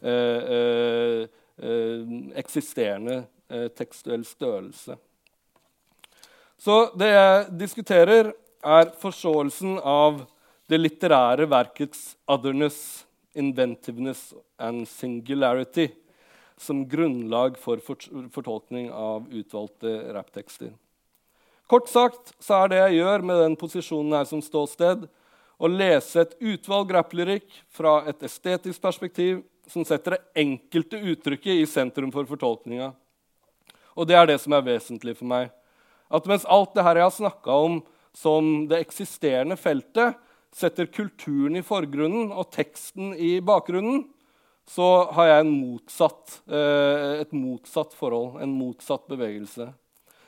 eh, 0.00 0.54
eh, 0.56 1.26
eh, 1.60 2.14
eksisterende 2.40 3.22
eh, 3.48 3.68
tekstuell 3.68 4.24
størrelse. 4.24 4.96
Så 6.56 6.78
det 6.96 7.10
jeg 7.12 7.44
diskuterer, 7.60 8.32
er 8.64 8.92
forståelsen 9.00 9.78
av 9.80 10.24
det 10.68 10.80
litterære 10.80 11.46
verkets 11.50 12.14
otherness, 12.26 13.04
inventiveness 13.34 14.32
and 14.58 14.88
singularity. 14.88 15.90
som 16.56 16.88
grunnlag 16.88 17.58
for 17.58 17.80
fortolkning 18.32 18.90
av 18.92 19.26
utvalgte 19.32 20.12
rapptekster. 20.14 20.70
Kort 21.66 21.88
sagt 21.88 22.34
så 22.42 22.60
er 22.62 22.70
det 22.70 22.80
jeg 22.82 23.00
gjør 23.00 23.24
med 23.26 23.40
den 23.42 23.56
posisjonen 23.58 24.14
her 24.14 24.28
som 24.28 24.42
ståsted, 24.44 25.06
å 25.58 25.70
lese 25.70 26.22
et 26.22 26.34
utvalg 26.42 26.90
rapplyrikk 26.94 27.46
fra 27.72 28.02
et 28.10 28.22
estetisk 28.26 28.82
perspektiv 28.82 29.42
som 29.70 29.86
setter 29.86 30.16
det 30.16 30.42
enkelte 30.44 30.98
uttrykket 31.14 31.62
i 31.62 31.66
sentrum 31.68 32.12
for 32.12 32.26
fortolkninga. 32.28 32.90
Og 33.94 34.08
det 34.10 34.18
er 34.18 34.28
det 34.28 34.40
som 34.42 34.52
er 34.52 34.66
vesentlig 34.66 35.14
for 35.16 35.30
meg. 35.30 35.52
At 36.10 36.26
mens 36.28 36.44
alt 36.50 36.74
det 36.74 36.84
her 36.84 37.00
jeg 37.00 37.06
har 37.06 37.14
snakka 37.14 37.58
om 37.66 37.78
som 38.14 38.68
det 38.70 38.80
eksisterende 38.84 39.56
feltet, 39.58 40.20
setter 40.54 40.86
kulturen 40.86 41.58
i 41.58 41.64
forgrunnen 41.66 42.30
og 42.30 42.52
teksten 42.54 43.10
i 43.18 43.40
bakgrunnen, 43.42 44.04
så 44.70 45.10
har 45.12 45.28
jeg 45.28 45.50
motsatt, 45.50 46.38
eh, 46.48 47.20
et 47.24 47.32
motsatt 47.36 47.92
forhold, 47.92 48.40
en 48.40 48.54
motsatt 48.54 49.04
bevegelse. 49.10 49.72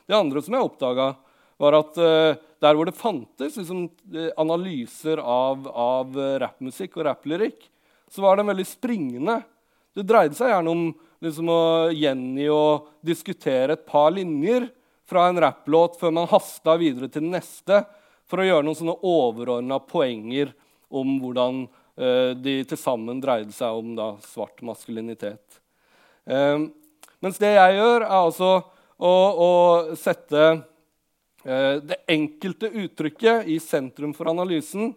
Det 0.06 0.16
andre 0.16 0.42
som 0.42 0.54
jeg 0.54 0.66
oppdaga, 0.66 1.14
var 1.58 1.78
at 1.78 1.96
eh, 1.96 2.36
der 2.60 2.76
hvor 2.76 2.84
det 2.84 2.98
fantes 2.98 3.56
liksom, 3.56 3.86
eh, 4.12 4.28
analyser 4.36 5.22
av, 5.22 5.64
av 5.70 6.12
rappmusikk 6.42 6.98
og 6.98 7.06
rapplyrikk, 7.08 7.70
så 8.10 8.26
var 8.26 8.36
den 8.36 8.50
veldig 8.50 8.66
springende. 8.68 9.40
Det 9.96 10.04
dreide 10.04 10.36
seg 10.36 10.52
gjerne 10.52 10.74
om 10.74 10.84
liksom, 11.24 11.48
å 11.48 11.62
gjengi 11.94 12.50
og 12.52 12.90
diskutere 13.06 13.78
et 13.78 13.86
par 13.88 14.12
linjer 14.12 14.68
fra 15.06 15.28
en 15.28 15.40
rapplåt 15.40 15.98
før 16.00 16.14
man 16.14 16.28
hasta 16.30 16.76
videre 16.80 17.08
til 17.10 17.26
den 17.26 17.36
neste 17.36 17.84
for 18.26 18.42
å 18.42 18.46
gjøre 18.46 18.66
noen 18.66 18.78
sånne 18.78 18.96
overordna 19.06 19.78
poenger 19.86 20.50
om 20.90 21.16
hvordan 21.22 21.64
uh, 21.66 22.32
de 22.34 22.58
til 22.66 22.80
sammen 22.80 23.20
dreide 23.22 23.54
seg 23.54 23.78
om 23.78 23.94
da, 23.98 24.12
svart 24.26 24.62
maskulinitet. 24.66 25.60
Um, 26.24 26.70
mens 27.22 27.38
det 27.42 27.52
jeg 27.54 27.78
gjør, 27.78 28.02
er 28.02 28.16
altså 28.18 28.50
å, 28.98 29.12
å 29.46 29.50
sette 29.98 30.44
uh, 30.56 31.76
det 31.82 32.02
enkelte 32.10 32.70
uttrykket 32.84 33.50
i 33.52 33.60
sentrum 33.62 34.14
for 34.16 34.32
analysen 34.32 34.94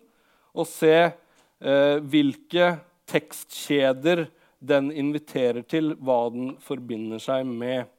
og 0.50 0.66
se 0.68 1.10
hvilke 1.60 2.70
tekstkjeder 3.12 4.22
den 4.60 4.94
inviterer 4.96 5.66
til, 5.68 5.92
hva 6.00 6.30
den 6.32 6.54
forbinder 6.64 7.20
seg 7.20 7.44
med. 7.48 7.90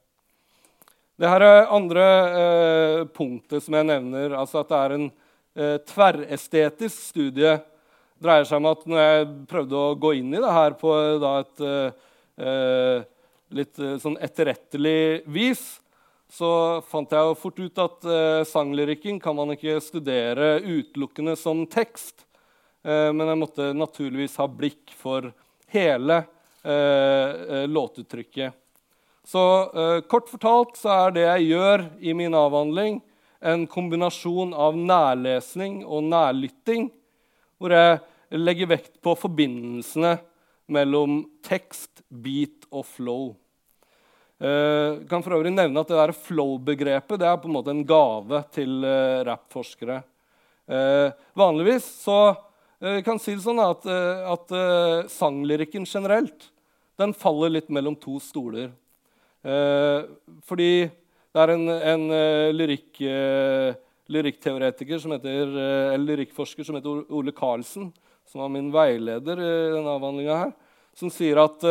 Det 1.21 1.29
her 1.29 1.43
er 1.45 1.67
andre 1.77 2.05
eh, 2.41 3.01
punktet 3.13 3.61
som 3.61 3.75
jeg 3.77 3.85
nevner, 3.91 4.33
altså 4.41 4.63
at 4.63 4.71
det 4.71 4.77
er 4.79 4.93
en 4.95 5.03
eh, 5.53 5.75
tverrestetisk 5.85 7.11
studie, 7.11 7.59
dreier 8.21 8.47
seg 8.49 8.57
om 8.57 8.69
at 8.71 8.87
når 8.89 9.03
jeg 9.03 9.27
prøvde 9.51 9.77
å 9.77 9.99
gå 10.01 10.15
inn 10.17 10.33
i 10.33 10.41
det 10.41 10.55
her 10.57 10.77
på 10.81 10.95
da, 11.21 11.33
et 11.43 11.61
eh, 12.41 13.05
litt 13.53 13.83
eh, 13.85 13.99
sånn 14.01 14.17
etterrettelig 14.17 15.27
vis, 15.29 15.65
så 16.33 16.81
fant 16.89 17.13
jeg 17.13 17.29
jo 17.29 17.37
fort 17.37 17.61
ut 17.61 17.85
at 17.85 18.09
eh, 18.17 18.41
sanglyrikken 18.49 19.21
kan 19.21 19.37
man 19.37 19.53
ikke 19.53 19.77
studere 19.85 20.55
utelukkende 20.65 21.37
som 21.37 21.67
tekst. 21.69 22.25
Eh, 22.81 23.11
men 23.13 23.27
jeg 23.29 23.43
måtte 23.43 23.69
naturligvis 23.77 24.39
ha 24.41 24.49
blikk 24.49 24.97
for 24.97 25.29
hele 25.75 26.23
eh, 26.65 27.69
låtuttrykket. 27.69 28.60
Så 29.27 29.43
eh, 29.75 30.01
kort 30.09 30.31
fortalt 30.31 30.79
så 30.81 30.93
er 30.95 31.15
det 31.15 31.27
jeg 31.27 31.51
gjør 31.53 31.85
i 32.01 32.15
min 32.17 32.35
avhandling, 32.37 33.01
en 33.41 33.67
kombinasjon 33.71 34.53
av 34.53 34.77
nærlesning 34.77 35.81
og 35.87 36.05
nærlytting, 36.09 36.91
hvor 37.61 37.73
jeg 37.73 38.01
legger 38.37 38.69
vekt 38.75 38.99
på 39.05 39.15
forbindelsene 39.19 40.19
mellom 40.71 41.23
tekst, 41.45 42.05
beat 42.09 42.69
og 42.71 42.85
flow. 42.89 43.25
Jeg 44.41 45.01
eh, 45.01 45.01
kan 45.11 45.21
for 45.25 45.37
øvrig 45.37 45.53
nevne 45.53 45.83
at 45.83 45.91
det 45.93 46.21
flow-begrepet 46.25 47.25
er 47.27 47.41
på 47.41 47.51
en 47.51 47.57
måte 47.59 47.75
en 47.75 47.85
gave 47.85 48.41
til 48.55 48.87
uh, 48.87 49.21
rappforskere. 49.29 49.99
Uh, 50.71 51.13
vanligvis 51.37 51.85
så 52.07 52.21
uh, 52.33 53.01
kan 53.05 53.21
si 53.21 53.35
det 53.35 53.45
sånn 53.45 53.61
at, 53.61 53.85
at 53.85 54.55
sanglyrikken 55.13 55.85
generelt 55.85 56.49
den 57.01 57.13
faller 57.17 57.53
litt 57.53 57.69
mellom 57.69 57.99
to 58.01 58.17
stoler. 58.23 58.71
Eh, 59.41 60.01
fordi 60.45 60.73
det 61.31 61.41
er 61.41 61.53
en, 61.55 61.65
en 61.71 62.05
uh, 62.13 62.51
lyrikk, 62.53 62.99
uh, 63.07 63.71
lyrikkteoretiker 64.11 65.01
som 65.01 65.15
heter, 65.15 65.47
uh, 65.55 65.93
eller 65.95 66.17
lyrikkforsker 66.17 66.67
som 66.67 66.77
heter 66.77 67.05
Ole 67.15 67.33
Karlsen, 67.33 67.89
som 68.29 68.43
var 68.43 68.51
min 68.53 68.69
veileder 68.75 69.41
i 69.41 69.53
denne 69.77 69.95
avhandlinga 69.97 70.51
som 70.95 71.11
sier 71.11 71.39
at 71.41 71.65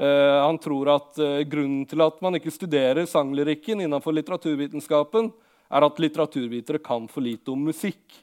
han 0.00 0.56
tror 0.62 0.88
at 0.94 1.18
grunnen 1.50 1.82
til 1.88 2.00
at 2.00 2.20
man 2.24 2.36
ikke 2.38 2.52
studerer 2.54 3.08
sanglyrikken 3.08 3.82
innenfor 3.84 4.14
litteraturvitenskapen, 4.16 5.28
er 5.68 5.84
at 5.84 6.00
litteraturvitere 6.00 6.80
kan 6.80 7.08
for 7.10 7.24
lite 7.24 7.52
om 7.52 7.66
musikk. 7.68 8.14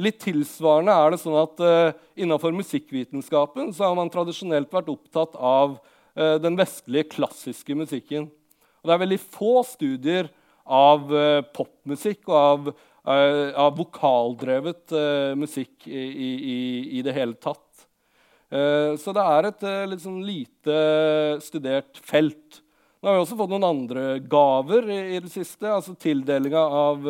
Litt 0.00 0.18
tilsvarende 0.24 0.92
er 0.92 1.14
det 1.14 1.20
sånn 1.22 1.38
at 1.40 1.62
innenfor 2.18 2.56
musikkvitenskapen 2.56 3.72
så 3.76 3.86
har 3.86 3.96
man 3.96 4.12
tradisjonelt 4.12 4.72
vært 4.74 4.90
opptatt 4.92 5.38
av 5.38 5.78
Eh, 5.80 5.97
den 6.18 6.56
vestlige, 6.58 7.12
klassiske 7.12 7.76
musikken. 7.78 8.24
Og 8.80 8.90
det 8.90 8.94
er 8.94 9.02
veldig 9.04 9.18
få 9.22 9.62
studier 9.66 10.30
av 10.68 11.08
uh, 11.12 11.40
popmusikk 11.54 12.28
og 12.28 12.36
av, 12.38 12.68
uh, 13.08 13.50
av 13.58 13.76
vokaldrevet 13.78 14.94
musikk 15.38 15.88
i, 15.88 16.04
i, 16.28 16.58
i, 16.98 17.02
det 17.06 17.14
hele 17.16 17.38
tatt. 17.38 17.64
så 18.48 19.12
det 19.12 19.22
er 19.28 19.46
et 19.46 19.64
litt 19.90 20.00
sånn 20.00 20.22
lite 20.24 20.76
studert 21.44 21.98
felt. 22.00 22.62
Nå 22.96 23.10
har 23.10 23.18
vi 23.18 23.24
også 23.26 23.36
fått 23.36 23.52
noen 23.52 23.66
andre 23.66 24.04
gaver 24.24 24.88
i, 24.88 25.00
i 25.16 25.18
det 25.20 25.28
siste. 25.28 25.68
altså 25.68 25.92
Tildelinga 26.00 26.62
av, 26.62 27.04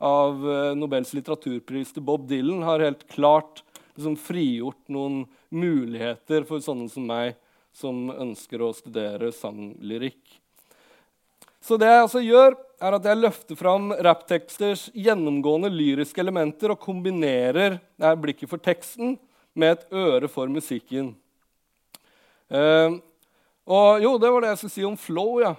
av 0.00 0.46
Nobels 0.80 1.12
litteraturpris 1.18 1.92
til 1.92 2.06
Bob 2.08 2.24
Dylan 2.30 2.64
har 2.64 2.80
helt 2.80 3.04
klart 3.12 3.60
liksom, 3.92 4.16
frigjort 4.16 4.80
noen 4.88 5.26
muligheter 5.52 6.48
for 6.48 6.64
sånne 6.64 6.88
som 6.88 7.04
meg 7.12 7.36
som 7.76 8.10
ønsker 8.10 8.62
å 8.62 8.72
studere 8.76 9.30
sanglyrikk. 9.34 10.40
Så 11.60 11.76
det 11.80 11.90
jeg 11.90 12.04
altså 12.04 12.22
gjør, 12.24 12.56
er 12.80 12.96
at 12.96 13.06
jeg 13.06 13.20
løfter 13.20 13.58
fram 13.58 13.90
rappteksters 13.92 14.86
gjennomgående 14.96 15.68
lyriske 15.72 16.22
elementer 16.22 16.72
og 16.72 16.80
kombinerer 16.80 17.76
blikket 18.20 18.48
for 18.48 18.62
teksten 18.62 19.18
med 19.52 19.76
et 19.76 19.92
øre 19.92 20.30
for 20.32 20.48
musikken. 20.48 21.12
Uh, 22.50 22.96
og 23.70 24.00
jo, 24.02 24.14
det 24.18 24.30
var 24.32 24.42
det 24.42 24.54
jeg 24.54 24.62
skulle 24.62 24.76
si 24.78 24.86
om 24.88 24.96
flow. 24.98 25.42
ja. 25.44 25.52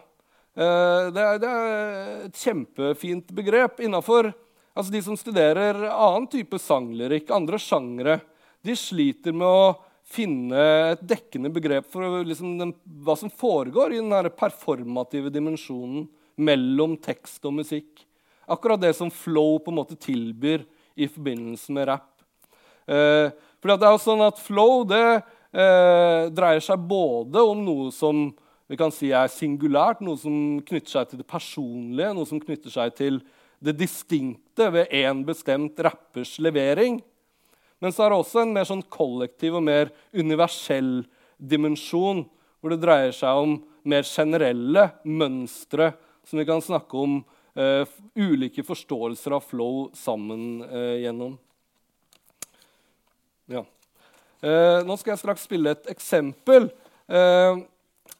Uh, 0.58 1.12
det, 1.14 1.22
er, 1.22 1.38
det, 1.40 1.52
er, 1.52 2.10
et 2.28 2.42
kjempefint 2.42 3.30
begrep 3.32 3.80
innafor 3.80 4.34
altså 4.76 4.92
De 4.92 5.00
som 5.04 5.16
studerer 5.20 5.78
annen 5.88 6.28
type 6.32 6.58
sanglyrikk, 6.60 7.32
andre 7.32 7.60
sjangre, 7.60 8.18
de 8.64 8.76
sliter 8.78 9.36
med 9.36 9.48
å 9.48 9.72
finne 10.12 10.64
et 10.92 11.04
dekkende 11.08 11.52
begrep 11.54 11.88
for 11.92 12.22
liksom 12.28 12.58
den, 12.60 12.74
hva 13.04 13.16
som 13.20 13.32
foregår 13.32 13.96
i 13.96 14.02
den 14.02 14.32
performative 14.38 15.32
dimensjonen 15.34 16.08
mellom 16.42 16.98
tekst 17.02 17.44
og 17.48 17.56
musikk. 17.60 18.06
Akkurat 18.52 18.82
det 18.82 18.94
som 18.98 19.12
flow 19.14 19.60
på 19.64 19.72
en 19.72 19.80
måte 19.80 19.98
tilbyr 20.00 20.66
i 21.00 21.08
forbindelse 21.08 21.76
med 21.76 21.88
rap. 21.88 22.10
Eh, 22.90 23.32
for 23.62 23.72
det 23.72 23.86
er 23.88 23.94
jo 23.94 24.02
sånn 24.02 24.24
at 24.26 24.40
Flow 24.42 24.82
det 24.90 25.06
eh, 25.54 26.30
dreier 26.34 26.64
seg 26.64 26.82
både 26.90 27.44
om 27.46 27.62
noe 27.64 27.92
som 27.94 28.32
vi 28.72 28.80
kan 28.80 28.92
si 28.96 29.12
er 29.14 29.30
singulært, 29.32 30.02
noe 30.04 30.18
som 30.20 30.34
knytter 30.66 30.90
seg 30.90 31.12
til 31.12 31.22
det 31.22 31.28
personlige, 31.30 32.14
noe 32.16 32.28
som 32.28 32.40
knytter 32.42 32.74
seg 32.74 32.96
til 32.98 33.20
det 33.62 33.76
distinkte 33.78 34.70
ved 34.74 34.94
én 34.96 35.26
bestemt 35.28 35.80
rappers 35.84 36.38
levering. 36.42 37.02
Men 37.82 37.94
så 37.94 38.06
er 38.06 38.14
det 38.14 38.20
også 38.22 38.44
en 38.44 38.54
mer 38.54 38.68
sånn 38.70 38.84
kollektiv 38.94 39.58
og 39.58 39.66
mer 39.66 39.90
universell 40.14 41.02
dimensjon, 41.42 42.28
hvor 42.62 42.74
det 42.74 42.84
dreier 42.84 43.14
seg 43.16 43.42
om 43.42 43.56
mer 43.90 44.06
generelle 44.06 44.92
mønstre 45.02 45.90
som 46.28 46.38
vi 46.38 46.46
kan 46.46 46.62
snakke 46.62 46.98
om 46.98 47.16
uh, 47.58 47.90
ulike 48.14 48.62
forståelser 48.64 49.34
av 49.34 49.48
flow 49.50 49.88
sammen 49.98 50.62
uh, 50.62 50.98
gjennom. 51.02 51.34
Ja. 53.50 53.66
Uh, 54.46 54.86
nå 54.86 54.98
skal 55.02 55.16
jeg 55.16 55.24
straks 55.24 55.50
spille 55.50 55.74
et 55.74 55.92
eksempel. 55.92 56.72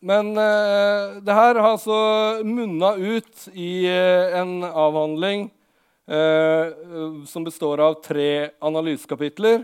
men 0.02 0.34
det 0.36 1.34
her 1.38 1.56
har 1.56 1.70
altså 1.70 2.42
munna 2.44 2.90
ut 2.98 3.46
i 3.54 3.88
en 3.88 4.66
avhandling 4.66 5.46
som 6.10 7.46
består 7.46 7.80
av 7.80 8.00
tre 8.04 8.52
analysekapitler, 8.64 9.64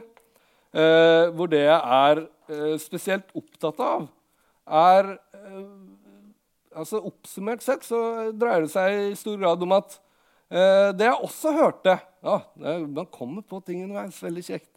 eh, 0.72 1.26
hvor 1.34 1.50
det 1.52 1.64
jeg 1.66 1.80
er 1.98 2.22
eh, 2.24 2.76
spesielt 2.82 3.32
opptatt 3.36 3.80
av, 3.84 4.08
er 4.68 5.14
altså 6.78 7.00
Oppsummert 7.08 7.64
sett 7.64 7.86
så 7.88 8.00
dreier 8.36 8.66
det 8.66 8.74
seg 8.74 8.98
i 9.08 9.16
stor 9.18 9.38
grad 9.40 9.64
om 9.64 9.72
at 9.78 9.96
det 10.48 11.04
jeg 11.04 11.24
også 11.26 11.52
hørte 11.56 11.94
ja, 12.24 12.36
Man 12.86 13.08
kommer 13.12 13.42
på 13.44 13.58
ting 13.66 13.82
underveis. 13.84 14.20
Veldig 14.24 14.44
kjekt. 14.46 14.70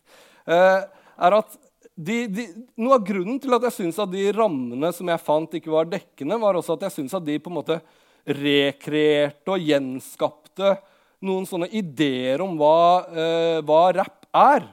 er 0.46 1.37
at 1.37 1.59
de, 1.94 2.16
de, 2.33 2.46
noe 2.81 2.96
av 2.96 3.05
grunnen 3.07 3.38
til 3.42 3.55
at 3.55 3.66
jeg 3.68 3.77
syns 3.77 3.99
at 4.01 4.11
de 4.11 4.25
rammene 4.35 4.90
som 4.96 5.11
jeg 5.11 5.23
fant, 5.23 5.59
ikke 5.59 5.75
var 5.75 5.90
dekkende, 5.90 6.38
var 6.40 6.59
også 6.59 6.79
at 6.79 6.87
jeg 6.88 6.96
syns 6.96 7.16
at 7.18 7.27
de 7.27 7.37
på 7.42 7.53
en 7.53 7.59
måte 7.59 7.81
rekreerte 8.25 9.53
og 9.53 9.68
gjenskapte 9.68 10.75
noen 11.24 11.46
sånne 11.48 11.68
ideer 11.76 12.40
om 12.44 12.56
hva, 12.59 13.06
eh, 13.12 13.61
hva 13.66 13.83
rapp 13.96 14.26
er, 14.33 14.66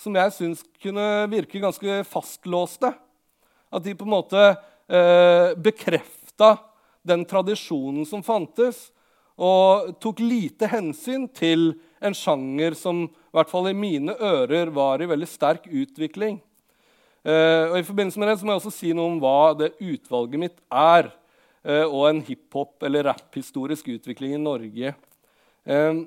som 0.00 0.14
jeg 0.16 0.32
syns 0.36 0.64
kunne 0.80 1.06
virke 1.32 1.60
ganske 1.60 2.02
fastlåste. 2.08 2.92
At 3.70 3.84
de 3.84 3.94
på 3.94 4.06
en 4.06 4.14
måte 4.14 4.44
eh, 4.46 5.52
bekrefta 5.60 6.56
den 7.06 7.24
tradisjonen 7.28 8.06
som 8.08 8.24
fantes, 8.24 8.88
og 9.40 9.94
tok 10.02 10.20
lite 10.20 10.68
hensyn 10.68 11.24
til 11.32 11.72
en 12.04 12.16
sjanger 12.16 12.74
som 12.76 13.06
i 13.06 13.36
hvert 13.36 13.48
fall 13.48 13.70
i 13.70 13.76
mine 13.76 14.12
ører 14.20 14.72
var 14.74 15.00
i 15.00 15.08
veldig 15.08 15.28
sterk 15.28 15.64
utvikling. 15.68 16.40
Eh, 17.24 17.64
og 17.68 17.76
I 17.78 17.86
forbindelse 17.86 18.20
med 18.20 18.30
det 18.30 18.38
så 18.40 18.46
må 18.46 18.54
jeg 18.54 18.62
også 18.62 18.72
si 18.74 18.92
noe 18.96 19.08
om 19.12 19.18
hva 19.20 19.52
det 19.56 19.74
utvalget 19.80 20.40
mitt 20.40 20.58
er, 20.68 21.10
eh, 21.64 21.84
og 21.84 22.08
en 22.08 22.22
hiphop- 22.24 22.84
eller 22.84 23.08
rapphistorisk 23.10 23.88
utvikling 23.96 24.36
i 24.36 24.42
Norge. 24.44 24.94
Eh, 25.66 26.04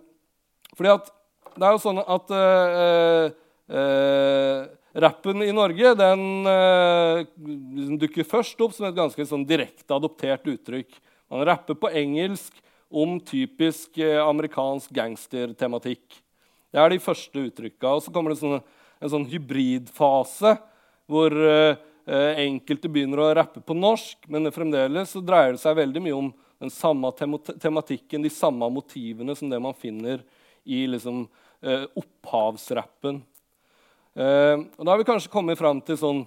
fordi 0.74 0.94
at 0.94 1.12
det 1.54 1.68
er 1.68 1.76
jo 1.76 1.84
sånn 1.84 2.02
at 2.02 2.34
eh, 2.34 3.26
eh, 3.78 4.64
rappen 5.04 5.46
i 5.46 5.54
Norge 5.54 5.94
den 5.98 6.26
liksom 6.46 7.98
dukker 8.02 8.28
først 8.30 8.60
opp 8.62 8.74
som 8.76 8.88
et 8.88 8.98
ganske 8.98 9.26
sånn 9.26 9.46
direkte 9.50 9.96
adoptert 9.96 10.46
uttrykk. 10.50 10.94
Man 11.34 11.46
rapper 11.50 11.78
på 11.78 11.90
engelsk 11.90 12.54
om 12.94 13.18
typisk 13.26 13.98
eh, 13.98 14.20
amerikansk 14.22 14.94
gangstertematikk. 14.94 16.20
Det 16.74 16.82
er 16.82 16.94
de 16.94 17.02
første 17.02 17.48
uttrykka. 17.48 17.96
Og 17.96 18.04
så 18.06 18.14
kommer 18.14 18.34
det 18.34 18.42
sånne, 18.42 18.62
en 19.02 19.12
sånn 19.16 19.26
hybridfase 19.32 20.54
hvor 21.10 21.34
eh, 21.34 21.82
enkelte 22.44 22.92
begynner 22.92 23.24
å 23.24 23.32
rappe 23.40 23.64
på 23.66 23.76
norsk, 23.78 24.28
men 24.30 24.52
fremdeles 24.54 25.16
så 25.16 25.24
dreier 25.26 25.56
det 25.56 25.64
seg 25.64 25.80
veldig 25.80 26.04
mye 26.06 26.20
om 26.20 26.30
den 26.62 26.72
samme 26.74 27.12
tematikken, 27.16 28.24
de 28.24 28.32
samme 28.32 28.70
motivene 28.72 29.36
som 29.36 29.50
det 29.52 29.60
man 29.62 29.76
finner 29.78 30.24
i 30.64 30.86
liksom, 30.88 31.26
eh, 31.62 31.86
opphavsrappen. 32.00 33.22
Eh, 34.16 34.56
og 34.78 34.86
da 34.86 34.92
har 34.92 35.02
vi 35.02 35.08
kanskje 35.10 35.32
kommet 35.34 35.60
fram 35.60 35.82
til 35.82 35.98
sånn, 35.98 36.22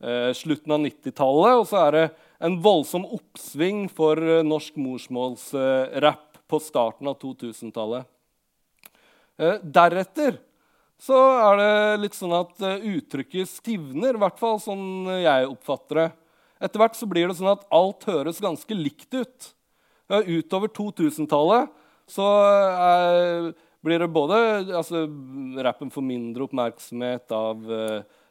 eh, 0.00 0.32
slutten 0.32 0.72
av 0.72 0.80
90-tallet, 0.80 1.60
og 1.60 1.66
så 1.68 1.86
er 1.86 1.92
det 1.92 2.06
en 2.40 2.58
voldsom 2.62 3.04
oppsving 3.04 3.86
for 3.92 4.16
eh, 4.16 4.42
norsk 4.42 4.76
morsmålsrapp 4.76 6.42
på 6.48 6.60
starten 6.62 7.08
av 7.08 7.18
2000-tallet. 7.20 8.06
Eh, 9.38 9.58
deretter 9.60 10.38
så 10.96 11.16
er 11.52 11.58
det 11.60 11.72
litt 12.00 12.16
sånn 12.16 12.32
at 12.36 12.62
eh, 12.64 12.86
uttrykket 12.96 13.50
stivner, 13.50 14.16
i 14.16 14.22
hvert 14.22 14.38
fall 14.40 14.56
sånn 14.62 15.10
jeg 15.20 15.50
oppfatter 15.50 16.00
det. 16.00 16.06
Etter 16.64 16.80
hvert 16.80 16.96
så 16.96 17.08
blir 17.08 17.28
det 17.28 17.36
sånn 17.36 17.52
at 17.52 17.66
alt 17.74 18.06
høres 18.08 18.40
ganske 18.40 18.78
likt 18.78 19.12
ut. 19.12 19.50
Utover 20.08 20.70
2000-tallet 20.70 21.72
så 22.06 22.26
er, 22.78 23.48
blir 23.82 24.04
det 24.04 24.10
både 24.14 24.36
altså, 24.78 25.02
Rappen 25.66 25.90
får 25.90 26.04
mindre 26.06 26.46
oppmerksomhet 26.46 27.34
av, 27.34 27.64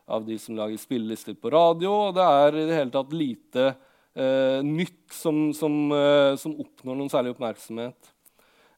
av 0.08 0.24
de 0.24 0.38
som 0.40 0.56
lager 0.56 0.80
spillelister 0.80 1.36
på 1.36 1.52
radio, 1.52 1.92
og 1.92 2.16
det 2.16 2.24
er 2.24 2.60
i 2.62 2.64
det 2.70 2.80
hele 2.80 2.96
tatt 2.96 3.12
lite 3.16 3.68
eh, 4.16 4.64
nytt 4.64 5.14
som, 5.14 5.54
som, 5.54 5.92
eh, 5.92 6.36
som, 6.40 6.56
oppnår 6.62 6.96
noen 6.98 7.12
særlig 7.12 7.36
oppmerksomhet. 7.36 8.12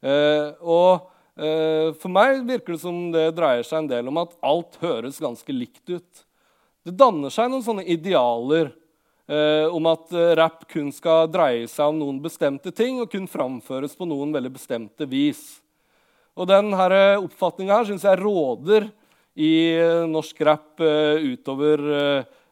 Eh, 0.01 0.49
og 0.61 1.07
eh, 1.39 1.93
for 1.97 2.13
meg 2.13 2.43
virker 2.47 2.75
det 2.75 2.81
som 2.83 3.07
det 3.13 3.29
dreier 3.37 3.65
seg 3.67 3.83
en 3.83 3.91
del 3.91 4.11
om 4.11 4.21
at 4.23 4.35
alt 4.45 4.79
høres 4.83 5.21
ganske 5.23 5.55
likt 5.55 5.85
ut. 5.89 6.25
Det 6.85 6.95
danner 6.97 7.33
seg 7.33 7.51
noen 7.51 7.65
sånne 7.65 7.87
idealer 7.87 8.71
eh, 8.71 8.75
om 9.27 9.89
at 9.91 10.13
eh, 10.15 10.33
rapp 10.39 10.63
kun 10.71 10.91
skal 10.95 11.27
dreie 11.31 11.67
seg 11.67 11.91
om 11.91 11.99
noen 11.99 12.21
bestemte 12.23 12.71
ting 12.71 13.01
og 13.03 13.11
kun 13.11 13.27
framføres 13.27 13.97
på 13.97 14.07
noen 14.07 14.31
veldig 14.35 14.53
bestemte 14.55 15.07
vis. 15.09 15.59
Og 16.37 16.47
denne 16.47 16.87
oppfatninga 17.17 17.81
syns 17.87 18.05
jeg 18.07 18.21
råder 18.21 18.87
i 19.37 19.51
norsk 20.09 20.39
rapp 20.45 20.81
utover 20.81 21.81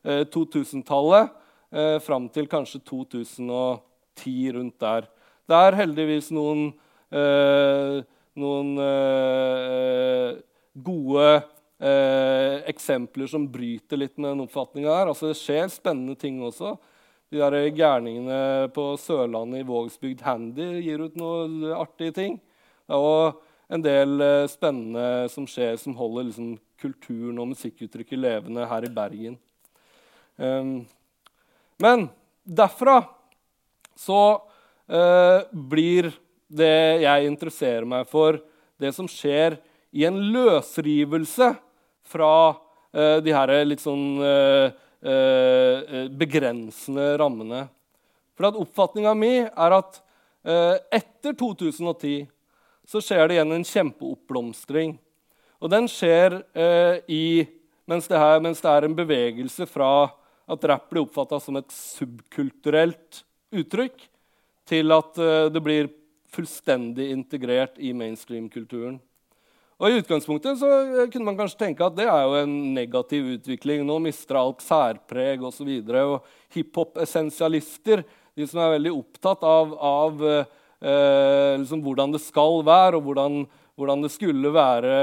2000-tallet 0.06 1.30
eh, 1.76 1.98
fram 2.04 2.28
til 2.34 2.50
kanskje 2.50 2.82
2010, 2.86 4.52
rundt 4.56 4.80
der. 4.82 5.08
Det 5.46 5.62
er 5.68 5.80
heldigvis 5.80 6.32
noen, 6.34 6.68
eh, 7.14 8.00
noen 8.42 8.72
eh, 8.82 10.30
gode 10.76 11.28
eh, 11.80 12.62
eksempler 12.72 13.30
som 13.32 13.48
bryter 13.52 14.00
litt 14.00 14.18
med 14.18 14.32
den 14.34 14.46
oppfatninga 14.46 14.92
her. 14.92 15.12
Altså, 15.12 15.32
det 15.32 15.40
skjer 15.40 15.72
spennende 15.74 16.18
ting 16.20 16.42
også. 16.44 16.76
De 17.34 17.42
der 17.42 17.70
gærningene 17.76 18.70
på 18.76 18.92
Sørlandet 19.02 19.64
i 19.64 19.68
Vågsbygd 19.68 20.22
Handy 20.24 20.68
gir 20.86 21.02
ut 21.04 21.18
noen 21.20 21.64
artige 21.76 22.14
ting. 22.16 22.38
Det 22.86 22.94
er 22.94 23.08
òg 23.10 23.42
en 23.76 23.86
del 23.86 24.22
eh, 24.22 24.46
spennende 24.52 25.26
som 25.34 25.48
skjer, 25.50 25.76
som 25.82 25.98
holder 25.98 26.30
liksom, 26.30 26.54
kulturen 26.82 27.40
og 27.42 27.50
musikkuttrykket 27.54 28.22
levende 28.22 28.68
her 28.70 28.86
i 28.86 28.94
Bergen. 28.94 29.40
Um, 30.36 30.84
men 31.82 32.10
derfra 32.44 33.00
så 33.96 34.22
eh, 34.92 35.48
blir 35.52 36.12
det 36.48 37.02
jeg 37.02 37.30
interesserer 37.30 37.88
meg 37.88 38.08
for, 38.12 38.38
det 38.78 38.92
som 38.96 39.08
skjer 39.10 39.58
i 39.96 40.04
en 40.08 40.18
løsrivelse 40.34 41.54
fra 42.06 42.56
eh, 42.94 43.18
de 43.24 43.34
her 43.36 43.54
litt 43.68 43.84
sånn 43.84 44.22
eh, 44.24 44.68
eh 45.06 46.06
begrensende 46.10 47.14
rammene. 47.22 47.66
For 48.36 48.50
at 48.50 48.60
oppfatninga 48.60 49.14
mi 49.18 49.34
er 49.46 49.78
at 49.80 50.00
eh, 50.46 50.78
etter 51.00 51.36
2010 51.38 52.26
så 52.86 53.02
skjer 53.02 53.28
det 53.28 53.38
igjen 53.38 53.56
en 53.56 53.66
kjempeoppblomstring. 53.66 54.96
Og 55.62 55.72
den 55.72 55.88
skjer 55.90 56.40
eh, 56.54 57.02
i, 57.10 57.46
mens 57.90 58.10
det, 58.12 58.20
her, 58.22 58.42
mens 58.44 58.62
det 58.62 58.72
er 58.72 58.86
en 58.86 58.98
bevegelse 58.98 59.66
fra 59.70 60.10
at 60.46 60.68
rap 60.70 60.90
blir 60.92 61.06
oppfatta 61.06 61.40
som 61.42 61.58
et 61.58 61.72
subkulturelt 61.74 63.24
uttrykk, 63.56 63.98
til 64.66 64.94
at 64.94 65.18
det 65.54 65.62
blir 65.62 65.88
fullstendig 66.34 67.08
integrert 67.14 67.78
i 67.78 67.92
mainstream-kulturen. 67.94 68.98
Og 69.76 69.92
I 69.92 70.00
utgangspunktet 70.00 70.60
så 70.62 70.70
eh, 70.72 71.10
kunne 71.12 71.28
man 71.28 71.40
kanskje 71.40 71.66
tenke 71.66 71.84
at 71.84 71.98
det 71.98 72.08
er 72.08 72.22
jo 72.24 72.38
en 72.40 72.56
negativ 72.76 73.34
utvikling. 73.36 73.84
Nå 73.88 74.00
mister 74.04 74.40
alt 74.40 74.64
særpreg 74.64 75.44
osv. 75.44 75.72
Hiphop-essensialister, 76.56 78.06
de 78.36 78.48
som 78.48 78.64
er 78.64 78.78
veldig 78.78 78.96
opptatt 78.96 79.44
av, 79.48 79.76
av 79.76 80.26
eh, 80.32 81.60
liksom 81.60 81.84
hvordan 81.84 82.16
det 82.16 82.24
skal 82.24 82.64
være, 82.68 83.00
og 83.00 83.10
hvordan 83.10 83.46
hvordan 83.76 84.06
det 84.06 84.12
skulle 84.14 84.52
være 84.56 84.96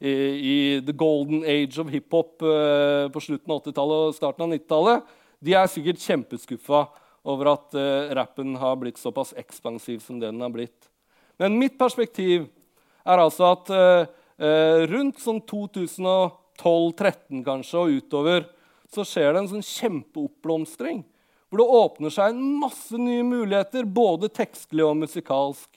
i, 0.00 0.12
i 0.12 0.56
the 0.84 0.94
golden 0.96 1.44
age 1.44 1.78
of 1.80 1.90
hiphop 1.92 2.42
eh, 2.42 3.06
på 3.12 3.20
slutten 3.20 3.52
av 3.52 3.60
80-tallet 3.60 4.08
og 4.08 4.16
starten 4.16 4.46
av 4.46 4.54
90-tallet, 4.54 5.10
de 5.44 5.56
er 5.58 5.68
sikkert 5.68 6.00
kjempeskuffa 6.00 6.86
over 7.28 7.52
at 7.52 7.76
eh, 7.76 8.14
rappen 8.16 8.56
har 8.60 8.78
blitt 8.80 9.00
såpass 9.00 9.34
ekspansiv 9.40 10.00
som 10.04 10.20
den 10.22 10.40
har 10.40 10.52
blitt. 10.52 10.88
Men 11.40 11.58
mitt 11.60 11.76
perspektiv 11.80 12.48
er 13.04 13.18
altså 13.20 13.44
at 13.52 13.70
eh, 13.74 14.06
rundt 14.90 15.18
sånn 15.22 15.40
2012-2013 15.50 17.44
kanskje 17.46 17.78
og 17.80 17.90
utover 17.98 18.40
så 18.94 19.02
skjer 19.06 19.32
det 19.32 19.38
en 19.42 19.52
sånn 19.56 19.68
kjempeoppblomstring. 19.68 20.98
Hvor 21.48 21.58
det 21.60 21.74
åpner 21.78 22.10
seg 22.14 22.26
en 22.32 22.42
masse 22.58 22.96
nye 22.98 23.24
muligheter, 23.26 23.82
både 23.86 24.28
tekstlig 24.32 24.84
og 24.86 24.96
musikalsk. 25.02 25.70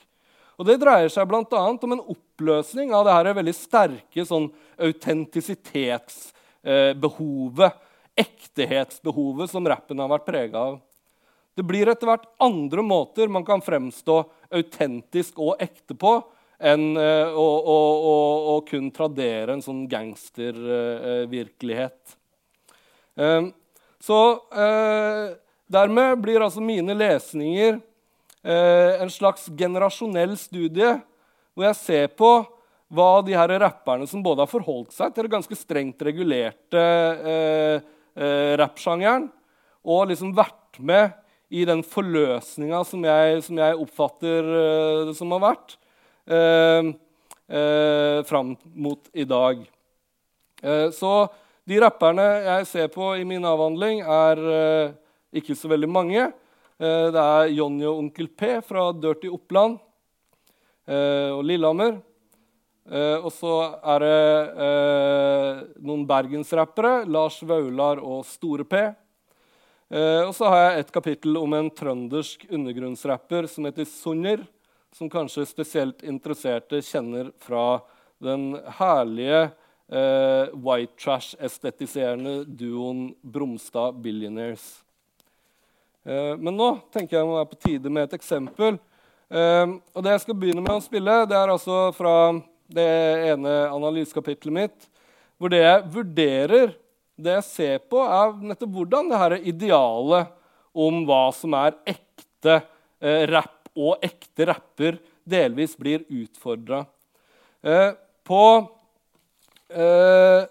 Og 0.58 0.66
Det 0.66 0.82
dreier 0.82 1.08
seg 1.12 1.28
bl.a. 1.30 1.46
om 1.46 1.92
en 1.94 2.08
oppløsning 2.14 2.88
av 2.94 3.02
det 3.06 3.14
her 3.14 3.38
veldig 3.38 3.54
sterke 3.54 4.22
sånn 4.26 4.48
autentisitetsbehovet, 4.88 7.72
ektehetsbehovet, 8.18 9.46
som 9.52 9.68
rappen 9.70 9.98
har 10.02 10.08
vært 10.10 10.26
prega 10.26 10.58
av. 10.72 10.76
Det 11.54 11.64
blir 11.66 11.86
etter 11.90 12.06
hvert 12.10 12.26
andre 12.42 12.82
måter 12.86 13.26
man 13.30 13.44
kan 13.46 13.60
fremstå 13.62 14.16
autentisk 14.54 15.38
og 15.42 15.56
ekte 15.62 15.94
på 15.98 16.22
enn 16.58 16.96
eh, 16.98 17.30
å, 17.30 17.46
å, 17.46 18.02
å, 18.10 18.14
å 18.54 18.56
kun 18.66 18.90
tradere 18.94 19.52
en 19.54 19.62
sånn 19.62 19.88
gangstervirkelighet. 19.90 22.16
Eh, 23.18 23.42
så 24.02 24.42
eh, 24.50 25.36
dermed 25.70 26.18
blir 26.22 26.40
altså 26.42 26.60
mine 26.62 26.94
lesninger 26.98 27.80
en 28.48 29.10
slags 29.10 29.50
generasjonell 29.58 30.36
studie 30.38 31.00
hvor 31.52 31.64
jeg 31.66 31.76
ser 31.76 32.06
på 32.16 32.44
hva 32.94 33.22
de 33.26 33.34
her 33.36 33.60
rapperne 33.60 34.06
som 34.08 34.22
både 34.24 34.40
har 34.44 34.48
forholdt 34.48 34.92
seg 34.94 35.12
til 35.12 35.22
det 35.26 35.34
ganske 35.34 35.56
strengt 35.58 36.02
regulerte 36.06 36.82
eh, 37.28 37.78
rappsjangeren, 38.62 39.26
og 39.82 40.08
liksom 40.12 40.36
vært 40.38 40.78
med 40.78 41.10
i 41.50 41.64
den 41.68 41.82
forløsninga 41.84 42.84
som, 42.86 43.02
som, 43.44 43.58
jeg 43.58 43.80
oppfatter 43.82 44.40
det 45.10 45.16
som 45.18 45.32
har 45.34 45.42
vært, 45.42 45.76
eh, 46.28 46.92
eh, 47.56 48.22
fram 48.24 48.56
mot 48.74 49.08
i 49.12 49.24
dag. 49.24 49.70
Eh, 50.62 50.90
så 50.90 51.28
De 51.68 51.76
rapperne 51.76 52.24
jeg 52.24 52.66
ser 52.66 52.86
på 52.88 53.10
i 53.20 53.24
min 53.28 53.42
avhandling, 53.44 53.98
er 54.00 54.38
uh, 54.40 54.92
ikke 55.36 55.52
så 55.52 55.68
veldig 55.68 55.90
mange. 55.92 56.22
Uh, 56.80 57.12
det 57.12 57.20
er 57.20 57.50
Jonny 57.58 57.84
og 57.84 57.98
Onkel 58.06 58.30
P 58.32 58.54
fra 58.64 58.86
Dirty 58.96 59.28
Oppland 59.28 59.76
uh, 60.88 61.36
og 61.36 61.42
Lillehammer. 61.44 61.98
og 62.88 63.28
så 63.36 63.52
er 63.84 64.00
det 64.00 65.74
noen 65.84 66.06
bergensrappere, 66.08 67.04
Lars 67.04 67.36
Vaular 67.44 68.00
og 68.00 68.22
Store 68.24 68.64
P. 68.64 68.80
og 69.92 70.32
så 70.32 70.48
har 70.48 70.62
jeg 70.62 70.78
et 70.78 70.94
kapittel 70.94 71.36
om 71.36 71.52
en 71.52 71.68
trøndersk 71.68 72.46
undergrunnsrapper 72.48 73.44
som 73.44 73.68
heter 73.68 73.84
Sunner, 73.84 74.40
som 74.94 75.10
kanskje 75.10 75.46
spesielt 75.46 76.02
interesserte 76.02 76.80
kjenner 76.82 77.30
fra 77.42 77.80
den 78.24 78.50
herlige 78.80 79.50
eh, 79.88 80.50
white 80.54 80.96
trash-estetiserende 80.98 82.42
duoen 82.44 83.14
Bromstad 83.22 84.00
Billionaires. 84.02 84.82
Eh, 86.08 86.34
men 86.36 86.56
nå 86.56 86.72
tenker 86.94 87.18
jeg 87.18 87.28
det 87.28 87.40
er 87.40 87.50
på 87.52 87.60
tide 87.66 87.92
med 87.92 88.08
et 88.08 88.18
eksempel. 88.18 88.78
Eh, 89.28 89.66
og 89.94 90.04
Det 90.04 90.14
jeg 90.14 90.24
skal 90.24 90.38
begynne 90.40 90.64
med 90.64 90.78
å 90.78 90.84
spille, 90.84 91.20
det 91.28 91.36
er 91.36 91.52
altså 91.52 91.88
fra 91.96 92.14
det 92.68 92.88
ene 93.32 93.54
analysekapitlet 93.72 94.54
mitt, 94.54 94.88
hvor 95.38 95.52
det 95.52 95.62
jeg 95.62 95.84
vurderer, 95.94 96.74
det 97.18 97.38
jeg 97.38 97.46
ser 97.46 97.78
på, 97.90 98.02
er 98.04 98.34
nettopp 98.50 98.74
hvordan 98.74 99.08
det 99.10 99.20
her 99.20 99.36
idealet 99.38 100.34
om 100.78 101.00
hva 101.08 101.22
som 101.34 101.54
er 101.58 101.78
ekte 101.88 102.60
eh, 103.00 103.24
rapp 103.30 103.57
og 103.76 104.04
ekte 104.04 104.48
rapper, 104.48 104.98
delvis 105.28 105.76
blir 105.78 106.04
utfordra. 106.08 106.84
Eh, 107.62 107.92
på 108.24 108.42
eh, 109.68 110.44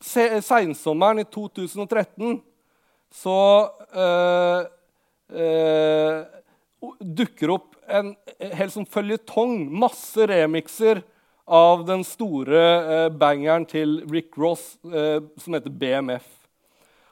seinsommeren 0.00 1.20
i 1.20 1.26
2013 1.28 2.38
så 3.12 3.40
eh, 3.92 4.62
dukker 7.00 7.52
opp 7.52 7.76
en 7.90 8.14
hel 8.38 8.70
sånn 8.72 8.88
føljetong, 8.88 9.66
masse 9.68 10.26
remixer 10.30 11.02
av 11.50 11.82
den 11.88 12.04
store 12.06 13.10
bangeren 13.18 13.66
til 13.66 13.98
Rick 14.10 14.38
Ross 14.38 14.76
som 14.78 15.56
heter 15.56 15.74
BMF. 15.74 16.28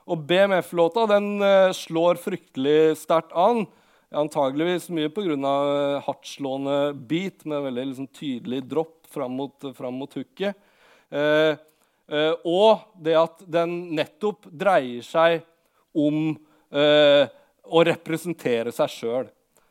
Og 0.06 0.22
BMF-låta 0.30 1.08
den 1.10 1.42
slår 1.74 2.20
fryktelig 2.22 2.94
sterkt 3.02 3.34
an. 3.34 3.66
Antageligvis 4.08 4.88
mye 4.94 5.10
pga. 5.12 5.34
Uh, 5.36 5.98
hardtslående 6.06 6.78
beat 7.08 7.44
med 7.44 7.66
veldig 7.66 7.90
liksom, 7.90 8.08
tydelig 8.16 8.62
dropp 8.70 8.98
fram 9.08 9.32
mot, 9.32 9.76
fram 9.76 9.94
mot 9.94 10.14
hooket. 10.14 10.56
Eh, 11.10 11.56
eh, 12.12 12.34
og 12.44 12.84
det 13.00 13.16
at 13.18 13.42
den 13.48 13.78
nettopp 13.96 14.48
dreier 14.52 15.04
seg 15.04 15.40
om 15.96 16.34
eh, 16.70 17.24
å 17.68 17.84
representere 17.84 18.72
seg 18.74 18.92
sjøl. 18.92 19.28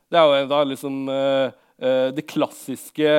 Det 0.08 0.20
er 0.20 0.42
jo 0.42 0.50
da 0.50 0.60
liksom 0.64 1.08
de 1.78 2.24
klassiske 2.24 3.10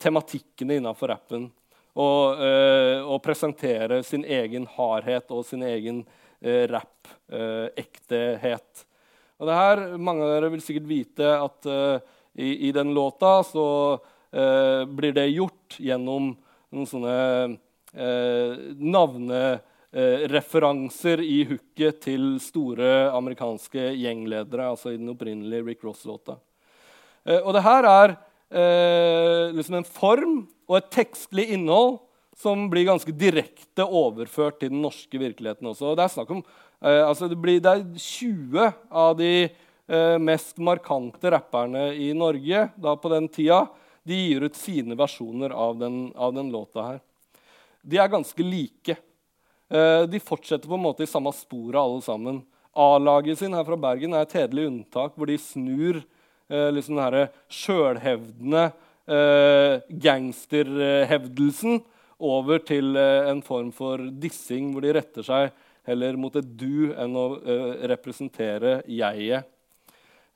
tematikkene 0.00 0.78
innafor 0.78 1.12
rappen. 1.12 1.44
Å 1.92 3.18
presentere 3.20 4.00
sin 4.06 4.24
egen 4.24 4.64
hardhet 4.78 5.34
og 5.36 5.44
sin 5.44 5.66
egen 5.68 6.00
eh, 6.00 6.21
rap-ektehet. 6.42 8.82
Og 9.38 9.48
det 9.48 9.58
her, 9.58 9.84
Mange 9.98 10.26
av 10.26 10.34
dere 10.34 10.50
vil 10.52 10.64
sikkert 10.64 10.90
vite 10.90 11.28
at 11.38 11.70
uh, 11.70 12.02
i, 12.34 12.68
i, 12.68 12.72
den 12.72 12.94
låta 12.94 13.44
så 13.44 13.98
eh, 14.30 14.84
blir 14.88 15.12
det 15.12 15.26
gjort 15.26 15.76
gjennom 15.78 16.36
noen 16.72 16.86
sånne 16.88 17.48
eh, 17.92 18.56
navnereferanser 18.80 21.18
eh, 21.20 21.26
i 21.28 21.44
hooket 21.50 22.00
til 22.06 22.40
store 22.40 23.10
amerikanske 23.12 23.92
gjengledere, 24.00 24.70
altså 24.72 24.90
i 24.92 25.00
den 25.00 25.10
opprinnelige 25.12 25.66
Rick 25.66 25.84
Ross-låta. 25.84 26.34
Eh, 27.28 27.40
og 27.42 27.52
det 27.56 27.62
her 27.66 27.82
er 27.90 28.08
eh, 28.48 29.52
liksom 29.52 29.74
en 29.82 29.92
form 30.00 30.34
og 30.70 30.74
et 30.80 30.90
tekstlig 30.94 31.46
innhold 31.52 31.94
som 32.42 32.66
blir 32.70 32.88
ganske 32.88 33.14
direkte 33.14 33.86
overført 33.86 34.58
til 34.60 34.72
den 34.72 34.82
norske 34.82 35.20
virkeligheten 35.20 35.68
også. 35.70 35.94
Det 35.96 36.06
er 36.06 36.14
snakk 36.16 36.32
om, 36.34 36.42
eh, 36.82 37.02
altså 37.06 37.28
det, 37.30 37.38
blir, 37.38 37.60
det 37.62 37.76
er 37.76 37.84
20 37.94 38.72
av 38.90 39.14
de 39.20 39.32
eh, 39.46 40.18
mest 40.18 40.58
markante 40.58 41.32
rapperne 41.32 41.90
i 41.94 42.10
Norge 42.16 42.66
da 42.74 42.96
på 42.98 43.12
den 43.12 43.30
tida 43.32 43.64
de 44.02 44.18
gir 44.18 44.48
ut 44.48 44.58
sine 44.58 44.98
versjoner 44.98 45.54
av 45.54 45.78
den, 45.78 46.08
av 46.18 46.34
den 46.34 46.50
låta 46.50 46.86
her. 46.88 47.00
De 47.82 47.98
er 47.98 48.10
ganske 48.10 48.46
like. 48.46 48.96
Eh, 49.70 50.02
de 50.10 50.20
fortsetter 50.22 50.68
på 50.68 50.74
en 50.78 50.86
måte 50.88 51.06
i 51.06 51.10
samme 51.10 51.32
sporet, 51.34 51.78
alle 51.78 52.02
sammen. 52.02 52.42
A-laget 52.72 53.38
sin 53.38 53.54
her 53.54 53.64
fra 53.68 53.78
Bergen 53.78 54.14
er 54.16 54.26
et 54.26 54.34
hederlig 54.36 54.66
unntak, 54.70 55.14
hvor 55.16 55.28
de 55.28 55.38
snur 55.38 56.00
eh, 56.00 56.70
liksom 56.74 56.98
den 56.98 57.28
sjølhevdende 57.52 58.66
eh, 59.06 59.82
gangsterhevdelsen 60.02 61.82
over 62.22 62.62
til 62.64 62.96
eh, 62.98 63.28
en 63.30 63.42
form 63.44 63.70
for 63.74 64.00
dissing, 64.22 64.70
hvor 64.72 64.84
de 64.84 64.94
retter 64.96 65.26
seg 65.26 65.50
heller 65.88 66.18
mot 66.20 66.34
et 66.38 66.46
du 66.46 66.92
enn 66.94 67.16
å 67.18 67.26
eh, 67.42 67.86
representere 67.90 68.80
jeget. 68.86 69.48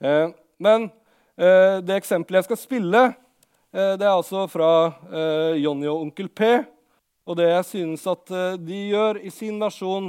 Eh, 0.02 0.28
men 0.58 0.90
det 1.36 1.98
eksempelet 1.98 2.38
jeg 2.38 2.46
skal 2.46 2.56
spille, 2.56 3.00
det 3.68 4.06
er 4.06 4.08
altså 4.14 4.46
fra 4.48 4.70
Jonny 5.60 5.84
og 5.84 6.06
Onkel 6.06 6.30
P. 6.32 6.46
Og 7.28 7.36
det 7.36 7.50
jeg 7.50 7.66
synes 7.68 8.06
at 8.08 8.32
de 8.64 8.78
gjør 8.94 9.20
i 9.20 9.28
sin 9.28 9.60
versjon, 9.60 10.08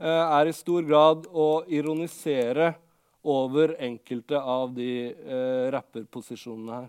er 0.00 0.48
i 0.48 0.56
stor 0.56 0.88
grad 0.88 1.28
å 1.28 1.50
ironisere 1.68 2.70
over 3.20 3.76
enkelte 3.84 4.40
av 4.40 4.72
de 4.80 5.12
rapperposisjonene 5.76 6.80
her. 6.80 6.88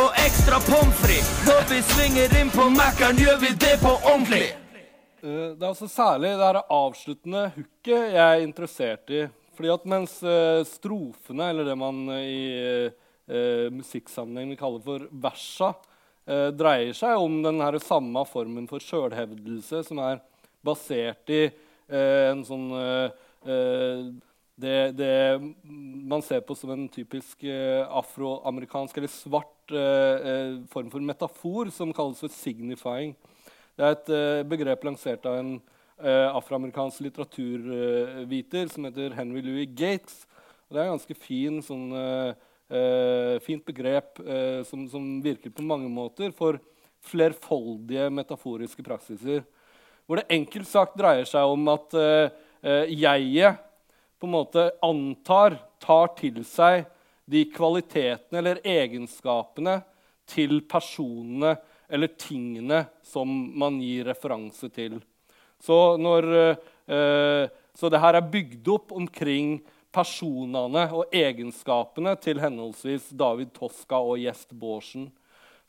og 0.00 0.16
ekstra 0.18 0.58
pommes 0.64 0.98
frites. 0.98 1.30
Når 1.46 1.64
vi 1.70 1.78
svinger 1.86 2.34
inn 2.40 2.50
på 2.50 2.66
Mækkern, 2.72 3.18
gjør 3.20 3.38
vi 3.42 3.52
det 3.60 3.76
på 3.82 3.92
ordentlig. 3.94 4.48
Eh, 5.22 5.54
det 5.54 5.62
er 5.62 5.70
altså 5.70 5.88
særlig 5.90 6.34
det 6.34 6.48
her 6.48 6.60
avsluttende 6.62 7.46
hooket 7.54 8.14
jeg 8.16 8.24
er 8.24 8.44
interessert 8.44 9.14
i. 9.14 9.24
Fordi 9.54 9.70
at 9.70 9.86
mens 9.88 10.16
eh, 10.26 10.64
strofene, 10.66 11.50
eller 11.52 11.68
det 11.68 11.78
man 11.78 12.02
i 12.16 12.42
eh, 12.58 13.68
musikksammenheng 13.74 14.50
vi 14.54 14.58
kaller 14.58 14.82
for 14.82 15.06
versa, 15.22 15.70
eh, 16.26 16.50
dreier 16.56 16.96
seg 16.96 17.22
om 17.22 17.38
den 17.44 17.62
samme 17.84 18.26
formen 18.30 18.66
for 18.70 18.82
sjølhevdelse 18.82 19.84
som 19.86 20.02
er 20.02 20.22
basert 20.64 21.30
i 21.30 21.44
eh, 21.46 22.30
en 22.32 22.42
sånn 22.46 22.70
eh, 22.80 23.26
eh, 23.46 24.06
det, 24.54 24.92
det, 24.94 25.40
man 26.06 26.22
ser 26.22 26.44
på 26.46 26.54
som 26.54 26.70
en 26.74 26.86
typisk 26.92 27.42
eh, 27.42 27.82
afroamerikansk 27.82 29.00
eller 29.00 29.10
svart 29.10 29.53
form 29.70 30.90
for 30.90 31.00
metafor 31.00 31.70
som 31.72 31.92
kalles 31.92 32.20
for 32.20 32.28
'signifying'. 32.28 33.14
Det 33.76 33.84
er 33.84 33.92
et 33.92 34.48
begrep 34.48 34.84
lansert 34.84 35.26
av 35.26 35.38
en 35.38 35.60
afroamerikansk 35.98 37.00
litteraturviter 37.00 38.68
som 38.68 38.84
heter 38.84 39.14
Henry 39.14 39.42
Louis 39.42 39.66
Gates. 39.66 40.26
Og 40.68 40.76
det 40.76 40.80
er 40.80 40.88
et 40.88 40.94
ganske 40.94 41.16
fin 41.20 41.60
sånn, 41.62 41.92
eh, 41.94 43.36
fint 43.44 43.64
begrep 43.66 44.20
eh, 44.24 44.62
som, 44.66 44.86
som, 44.88 45.04
virker 45.22 45.52
på 45.54 45.62
mange 45.66 45.90
måter 45.92 46.32
for 46.34 46.58
flerfoldige 47.04 48.08
metaforiske 48.10 48.84
praksiser. 48.84 49.44
Hvor 50.06 50.20
det 50.20 50.32
enkelt 50.32 50.68
sagt 50.68 50.96
dreier 50.98 51.28
seg 51.28 51.52
om 51.52 51.68
at 51.72 51.94
eh, 52.00 52.32
eh, 52.64 52.90
jeget 52.96 53.60
på 54.18 54.28
en 54.28 54.34
måte 54.34 54.70
antar, 54.84 55.58
tar 55.78 56.10
til 56.16 56.40
seg 56.48 56.88
de 57.24 57.44
kvalitetene 57.52 58.40
eller 58.40 58.60
egenskapene 58.64 59.78
til 60.28 60.60
personene 60.68 61.54
eller 61.88 62.14
tingene 62.20 62.84
som 63.04 63.28
man 63.58 63.78
gir 63.82 64.08
referanse 64.08 64.68
til. 64.72 64.98
Så, 65.60 65.96
når, 66.00 66.28
eh, 66.88 67.52
så 67.74 67.90
det 67.92 68.00
her 68.00 68.18
er 68.18 68.30
bygd 68.32 68.68
opp 68.74 68.92
omkring 68.92 69.58
personene 69.94 70.88
og 70.92 71.12
egenskapene 71.14 72.16
til 72.20 72.40
henholdsvis 72.42 73.12
David 73.16 73.54
Toska 73.56 74.00
og 74.00 74.18
Gjest 74.20 74.52
Bårdsen. 74.52 75.12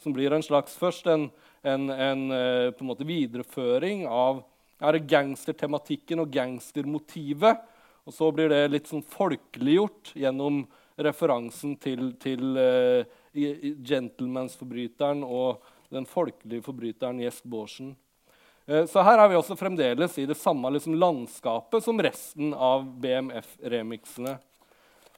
som 0.03 0.11
blir 0.13 0.33
en 0.35 0.43
slags 0.43 0.75
først 0.75 1.07
en, 1.07 1.29
en, 1.63 1.89
en, 1.89 2.31
eh, 2.31 2.73
en 2.75 3.07
videreføring 3.07 4.05
av 4.05 4.43
gangstertematikken 5.07 6.19
og 6.19 6.31
gangstermotivet. 6.31 7.61
Og 8.05 8.13
så 8.13 8.27
blir 8.35 8.49
det 8.49 8.71
litt 8.71 8.87
sånn 8.91 9.01
folkeliggjort 9.01 10.11
gjennom 10.19 10.65
referansen 10.97 11.75
til, 11.81 12.13
til 12.21 12.55
uh, 12.55 13.05
gentlemansforbryteren 13.85 15.23
og 15.23 15.63
den 15.93 16.07
folkelige 16.07 16.63
forbryteren 16.65 17.19
Gjest 17.23 17.45
Baarsen. 17.51 17.93
Uh, 18.67 18.83
så 18.89 19.03
her 19.05 19.19
er 19.21 19.31
vi 19.31 19.39
også 19.39 19.57
fremdeles 19.59 20.17
i 20.21 20.27
det 20.29 20.37
samme 20.39 20.71
liksom, 20.73 20.97
landskapet 20.99 21.83
som 21.83 21.99
resten 22.01 22.53
av 22.53 22.85
BMF-remiksene. 23.03 24.37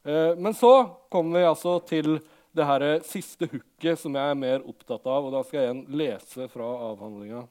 Uh, 0.07 0.33
men 0.39 0.55
så 0.57 0.73
kommer 1.13 1.39
vi 1.39 1.51
altså 1.51 1.77
til 1.85 2.17
det 2.57 2.65
her 2.65 2.87
siste 3.05 3.45
hooket 3.51 3.99
som 4.01 4.15
jeg 4.17 4.33
er 4.33 4.39
mer 4.39 4.63
opptatt 4.65 5.05
av. 5.05 5.27
og 5.27 5.35
Da 5.35 5.43
skal 5.45 5.59
jeg 5.59 5.69
igjen 5.69 5.85
lese 5.99 6.47
fra 6.49 6.71
avhandlinga. 6.87 7.43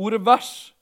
Ordet 0.00 0.22
'vers' 0.24 0.72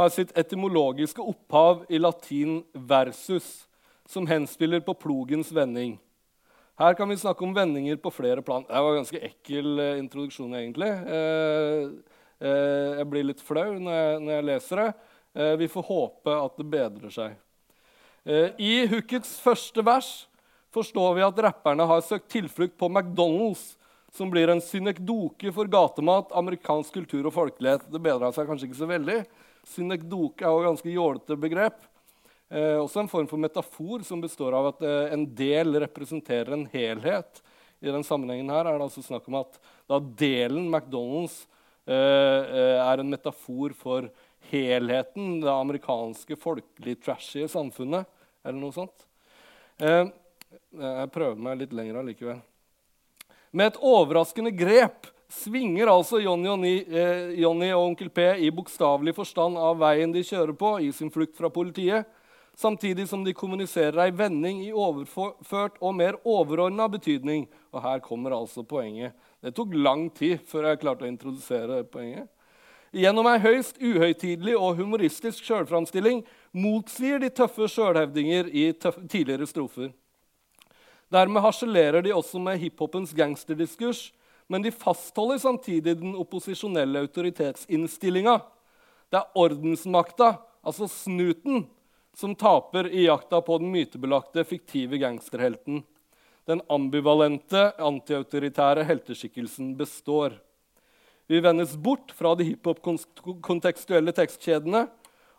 har 0.00 0.08
sitt 0.08 0.32
etymologiske 0.34 1.22
opphav 1.22 1.84
i 1.88 2.00
latin 2.00 2.64
'versus', 2.74 3.68
som 4.12 4.28
henspiller 4.28 4.82
på 4.84 4.94
plogens 4.94 5.52
vending. 5.52 5.96
Her 6.78 6.96
kan 6.98 7.08
vi 7.08 7.16
snakke 7.20 7.44
om 7.44 7.54
vendinger 7.56 7.96
på 8.00 8.12
flere 8.12 8.42
plan. 8.44 8.64
Det 8.68 8.80
var 8.84 8.92
en 8.92 9.00
ganske 9.00 9.20
ekkel 9.28 9.80
uh, 9.80 9.98
introduksjon, 10.00 10.52
egentlig. 10.58 10.90
Uh, 11.08 12.18
jeg 12.42 13.06
blir 13.06 13.28
litt 13.28 13.40
flau 13.44 13.76
når 13.78 14.30
jeg 14.32 14.44
leser 14.48 14.80
det. 14.80 14.86
vi 15.60 15.68
får 15.70 15.84
håpe 15.86 16.32
at 16.34 16.56
det 16.58 16.64
bedrer 16.66 17.12
seg. 17.14 17.36
I 18.58 18.72
hookets 18.90 19.36
første 19.44 19.84
vers 19.86 20.08
forstår 20.74 21.14
vi 21.14 21.22
at 21.22 21.38
rapperne 21.46 21.86
har 21.86 22.02
søkt 22.02 22.26
tilflukt 22.34 22.74
på 22.80 22.88
McDonald's, 22.90 23.76
som 24.10 24.26
blir 24.32 24.50
en 24.50 24.60
synekdoke 24.60 25.54
for 25.54 25.70
gatemat, 25.70 26.34
amerikansk 26.34 26.98
kultur 26.98 27.30
og 27.30 27.36
folkelighet. 27.36 27.86
Det 27.86 28.02
bedra 28.02 28.32
seg 28.34 28.50
kanskje 28.50 28.72
ikke 28.72 28.80
så 28.82 28.90
veldig. 28.90 29.20
Synekdoke 29.70 30.42
er 30.42 30.50
jo 30.50 30.64
et 30.64 30.68
ganske 30.72 30.96
jålete 30.98 31.38
begrep. 31.46 31.78
Eh, 32.52 32.76
også 32.76 33.00
en 33.00 33.08
form 33.08 33.28
for 33.30 33.40
metafor 33.40 34.02
som 34.04 34.20
består 34.20 34.52
av 34.52 34.66
at 34.74 34.82
eh, 34.84 35.14
en 35.14 35.24
del 35.24 35.78
representerer 35.86 36.52
en 36.52 36.66
helhet. 36.74 37.40
I 37.80 37.88
den 37.88 38.04
sammenhengen 38.04 38.52
her 38.52 38.68
er 38.68 38.76
det 38.76 38.84
altså 38.90 39.04
snakk 39.04 39.24
om 39.30 39.38
at 39.40 39.56
da 39.88 39.96
delen 40.20 40.68
McDonald's 40.68 41.46
eh, 41.88 41.96
eh 41.96 42.82
er 42.82 43.00
en 43.00 43.08
metafor 43.08 43.72
for 43.72 44.10
helheten, 44.50 45.40
det 45.40 45.48
amerikanske 45.48 46.36
folkelig 46.36 46.98
trashy 47.00 47.48
samfunnet, 47.48 48.04
eller 48.44 48.60
noe 48.60 48.76
sånt. 48.76 49.08
Eh, 49.80 50.12
jeg 50.76 51.12
prøver 51.14 51.40
meg 51.40 51.64
litt 51.64 51.72
lenger 51.72 52.02
allikevel. 52.02 52.40
Med 53.52 53.72
et 53.72 53.80
overraskende 53.80 54.52
grep 54.52 55.08
svinger 55.32 55.88
altså 55.88 56.20
Johnny 56.20 56.52
og, 56.52 56.64
eh, 56.68 57.32
Johnny 57.40 57.72
og 57.72 57.88
Onkel 57.88 58.10
P 58.12 58.34
i 58.44 58.50
bokstavelig 58.52 59.14
forstand 59.16 59.56
av 59.56 59.78
veien 59.80 60.12
de 60.12 60.20
kjører 60.20 60.52
på 60.52 60.80
i 60.84 60.92
sin 60.92 61.10
flukt 61.10 61.36
fra 61.36 61.48
politiet, 61.48 62.04
samtidig 62.58 63.08
som 63.08 63.24
de 63.24 63.34
kommuniserer 63.34 63.98
ei 64.04 64.12
vending 64.14 64.60
i 64.64 64.72
overført 64.72 65.78
og 65.80 65.96
mer 65.96 66.18
overordna 66.24 66.88
betydning. 66.92 67.48
Og 67.72 67.82
her 67.84 68.02
kommer 68.04 68.34
altså 68.36 68.62
poenget. 68.62 69.16
Det 69.42 69.54
tok 69.56 69.74
lang 69.74 70.08
tid 70.14 70.42
før 70.46 70.70
jeg 70.70 70.82
klarte 70.82 71.06
å 71.06 71.10
introdusere 71.10 71.82
poenget. 71.84 72.28
Gjennom 72.92 73.24
ei 73.30 73.38
høyst 73.40 73.78
uhøytidelig 73.80 74.52
og 74.58 74.76
humoristisk 74.76 75.46
sjølframstilling 75.46 76.20
motsier 76.52 77.22
de 77.22 77.30
tøffe 77.32 77.64
sjølhevdinger 77.72 78.50
i 78.52 78.66
tøff, 78.76 78.98
tidligere 79.08 79.48
strofer. 79.48 79.94
Dermed 81.12 81.44
harselerer 81.44 82.04
de 82.04 82.12
også 82.12 82.40
med 82.40 82.60
hiphopens 82.60 83.14
gangsterdiskurs, 83.16 84.10
men 84.48 84.64
de 84.64 84.72
fastholder 84.72 85.40
samtidig 85.40 85.96
den 86.02 86.12
opposisjonelle 86.20 87.00
autoritetsinnstillinga. 87.06 88.38
Det 89.08 89.20
er 89.20 89.40
ordensmakta, 89.40 90.34
altså 90.64 90.88
snuten, 90.88 91.64
som 92.16 92.34
taper 92.34 92.88
i 92.88 93.06
jakta 93.06 93.40
på 93.40 93.58
den 93.58 93.70
mytebelagte, 93.72 94.44
fiktive 94.44 94.98
gangsterhelten. 95.00 95.82
Den 96.44 96.62
ambivalente, 96.68 97.70
antiautoritære 97.78 98.84
helteskikkelsen 98.84 99.76
består. 99.76 100.40
Vi 101.26 101.40
vendes 101.40 101.76
bort 101.76 102.10
fra 102.12 102.34
de 102.34 102.44
hiphop-kontekstuelle 102.50 104.12
tekstkjedene, 104.12 104.86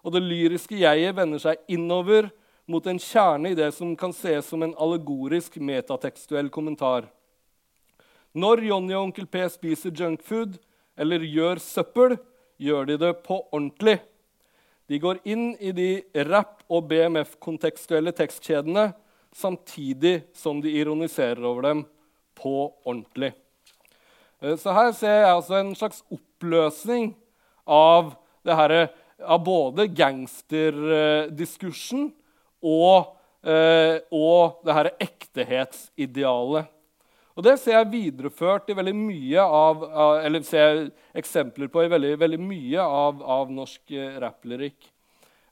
og 0.04 0.16
det 0.16 0.24
lyriske 0.24 0.80
jeget 0.80 1.16
vender 1.16 1.42
seg 1.44 1.60
innover 1.72 2.32
mot 2.66 2.86
en 2.88 3.00
kjerne 3.00 3.52
i 3.52 3.58
det 3.58 3.70
som 3.76 3.92
kan 4.00 4.16
ses 4.16 4.48
som 4.48 4.64
en 4.64 4.76
allegorisk 4.80 5.60
metatekstuell 5.60 6.50
kommentar. 6.52 7.10
Når 8.34 8.64
Johnny 8.66 8.96
og 8.96 9.10
Onkel 9.10 9.28
P 9.30 9.44
spiser 9.52 9.94
junkfood 9.94 10.56
eller 10.98 11.22
gjør 11.28 11.62
søppel, 11.62 12.16
gjør 12.58 12.88
de 12.90 12.98
det 13.02 13.12
på 13.28 13.38
ordentlig. 13.52 14.00
De 14.94 15.00
går 15.02 15.24
inn 15.26 15.56
i 15.58 15.72
de 15.74 16.06
rap- 16.28 16.60
og 16.70 16.84
BMF-kontekstuelle 16.92 18.12
tekstkjedene 18.14 18.94
samtidig 19.34 20.22
som 20.38 20.62
de 20.62 20.70
ironiserer 20.70 21.42
over 21.50 21.66
dem 21.66 21.82
på 22.38 22.70
ordentlig. 22.86 23.34
Eh, 24.38 24.54
så 24.54 24.70
her 24.78 24.94
ser 24.94 25.18
jeg 25.24 25.32
altså 25.32 25.58
en 25.58 25.74
slags 25.80 26.06
oppløsning 26.14 27.18
av, 27.66 28.14
her, 28.46 28.94
av 29.18 29.42
både 29.42 29.90
gangsterdiskursen 29.98 32.14
og, 32.62 33.18
eh, 33.50 33.98
og 34.14 34.62
det 34.62 34.78
her 34.78 34.94
ektehets-idealet. 35.08 36.70
Og 37.34 37.46
Det 37.46 37.56
ser 37.58 37.80
jeg 37.80 37.90
videreført 37.90 38.68
i 38.70 38.76
veldig 38.78 38.94
mye 38.94 39.42
av, 39.42 39.86
eller 40.22 40.44
ser 40.46 40.68
jeg 40.68 40.90
eksempler 41.24 41.70
på 41.74 41.82
i 41.82 41.90
veldig, 41.90 42.14
veldig 42.22 42.40
mye 42.42 42.84
av, 42.86 43.24
av 43.26 43.54
norsk 43.54 43.94
eh, 43.98 44.20
rapplyrikk. 44.22 44.86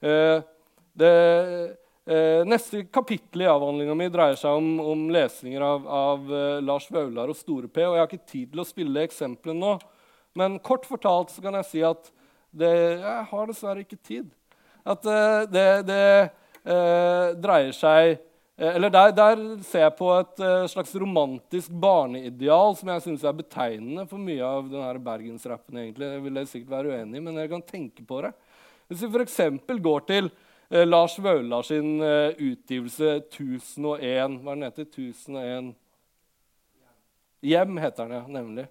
Eh, 0.05 0.43
det 1.01 1.15
eh, 2.05 2.45
neste 2.45 2.83
kapittel 2.93 3.47
i 3.47 3.49
avhandlinga 3.49 3.97
mi 3.97 4.11
dreier 4.13 4.37
seg 4.37 4.61
om, 4.61 4.75
om 4.93 5.07
lesninger 5.13 5.65
av, 5.65 5.89
av 5.89 6.31
Lars 6.61 6.85
Vaular 6.93 7.33
og 7.33 7.39
Store 7.39 7.65
P. 7.65 7.81
og 7.87 7.97
Jeg 7.97 8.03
har 8.03 8.11
ikke 8.11 8.33
tid 8.35 8.53
til 8.53 8.61
å 8.61 8.69
spille 8.69 9.07
eksemplene 9.07 9.57
nå, 9.57 9.75
men 10.37 10.61
kort 10.61 10.85
fortalt 10.85 11.33
så 11.33 11.41
kan 11.41 11.57
jeg 11.59 11.69
si 11.71 11.85
at 11.85 12.13
det, 12.51 12.75
jeg 13.01 13.29
har 13.31 13.49
dessverre 13.49 13.81
ikke 13.81 14.03
tid. 14.05 14.29
At 14.85 15.01
det, 15.05 15.49
det, 15.53 15.67
det 15.89 17.37
dreier 17.41 17.73
seg 17.73 18.19
eller 18.61 18.91
der, 18.93 19.11
der, 19.17 19.39
ser 19.65 19.87
jeg 19.87 19.93
på 19.97 20.07
et 20.13 20.41
uh, 20.43 20.67
slags 20.69 20.93
romantisk 21.01 21.73
barneideal 21.81 22.75
som 22.77 22.91
jeg 22.93 23.01
synes 23.07 23.23
er 23.25 23.37
betegnende 23.39 24.05
for 24.09 24.21
mye 24.21 24.45
av 24.45 24.67
denne 24.69 25.01
bergensrappen. 25.01 25.79
egentlig. 25.81 26.09
Jeg 26.11 26.23
vil 26.27 26.41
sikkert 26.47 26.75
være 26.75 26.91
uenig, 26.93 27.23
men 27.25 27.39
jeg 27.41 27.49
kan 27.49 27.63
tenke 27.65 28.05
på 28.05 28.19
det. 28.21 28.33
Hvis 28.87 29.01
vi 29.01 29.09
f.eks. 29.09 29.39
går 29.81 30.05
til 30.11 30.29
uh, 30.29 30.83
Lars 30.85 31.17
Vaular 31.17 31.65
sin 31.65 32.01
utgivelse 32.01 33.15
1001 33.23 34.37
Hva 34.43 34.53
den 34.53 34.67
heter 34.67 34.85
1001 34.85 35.73
Hjem 37.41 37.81
heter 37.81 38.05
den, 38.05 38.19
ja, 38.19 38.25
nemlig. 38.29 38.67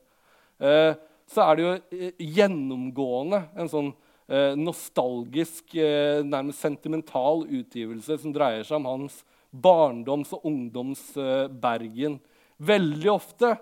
så 1.26 1.43
er 1.43 1.57
det 1.57 1.64
jo 1.64 2.11
gjennomgående 2.36 3.41
en 3.59 3.70
sånn 3.72 3.88
eh, 4.30 4.55
nostalgisk, 4.55 5.74
eh, 5.74 6.22
nærmest 6.22 6.62
sentimental 6.62 7.43
utgivelse 7.49 8.18
som 8.22 8.34
dreier 8.34 8.62
seg 8.62 8.78
om 8.78 8.86
hans 8.86 9.24
barndoms- 9.51 10.32
og 10.36 10.46
ungdomsbergen. 10.46 12.18
Eh, 12.18 12.26
Veldig 12.61 13.09
ofte 13.09 13.55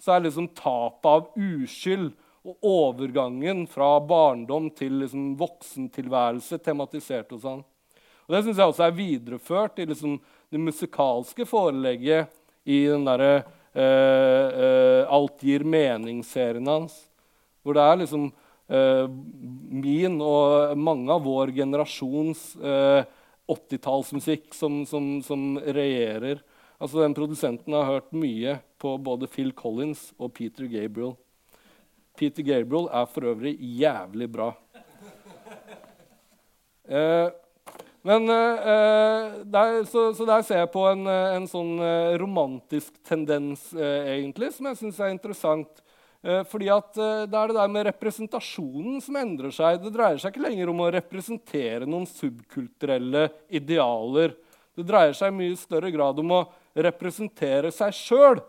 så 0.00 0.14
er 0.14 0.22
liksom 0.24 0.48
tapet 0.56 1.08
av 1.10 1.26
uskyld 1.36 2.14
og 2.46 2.64
overgangen 2.64 3.66
fra 3.68 3.98
barndom 4.00 4.70
til 4.72 5.02
liksom 5.02 5.34
voksentilværelse 5.36 6.56
tematisert 6.64 7.34
hos 7.34 7.44
han. 7.44 7.60
Og 8.26 8.32
Det 8.32 8.42
syns 8.44 8.56
jeg 8.56 8.72
også 8.72 8.86
er 8.86 8.96
videreført 8.96 9.78
i 9.78 9.86
liksom 9.86 10.16
det 10.50 10.62
musikalske 10.62 11.44
forelegget 11.44 12.32
i 12.64 12.86
den 12.86 13.04
derre 13.04 13.44
eh, 13.76 14.48
eh, 14.64 15.02
Alt 15.12 15.44
gir 15.44 15.66
mening-serien 15.68 16.66
hans. 16.66 16.96
Hvor 17.62 17.76
det 17.76 17.84
er 17.84 18.02
liksom 18.02 18.30
Eh, 18.66 19.06
min 19.70 20.18
og 20.18 20.74
mange 20.78 21.12
av 21.14 21.22
vår 21.22 21.52
generasjons 21.54 22.40
80-tallsmusikk 23.48 24.48
eh, 24.50 24.56
som, 24.56 24.80
som, 24.86 25.22
som, 25.22 25.58
regjerer. 25.58 26.42
Altså, 26.78 27.00
den 27.02 27.14
Produsenten 27.16 27.72
har 27.72 27.88
hørt 27.88 28.12
mye 28.12 28.58
på 28.78 28.96
både 28.98 29.28
Phil 29.30 29.52
Collins 29.56 30.10
og 30.18 30.34
Peter 30.36 30.68
Gabriel. 30.70 31.14
Peter 32.16 32.44
Gabriel 32.44 32.88
er 32.92 33.08
for 33.12 33.32
øvrig 33.32 33.56
jævlig 33.60 34.28
bra. 34.32 34.52
Eh, 36.86 37.28
men, 38.06 38.28
eh, 38.30 39.32
der, 39.50 39.80
så, 39.90 40.12
så, 40.14 40.26
der 40.28 40.42
ser 40.46 40.60
jeg 40.62 40.70
på 40.70 40.84
en, 40.86 41.02
en 41.10 41.48
sånn 41.50 41.72
romantisk 42.22 42.92
tendens, 43.02 43.72
eh, 43.74 44.12
egentlig, 44.20 44.52
som 44.54 44.68
jeg 44.70 44.78
syns 44.78 45.00
er 45.02 45.10
interessant. 45.10 45.82
Eh, 46.26 46.42
fordi 46.50 46.66
at 46.72 46.96
eh, 46.98 47.22
Det 47.30 47.38
er 47.38 47.52
det 47.52 47.58
der 47.58 47.70
med 47.70 47.86
representasjonen 47.86 48.98
som 49.04 49.18
endrer 49.20 49.54
seg. 49.54 49.78
Det 49.82 49.94
dreier 49.94 50.18
seg 50.18 50.34
ikke 50.34 50.48
lenger 50.48 50.72
om 50.72 50.82
å 50.82 50.90
representere 50.96 51.86
noen 51.86 52.08
subkulturelle 52.10 53.28
idealer. 53.54 54.34
Det 54.76 54.84
dreier 54.88 55.14
seg 55.16 55.30
i 55.30 55.38
mye 55.38 55.60
større 55.60 55.92
grad 55.94 56.18
om 56.20 56.34
å 56.34 56.42
representere 56.74 57.70
seg 57.74 57.94
sjøl. 57.94 58.42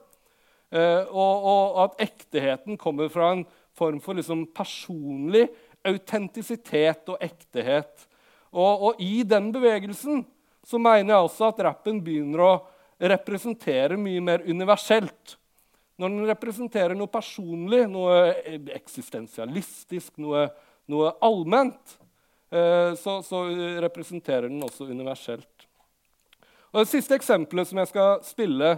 Eh, 0.73 1.03
og, 1.05 1.45
og, 1.47 1.77
at 1.85 2.01
ekteheten 2.09 2.79
kommer 2.81 3.11
fra 3.13 3.31
en 3.35 3.45
form 3.77 4.01
for 4.03 4.17
liksom 4.17 4.47
personlig 4.57 5.45
autentisitet 5.87 7.13
og 7.13 7.21
ektehet. 7.23 8.07
Og, 8.51 8.73
og, 8.89 8.99
i 8.99 9.21
den 9.27 9.51
bevegelsen 9.53 10.25
så 10.67 10.81
mener 10.81 11.13
jeg 11.13 11.27
også 11.29 11.51
at 11.51 11.61
rappen 11.69 12.01
begynner 12.03 12.41
å 12.43 12.53
representere 12.97 13.99
mye 14.01 14.23
mer 14.23 14.43
universelt. 14.49 15.37
Når 15.97 16.11
den 16.13 16.27
representerer 16.29 16.93
noe 16.97 17.09
personlig, 17.09 17.87
noe 17.89 18.29
eksistensialistisk, 18.77 20.11
noe, 20.21 20.43
noe 20.93 21.13
allment, 21.25 21.95
eh, 22.53 22.93
så, 23.01 23.17
så, 23.25 23.41
representerer 23.81 24.45
den 24.45 24.61
også 24.61 24.85
universelt. 24.91 25.65
Og 26.69 26.83
Det 26.83 26.91
siste 26.91 27.17
eksempelet 27.17 27.69
som 27.69 27.81
jeg 27.81 27.89
skal 27.89 28.21
spille, 28.27 28.75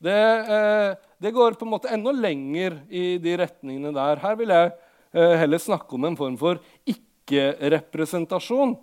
det, 0.00 0.14
eh, 0.14 0.92
det 1.18 1.34
går 1.34 1.58
på 1.58 1.66
en 1.66 1.72
måte 1.74 1.90
enda 1.90 2.14
lenger 2.14 2.78
i 2.86 3.18
de 3.18 3.34
retningene 3.42 3.90
der. 3.96 4.22
Her 4.22 4.38
vil 4.38 4.54
jeg 4.54 4.70
eh, 4.70 5.36
heller 5.42 5.66
snakke 5.66 5.98
om 5.98 6.06
en 6.06 6.20
form 6.22 6.38
for 6.38 6.62
ikke-representasjon. 6.86 8.78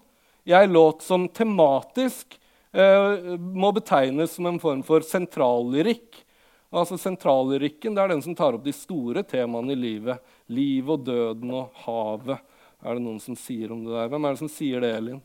Jeg 0.48 0.74
låt 0.76 1.08
som 1.08 1.28
tematisk 1.28 2.36
må 2.78 3.72
betegnes 3.74 4.36
som 4.36 4.46
en 4.46 4.60
form 4.62 4.84
for 4.86 5.02
sentrallyrikk. 5.02 6.27
Altså 6.68 6.98
Sentrallyrikken 7.00 7.96
det 7.96 8.04
er 8.04 8.12
den 8.12 8.24
som 8.24 8.36
tar 8.36 8.58
opp 8.58 8.66
de 8.66 8.74
store 8.76 9.24
temaene 9.28 9.72
i 9.76 9.80
livet. 9.80 10.24
Livet 10.52 10.98
og 10.98 11.06
døden 11.08 11.54
og 11.56 11.84
havet. 11.86 12.44
Er 12.84 12.98
det 12.98 13.06
noen 13.06 13.22
som 13.24 13.38
sier 13.40 13.72
om 13.74 13.86
det 13.86 13.96
der? 13.96 14.10
Hvem 14.12 14.28
er 14.28 14.36
det 14.36 14.42
som 14.44 14.52
sier 14.52 14.84
det, 14.84 14.92
Elin? 15.00 15.22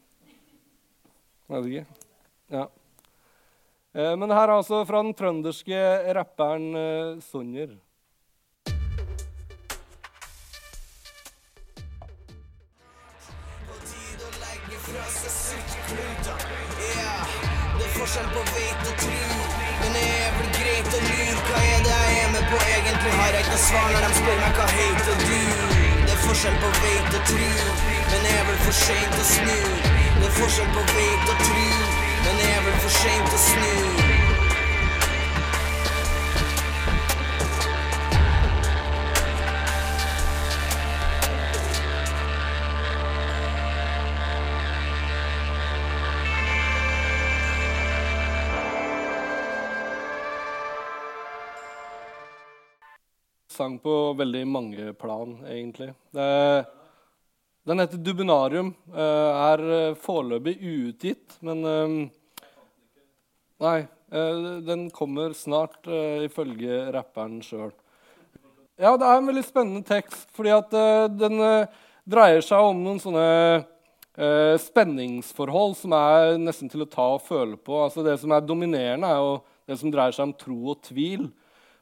Jeg 1.50 1.56
vet 1.56 1.72
ikke. 1.72 1.86
Ja. 2.52 2.66
Eh, 3.92 4.14
men 4.16 4.30
her 4.32 4.46
er 4.46 4.56
altså 4.56 4.84
fra 4.88 5.02
den 5.02 5.16
trønderske 5.18 5.80
rapperen 6.16 6.68
eh, 6.78 7.24
Sonjer. 7.26 7.74
forskjell 18.02 18.26
på 18.34 18.42
hvit 18.50 18.88
og 18.90 18.98
tru. 18.98 19.31
På 22.52 22.58
egentlig? 22.76 23.12
Har 23.18 23.30
jeg 23.34 23.44
ikke 23.44 23.60
svar 23.68 23.86
når 23.92 24.02
de 24.06 24.14
spør 24.20 24.38
meg 24.44 24.58
hva 24.58 24.66
heter 24.78 25.16
du? 25.28 25.40
Det 26.06 26.12
er 26.16 26.20
forskjell 26.26 26.58
på 26.64 26.72
veit 26.82 27.14
og 27.18 27.22
tru. 27.30 27.52
Men 28.10 28.26
jeg 28.28 28.40
er 28.40 28.48
vel 28.50 28.60
for 28.66 28.80
seint 28.86 29.20
å 29.22 29.28
snu. 29.34 29.60
Det 30.18 30.26
er 30.30 30.34
forskjell 30.40 30.74
på 30.76 30.88
veit 30.96 31.32
og 31.34 31.46
tru. 31.46 31.64
Men 32.26 32.44
jeg 32.44 32.58
er 32.58 32.66
vel 32.68 32.82
for 32.84 33.00
seint 33.00 33.38
å 33.38 33.46
snu. 33.48 34.21
Sang 53.62 53.78
på 53.78 54.12
veldig 54.18 54.46
mange 54.50 54.92
plan, 54.98 55.36
egentlig. 55.46 55.92
Den 57.64 57.78
heter 57.78 57.98
'Dubinarium'. 57.98 58.74
Eh, 58.90 59.52
er 59.52 59.60
eh, 59.70 59.94
foreløpig 59.94 60.56
uutgitt, 60.58 61.38
men 61.40 61.64
eh, 61.64 62.08
Nei, 63.62 63.86
den 64.10 64.88
kommer 64.90 65.30
snart, 65.38 65.86
ifølge 65.86 66.88
rapperen 66.90 67.36
sjøl. 67.46 67.70
Ja, 68.74 68.96
det 68.98 69.06
er 69.06 69.20
en 69.20 69.28
veldig 69.28 69.44
spennende 69.46 69.84
tekst, 69.86 70.26
fordi 70.34 70.50
at 70.50 70.74
den 71.14 71.38
dreier 72.02 72.42
seg 72.42 72.58
om 72.58 72.80
noen 72.82 72.98
sånne 72.98 74.58
spenningsforhold 74.58 75.76
som 75.78 75.94
er 75.94 76.34
nesten 76.42 76.72
til 76.72 76.82
å 76.82 76.90
ta 76.90 77.06
og 77.14 77.22
føle 77.22 77.54
på. 77.54 77.84
Altså 77.84 78.02
Det 78.02 78.18
som 78.18 78.34
er 78.34 78.42
dominerende, 78.42 79.06
er 79.06 79.22
jo 79.22 79.38
det 79.70 79.78
som 79.78 79.94
dreier 79.94 80.18
seg 80.18 80.26
om 80.26 80.34
tro 80.42 80.58
og 80.74 80.82
tvil. 80.82 81.30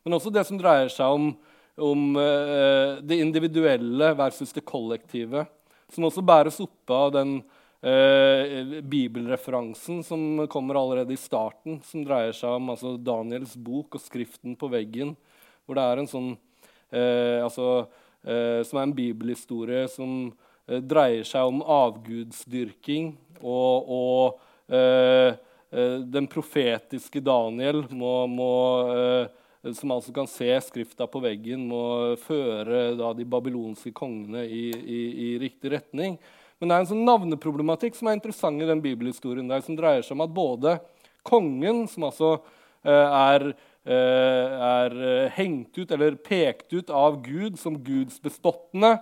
Men 0.05 0.21
også 0.21 0.37
det 0.37 0.45
som 0.51 0.61
dreier 0.61 0.93
seg 0.93 1.17
om 1.17 1.33
om 1.81 2.17
eh, 2.17 3.01
det 3.03 3.19
individuelle 3.21 4.13
versus 4.19 4.53
det 4.53 4.65
kollektive, 4.69 5.47
som 5.91 6.07
også 6.07 6.23
bæres 6.25 6.61
oppe 6.63 6.95
av 6.95 7.13
den 7.15 7.39
eh, 7.83 8.81
bibelreferansen 8.83 10.03
som 10.07 10.47
kommer 10.53 10.79
allerede 10.81 11.15
i 11.15 11.21
starten, 11.21 11.81
som 11.85 12.05
dreier 12.07 12.37
seg 12.37 12.59
om 12.59 12.71
altså, 12.75 12.95
Daniels 12.97 13.57
bok 13.57 13.99
og 13.99 14.05
skriften 14.05 14.57
på 14.59 14.71
veggen, 14.73 15.17
hvor 15.65 15.79
det 15.79 15.87
er 15.87 16.03
en 16.03 16.11
sånn 16.11 16.31
eh, 16.91 17.41
altså, 17.45 17.87
eh, 18.25 18.63
Som 18.67 18.81
er 18.81 18.89
en 18.89 18.97
bibelhistorie 18.97 19.85
som 19.93 20.33
eh, 20.67 20.81
dreier 20.81 21.27
seg 21.27 21.51
om 21.51 21.63
avgudsdyrking 21.63 23.15
og, 23.41 23.91
og 23.91 24.75
eh, 24.75 25.39
den 25.71 26.27
profetiske 26.27 27.21
Daniel 27.23 27.85
må, 27.95 28.27
må 28.27 28.55
som 29.77 29.93
altså 29.93 30.13
kan 30.17 30.29
se 30.31 30.49
skrifta 30.65 31.07
på 31.11 31.21
veggen, 31.21 31.67
må 31.69 32.17
føre 32.23 32.95
da, 32.99 33.13
de 33.17 33.27
babylonske 33.29 33.93
kongene 33.97 34.47
i, 34.49 34.69
i, 34.73 35.01
i, 35.11 35.29
riktig 35.43 35.75
retning. 35.75 36.17
Men 36.61 36.71
det 36.71 36.77
er 36.77 36.85
en 36.85 36.91
sånn 36.91 37.05
navneproblematikk 37.05 37.97
som 37.97 38.09
er 38.09 38.17
interessant 38.17 38.61
i 38.61 38.69
den 38.69 38.81
bibelhistorien 38.85 39.49
der, 39.49 39.63
som 39.65 39.77
dreier 39.77 40.05
seg 40.05 40.17
om 40.17 40.25
at 40.25 40.33
både 40.37 40.79
kongen, 41.27 41.85
som 41.93 42.09
altså 42.09 42.33
eh, 42.85 43.21
er, 43.21 43.47
eh, 43.85 44.57
er 44.65 44.97
eh, 45.11 45.37
hengt 45.37 45.77
ut 45.77 45.93
eller 45.97 46.17
pekt 46.21 46.73
ut 46.73 46.93
av 46.93 47.21
Gud 47.25 47.61
som 47.61 47.77
gudsbespottende, 47.85 48.95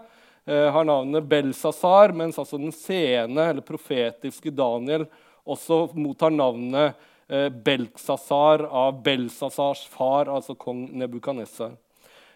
eh, 0.47 0.67
har 0.75 0.87
navnet 0.91 1.27
Belsasar, 1.31 2.15
mens 2.19 2.39
altså 2.39 2.59
den 2.59 2.75
sene 2.75 3.51
eller 3.53 3.67
profetiske 3.67 4.55
Daniel 4.55 5.07
også 5.49 5.87
mottar 5.99 6.35
navnet 6.35 6.91
eh, 6.91 7.15
Beltsasar 7.29 8.65
av 8.65 9.03
Belsasars 9.05 9.85
far, 9.93 10.31
altså 10.33 10.57
kong 10.57 10.87
Nebukadnessar. 10.97 11.75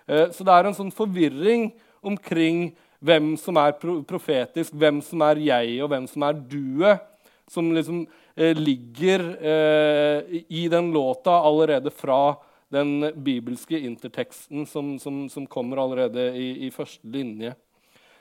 Eh, 0.07 0.29
så 0.35 0.45
det 0.45 0.53
er 0.55 0.69
en 0.69 0.77
sånn 0.77 0.93
forvirring 0.95 1.71
omkring 2.05 2.73
hvem 3.03 3.33
som 3.41 3.59
er 3.59 3.75
profetisk, 3.79 4.75
hvem 4.79 5.01
som 5.05 5.25
er 5.27 5.41
jeg, 5.43 5.79
og 5.83 5.91
hvem 5.91 6.07
som 6.11 6.27
er 6.27 6.39
duet, 6.39 7.03
som 7.51 7.73
liksom 7.75 8.05
eh, 8.37 8.55
ligger 8.57 9.25
eh, 9.43 10.41
i 10.49 10.67
den 10.73 10.93
låta 10.95 11.35
allerede 11.43 11.91
fra 11.91 12.37
den 12.73 13.11
bibelske 13.21 13.77
interteksten 13.85 14.65
som, 14.67 14.95
som, 15.03 15.27
som 15.29 15.47
kommer 15.51 15.83
allerede 15.83 16.31
i, 16.39 16.69
i 16.69 16.71
første 16.73 17.09
linje. 17.13 17.53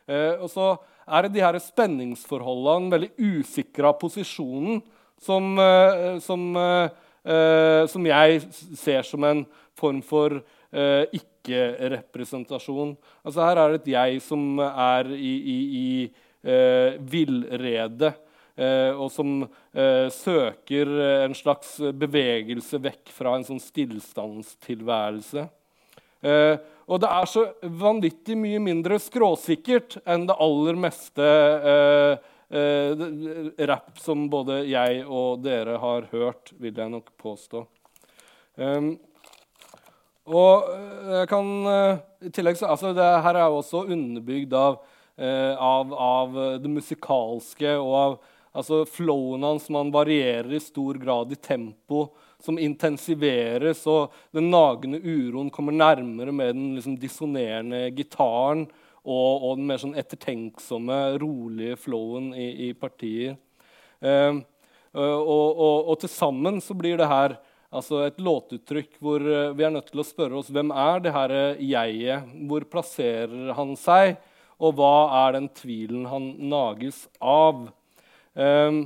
Eh, 0.09 0.33
og 0.41 0.49
så 0.51 0.73
er 1.07 1.27
det 1.27 1.37
de 1.37 1.45
her 1.45 1.57
spenningsforholdene, 1.61 2.91
veldig 2.91 3.11
usikra 3.39 3.93
posisjonen, 3.95 4.81
som, 5.21 5.59
eh, 5.59 6.19
som, 6.19 6.55
eh, 6.55 6.89
eh, 7.33 7.87
som, 7.87 8.05
jeg 8.05 8.41
ser 8.77 9.01
som 9.05 9.23
en 9.23 9.45
form 9.77 10.01
for 10.01 10.41
ikke-representasjon. 10.71 12.97
Altså 13.27 13.41
her 13.43 13.57
er 13.59 13.73
det 13.73 13.79
et 13.81 13.89
jeg 13.91 14.21
som 14.23 14.59
er 14.63 15.03
i, 15.11 15.33
i, 15.51 15.57
i 15.81 16.11
villrede. 17.11 18.13
og 18.95 19.11
som 19.11 19.43
søker 20.15 20.87
en 21.25 21.35
slags 21.35 21.75
bevegelse 21.91 22.79
vekk 22.79 23.11
fra 23.11 23.35
en 23.35 23.43
sånn 23.43 23.59
stillstandstilværelse. 23.59 25.49
og 26.87 26.99
det 27.03 27.09
er 27.09 27.25
så 27.27 27.53
vanvittig 27.61 28.37
mye 28.37 28.59
mindre 28.63 28.99
skråsikkert 28.99 29.97
enn 30.05 30.27
det 30.29 30.35
aller 30.39 30.75
meste 30.79 31.21
eh, 31.73 32.15
eh, 32.51 33.65
rapp 33.67 33.99
som 33.99 34.27
både 34.31 34.61
jeg 34.69 35.05
og 35.07 35.41
dere 35.45 35.77
har 35.81 36.09
hørt, 36.11 36.51
vil 36.59 36.75
jeg 36.77 36.93
nok 36.93 37.11
påstå. 37.21 37.63
Um, 38.59 38.93
og 40.31 40.67
eh, 40.75 41.13
jeg 41.21 41.29
kan 41.31 41.51
uh, 41.65 42.01
i 42.21 42.31
tillegg 42.33 42.59
så, 42.59 42.69
altså 42.73 42.91
det 42.93 43.07
her 43.25 43.39
er 43.39 43.47
jo 43.47 43.61
også 43.61 43.85
underbygd 43.95 44.53
av, 44.57 44.81
uh, 45.17 45.53
av, 45.55 45.95
av, 45.95 46.37
det 46.61 46.71
musikalske 46.71 47.73
og 47.79 47.95
av 48.01 48.19
altså 48.51 48.83
flowen 48.89 49.47
hans. 49.47 49.69
Man 49.73 49.93
varierer 49.93 50.51
i 50.53 50.61
stor 50.61 50.99
grad 51.01 51.31
i 51.31 51.39
tempo, 51.39 52.09
som 52.41 52.59
intensiveres, 52.59 53.83
og 53.89 54.13
den 54.35 54.49
nagende 54.51 54.99
uroen 55.01 55.51
kommer 55.53 55.75
nærmere 55.77 56.33
med 56.33 56.55
den 56.55 56.71
liksom, 56.77 56.97
dissonerende 56.99 57.85
gitaren 57.95 58.65
og, 59.01 59.45
og 59.45 59.57
den 59.59 59.67
mer 59.69 59.81
sånn 59.81 59.97
ettertenksomme, 59.97 60.99
rolige 61.21 61.77
flowen 61.81 62.31
i, 62.37 62.49
i 62.67 62.73
partiet. 62.77 63.39
Eh, 64.01 64.35
og, 64.91 65.21
og, 65.23 65.89
og 65.93 65.99
til 66.01 66.11
sammen 66.11 66.59
så 66.63 66.75
blir 66.77 66.99
det 66.99 67.07
her 67.07 67.37
altså 67.71 68.01
et 68.03 68.17
låtuttrykk 68.19 68.97
hvor 68.99 69.23
eh, 69.23 69.53
vi 69.55 69.65
er 69.65 69.73
nødt 69.73 69.91
til 69.93 70.03
å 70.03 70.07
spørre 70.07 70.41
oss 70.41 70.51
hvem 70.51 70.73
er 70.75 71.03
det 71.05 71.15
her 71.15 71.35
jeget? 71.57 72.31
Hvor 72.49 72.67
plasserer 72.69 73.53
han 73.57 73.75
seg? 73.79 74.17
Og 74.61 74.75
hva 74.77 74.95
er 75.23 75.37
den 75.39 75.47
tvilen 75.57 76.05
han 76.11 76.33
nages 76.51 77.07
av? 77.17 77.69
Um, 78.37 78.83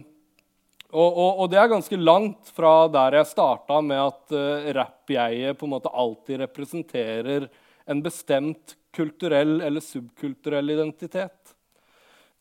Og, 0.96 1.10
og, 1.12 1.32
og, 1.42 1.48
det 1.52 1.58
er 1.60 1.72
ganske 1.72 1.98
langt 2.00 2.52
fra 2.56 2.88
der 2.88 3.18
jeg 3.20 3.28
starta 3.34 3.82
med 3.84 4.00
at 4.00 4.36
uh, 4.36 4.68
rapp-jeget 4.78 5.64
alltid 5.92 6.40
representerer 6.46 7.50
en 7.86 8.02
bestemt 8.06 8.78
kulturell 8.96 9.60
eller 9.62 9.84
subkulturell 9.84 10.74
identitet. 10.74 11.46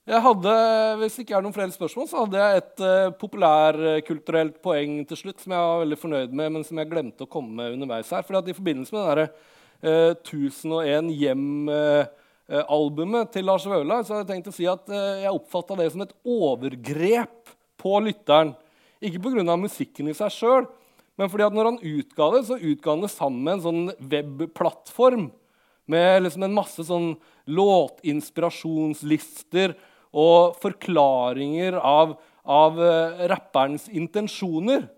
Jeg 0.05 0.21
hadde, 0.21 0.53
Hvis 1.01 1.15
det 1.17 1.23
ikke 1.25 1.33
er 1.39 1.45
noen 1.45 1.55
flere 1.57 1.73
spørsmål, 1.73 2.09
så 2.11 2.19
hadde 2.27 2.41
jeg 2.43 2.59
et 2.61 2.81
uh, 2.85 3.15
populærkulturelt 3.17 4.57
poeng 4.65 4.99
til 5.09 5.17
slutt 5.17 5.41
som 5.41 5.53
jeg 5.57 5.65
var 5.65 5.81
veldig 5.81 5.99
fornøyd 6.03 6.31
med, 6.37 6.49
men 6.53 6.65
som 6.67 6.77
jeg 6.81 6.91
glemte 6.91 7.25
å 7.25 7.31
komme 7.31 7.53
med 7.57 7.73
underveis 7.79 8.13
her. 8.13 8.23
Fordi 8.27 8.41
at 8.43 8.51
I 8.53 8.59
forbindelse 8.59 8.93
med 8.93 9.01
det 9.01 9.09
der, 9.15 9.23
uh, 9.89 10.13
1001 10.21 11.09
hjem-albumet 11.23 13.25
uh, 13.25 13.31
til 13.33 13.45
Lars 13.49 13.65
Vaular 13.65 14.05
så 14.05 14.13
hadde 14.13 14.25
jeg 14.27 14.33
tenkt 14.35 14.53
å 14.53 14.59
si 14.59 14.67
at 14.69 14.85
jeg 14.93 15.33
oppfatta 15.33 15.73
det 15.81 15.89
som 15.95 16.05
et 16.05 16.17
overgrep 16.21 17.41
på 17.81 17.93
lytteren. 18.05 18.53
Ikke 19.01 19.25
pga. 19.25 19.57
musikken 19.57 20.13
i 20.13 20.17
seg 20.17 20.29
sjøl, 20.37 20.69
men 21.17 21.33
fordi 21.33 21.49
at 21.49 21.57
når 21.57 21.65
han 21.71 21.81
utga 21.81 22.25
det, 22.35 22.43
så 22.45 22.61
utga 22.61 22.89
han 22.93 23.05
det 23.07 23.13
sammen 23.15 23.41
med 23.41 23.53
en 23.57 23.65
sånn 23.65 23.89
webplattform 24.13 25.33
med 25.91 26.23
liksom 26.25 26.43
en 26.47 26.57
masse 26.57 26.83
sånn 26.87 27.11
låtinspirasjonslister 27.51 29.75
og 30.15 30.55
forklaringer 30.63 31.75
av, 31.81 32.15
av 32.45 32.81
uh, 32.81 33.27
rapperens 33.31 33.89
intensjoner. 33.93 34.89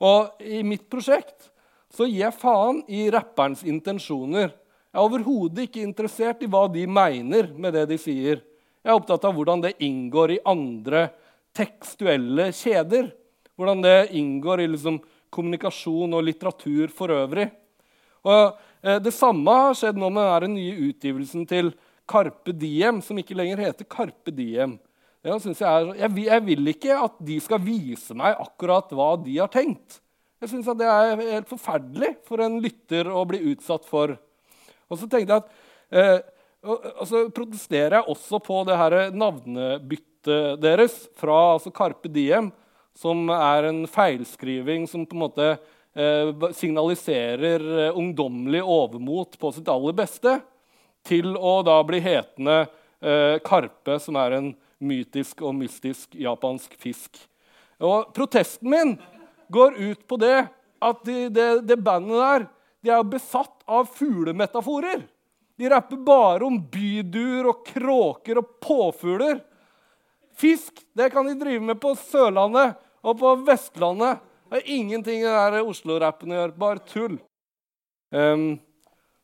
Og 0.00 0.42
i 0.42 0.62
mitt 0.66 0.90
prosjekt 0.90 1.50
så 1.94 2.06
gir 2.06 2.26
jeg 2.26 2.40
faen 2.40 2.82
i 2.88 3.10
rapperens 3.12 3.62
intensjoner. 3.66 4.50
Jeg 4.90 4.98
er 4.98 5.06
overhodet 5.06 5.68
ikke 5.68 5.84
interessert 5.84 6.42
i 6.42 6.50
hva 6.50 6.64
de 6.72 6.86
mener 6.90 7.52
med 7.54 7.72
det 7.76 7.86
de 7.92 7.98
sier. 8.00 8.40
Jeg 8.80 8.90
er 8.90 8.96
opptatt 8.96 9.26
av 9.28 9.36
hvordan 9.36 9.62
det 9.62 9.76
inngår 9.84 10.34
i 10.34 10.44
andre 10.48 11.10
tekstuelle 11.56 12.48
kjeder. 12.56 13.10
Hvordan 13.58 13.84
det 13.84 14.10
inngår 14.16 14.64
i 14.64 14.70
liksom, 14.72 14.98
kommunikasjon 15.30 16.16
og 16.16 16.24
litteratur 16.26 16.90
for 16.94 17.12
øvrig. 17.12 17.50
Og 18.26 18.34
eh, 18.34 18.66
Det 18.80 19.12
samme 19.12 19.52
har 19.52 19.74
skjedd 19.76 19.98
nå 20.00 20.08
med 20.14 20.44
den 20.46 20.54
nye 20.56 20.88
utgivelsen 20.88 21.42
til 21.48 21.72
Carpe 22.10 22.54
Diem, 22.56 23.02
som 23.04 23.18
ikke 23.20 23.36
lenger 23.36 23.60
heter 23.60 23.88
Carpe 23.88 24.32
Diem. 24.34 24.78
Jeg, 25.20 25.52
er, 25.60 25.90
jeg, 25.98 26.12
jeg, 26.24 26.42
vil 26.46 26.70
ikke 26.72 26.96
at 26.96 27.18
de 27.28 27.36
skal 27.44 27.60
vise 27.60 28.14
meg 28.16 28.38
akkurat 28.40 28.88
hva 28.96 29.12
de 29.20 29.36
har 29.36 29.50
tenkt. 29.52 30.00
Jeg 30.40 30.48
syns 30.54 30.70
det 30.80 30.88
er 30.88 31.20
helt 31.20 31.50
forferdelig 31.50 32.14
for 32.24 32.40
en 32.40 32.56
lytter 32.64 33.10
å 33.12 33.26
bli 33.28 33.42
utsatt 33.52 33.84
for. 33.84 34.14
Og 34.88 34.96
så 34.96 35.08
tenkte 35.12 35.36
jeg 35.36 35.42
at, 35.42 35.50
eh, 35.92 36.16
og, 36.64 37.04
så 37.08 37.26
protesterer 37.36 37.98
jeg 37.98 38.14
også 38.14 38.40
på 38.46 38.62
det 38.68 38.78
her 38.80 38.96
navnebyttet 39.12 40.56
deres 40.60 40.96
fra 41.20 41.36
altså 41.58 41.72
Carpe 41.76 42.08
Diem, 42.12 42.48
som 42.96 43.28
er 43.32 43.68
en 43.68 43.84
feilskriving 43.88 44.88
som 44.88 45.04
på 45.08 45.18
en 45.18 45.24
måte 45.26 45.50
eh, 45.52 45.60
signaliserer 46.54 47.86
eh, 47.86 47.98
ungdommelig 47.98 48.62
overmot 48.62 49.38
på 49.38 49.52
sitt 49.52 49.68
aller 49.68 49.96
beste, 49.96 50.38
til 51.06 51.34
å 51.36 51.60
da 51.66 51.78
bli 51.84 51.98
hetende 52.04 52.60
eh, 53.00 53.40
karpe, 53.44 53.98
som 53.98 54.18
er 54.20 54.36
en 54.36 54.52
mytisk 54.80 55.42
og 55.42 55.56
mystisk 55.58 56.14
japansk 56.14 56.76
fisk. 56.80 57.18
Og 57.80 58.12
protesten 58.14 58.70
min 58.70 58.96
går 59.48 59.76
ut 59.80 60.06
på 60.08 60.20
det 60.20 60.46
at 60.80 61.04
de, 61.04 61.28
det, 61.32 61.48
det 61.68 61.80
bandet 61.80 62.20
der 62.20 62.46
de 62.80 62.92
er 62.94 63.04
besatt 63.04 63.64
av 63.68 63.88
fuglemetaforer. 63.92 65.02
De 65.60 65.68
rapper 65.68 66.00
bare 66.00 66.46
om 66.46 66.56
byduer 66.72 67.50
og 67.50 67.66
kråker 67.66 68.40
og 68.40 68.54
påfugler. 68.64 69.42
Fisk 70.40 70.80
det 70.96 71.10
kan 71.12 71.28
de 71.28 71.36
drive 71.36 71.60
med 71.60 71.80
på 71.82 71.92
Sørlandet 72.00 72.78
og 73.04 73.18
på 73.20 73.34
Vestlandet. 73.44 74.22
Er 74.50 74.66
ingenting 74.66 75.22
i 75.22 75.28
den 75.54 75.68
Oslo-rappen 75.70 76.32
å 76.32 76.40
gjøre. 76.40 76.56
Bare 76.58 76.82
tull. 76.90 77.18
Um, 78.10 78.56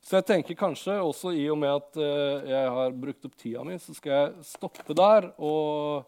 så 0.06 0.20
jeg 0.20 0.28
tenker 0.28 0.58
kanskje 0.58 1.00
også 1.02 1.32
i 1.34 1.48
og 1.50 1.58
med 1.58 1.72
at 1.72 1.98
uh, 1.98 2.44
jeg 2.46 2.74
har 2.76 2.92
brukt 2.94 3.26
opp 3.26 3.34
tida 3.40 3.64
mi, 3.66 3.78
så 3.82 3.94
skal 3.96 4.12
jeg 4.14 4.46
stoppe 4.46 4.94
der 4.94 5.32
og 5.42 6.06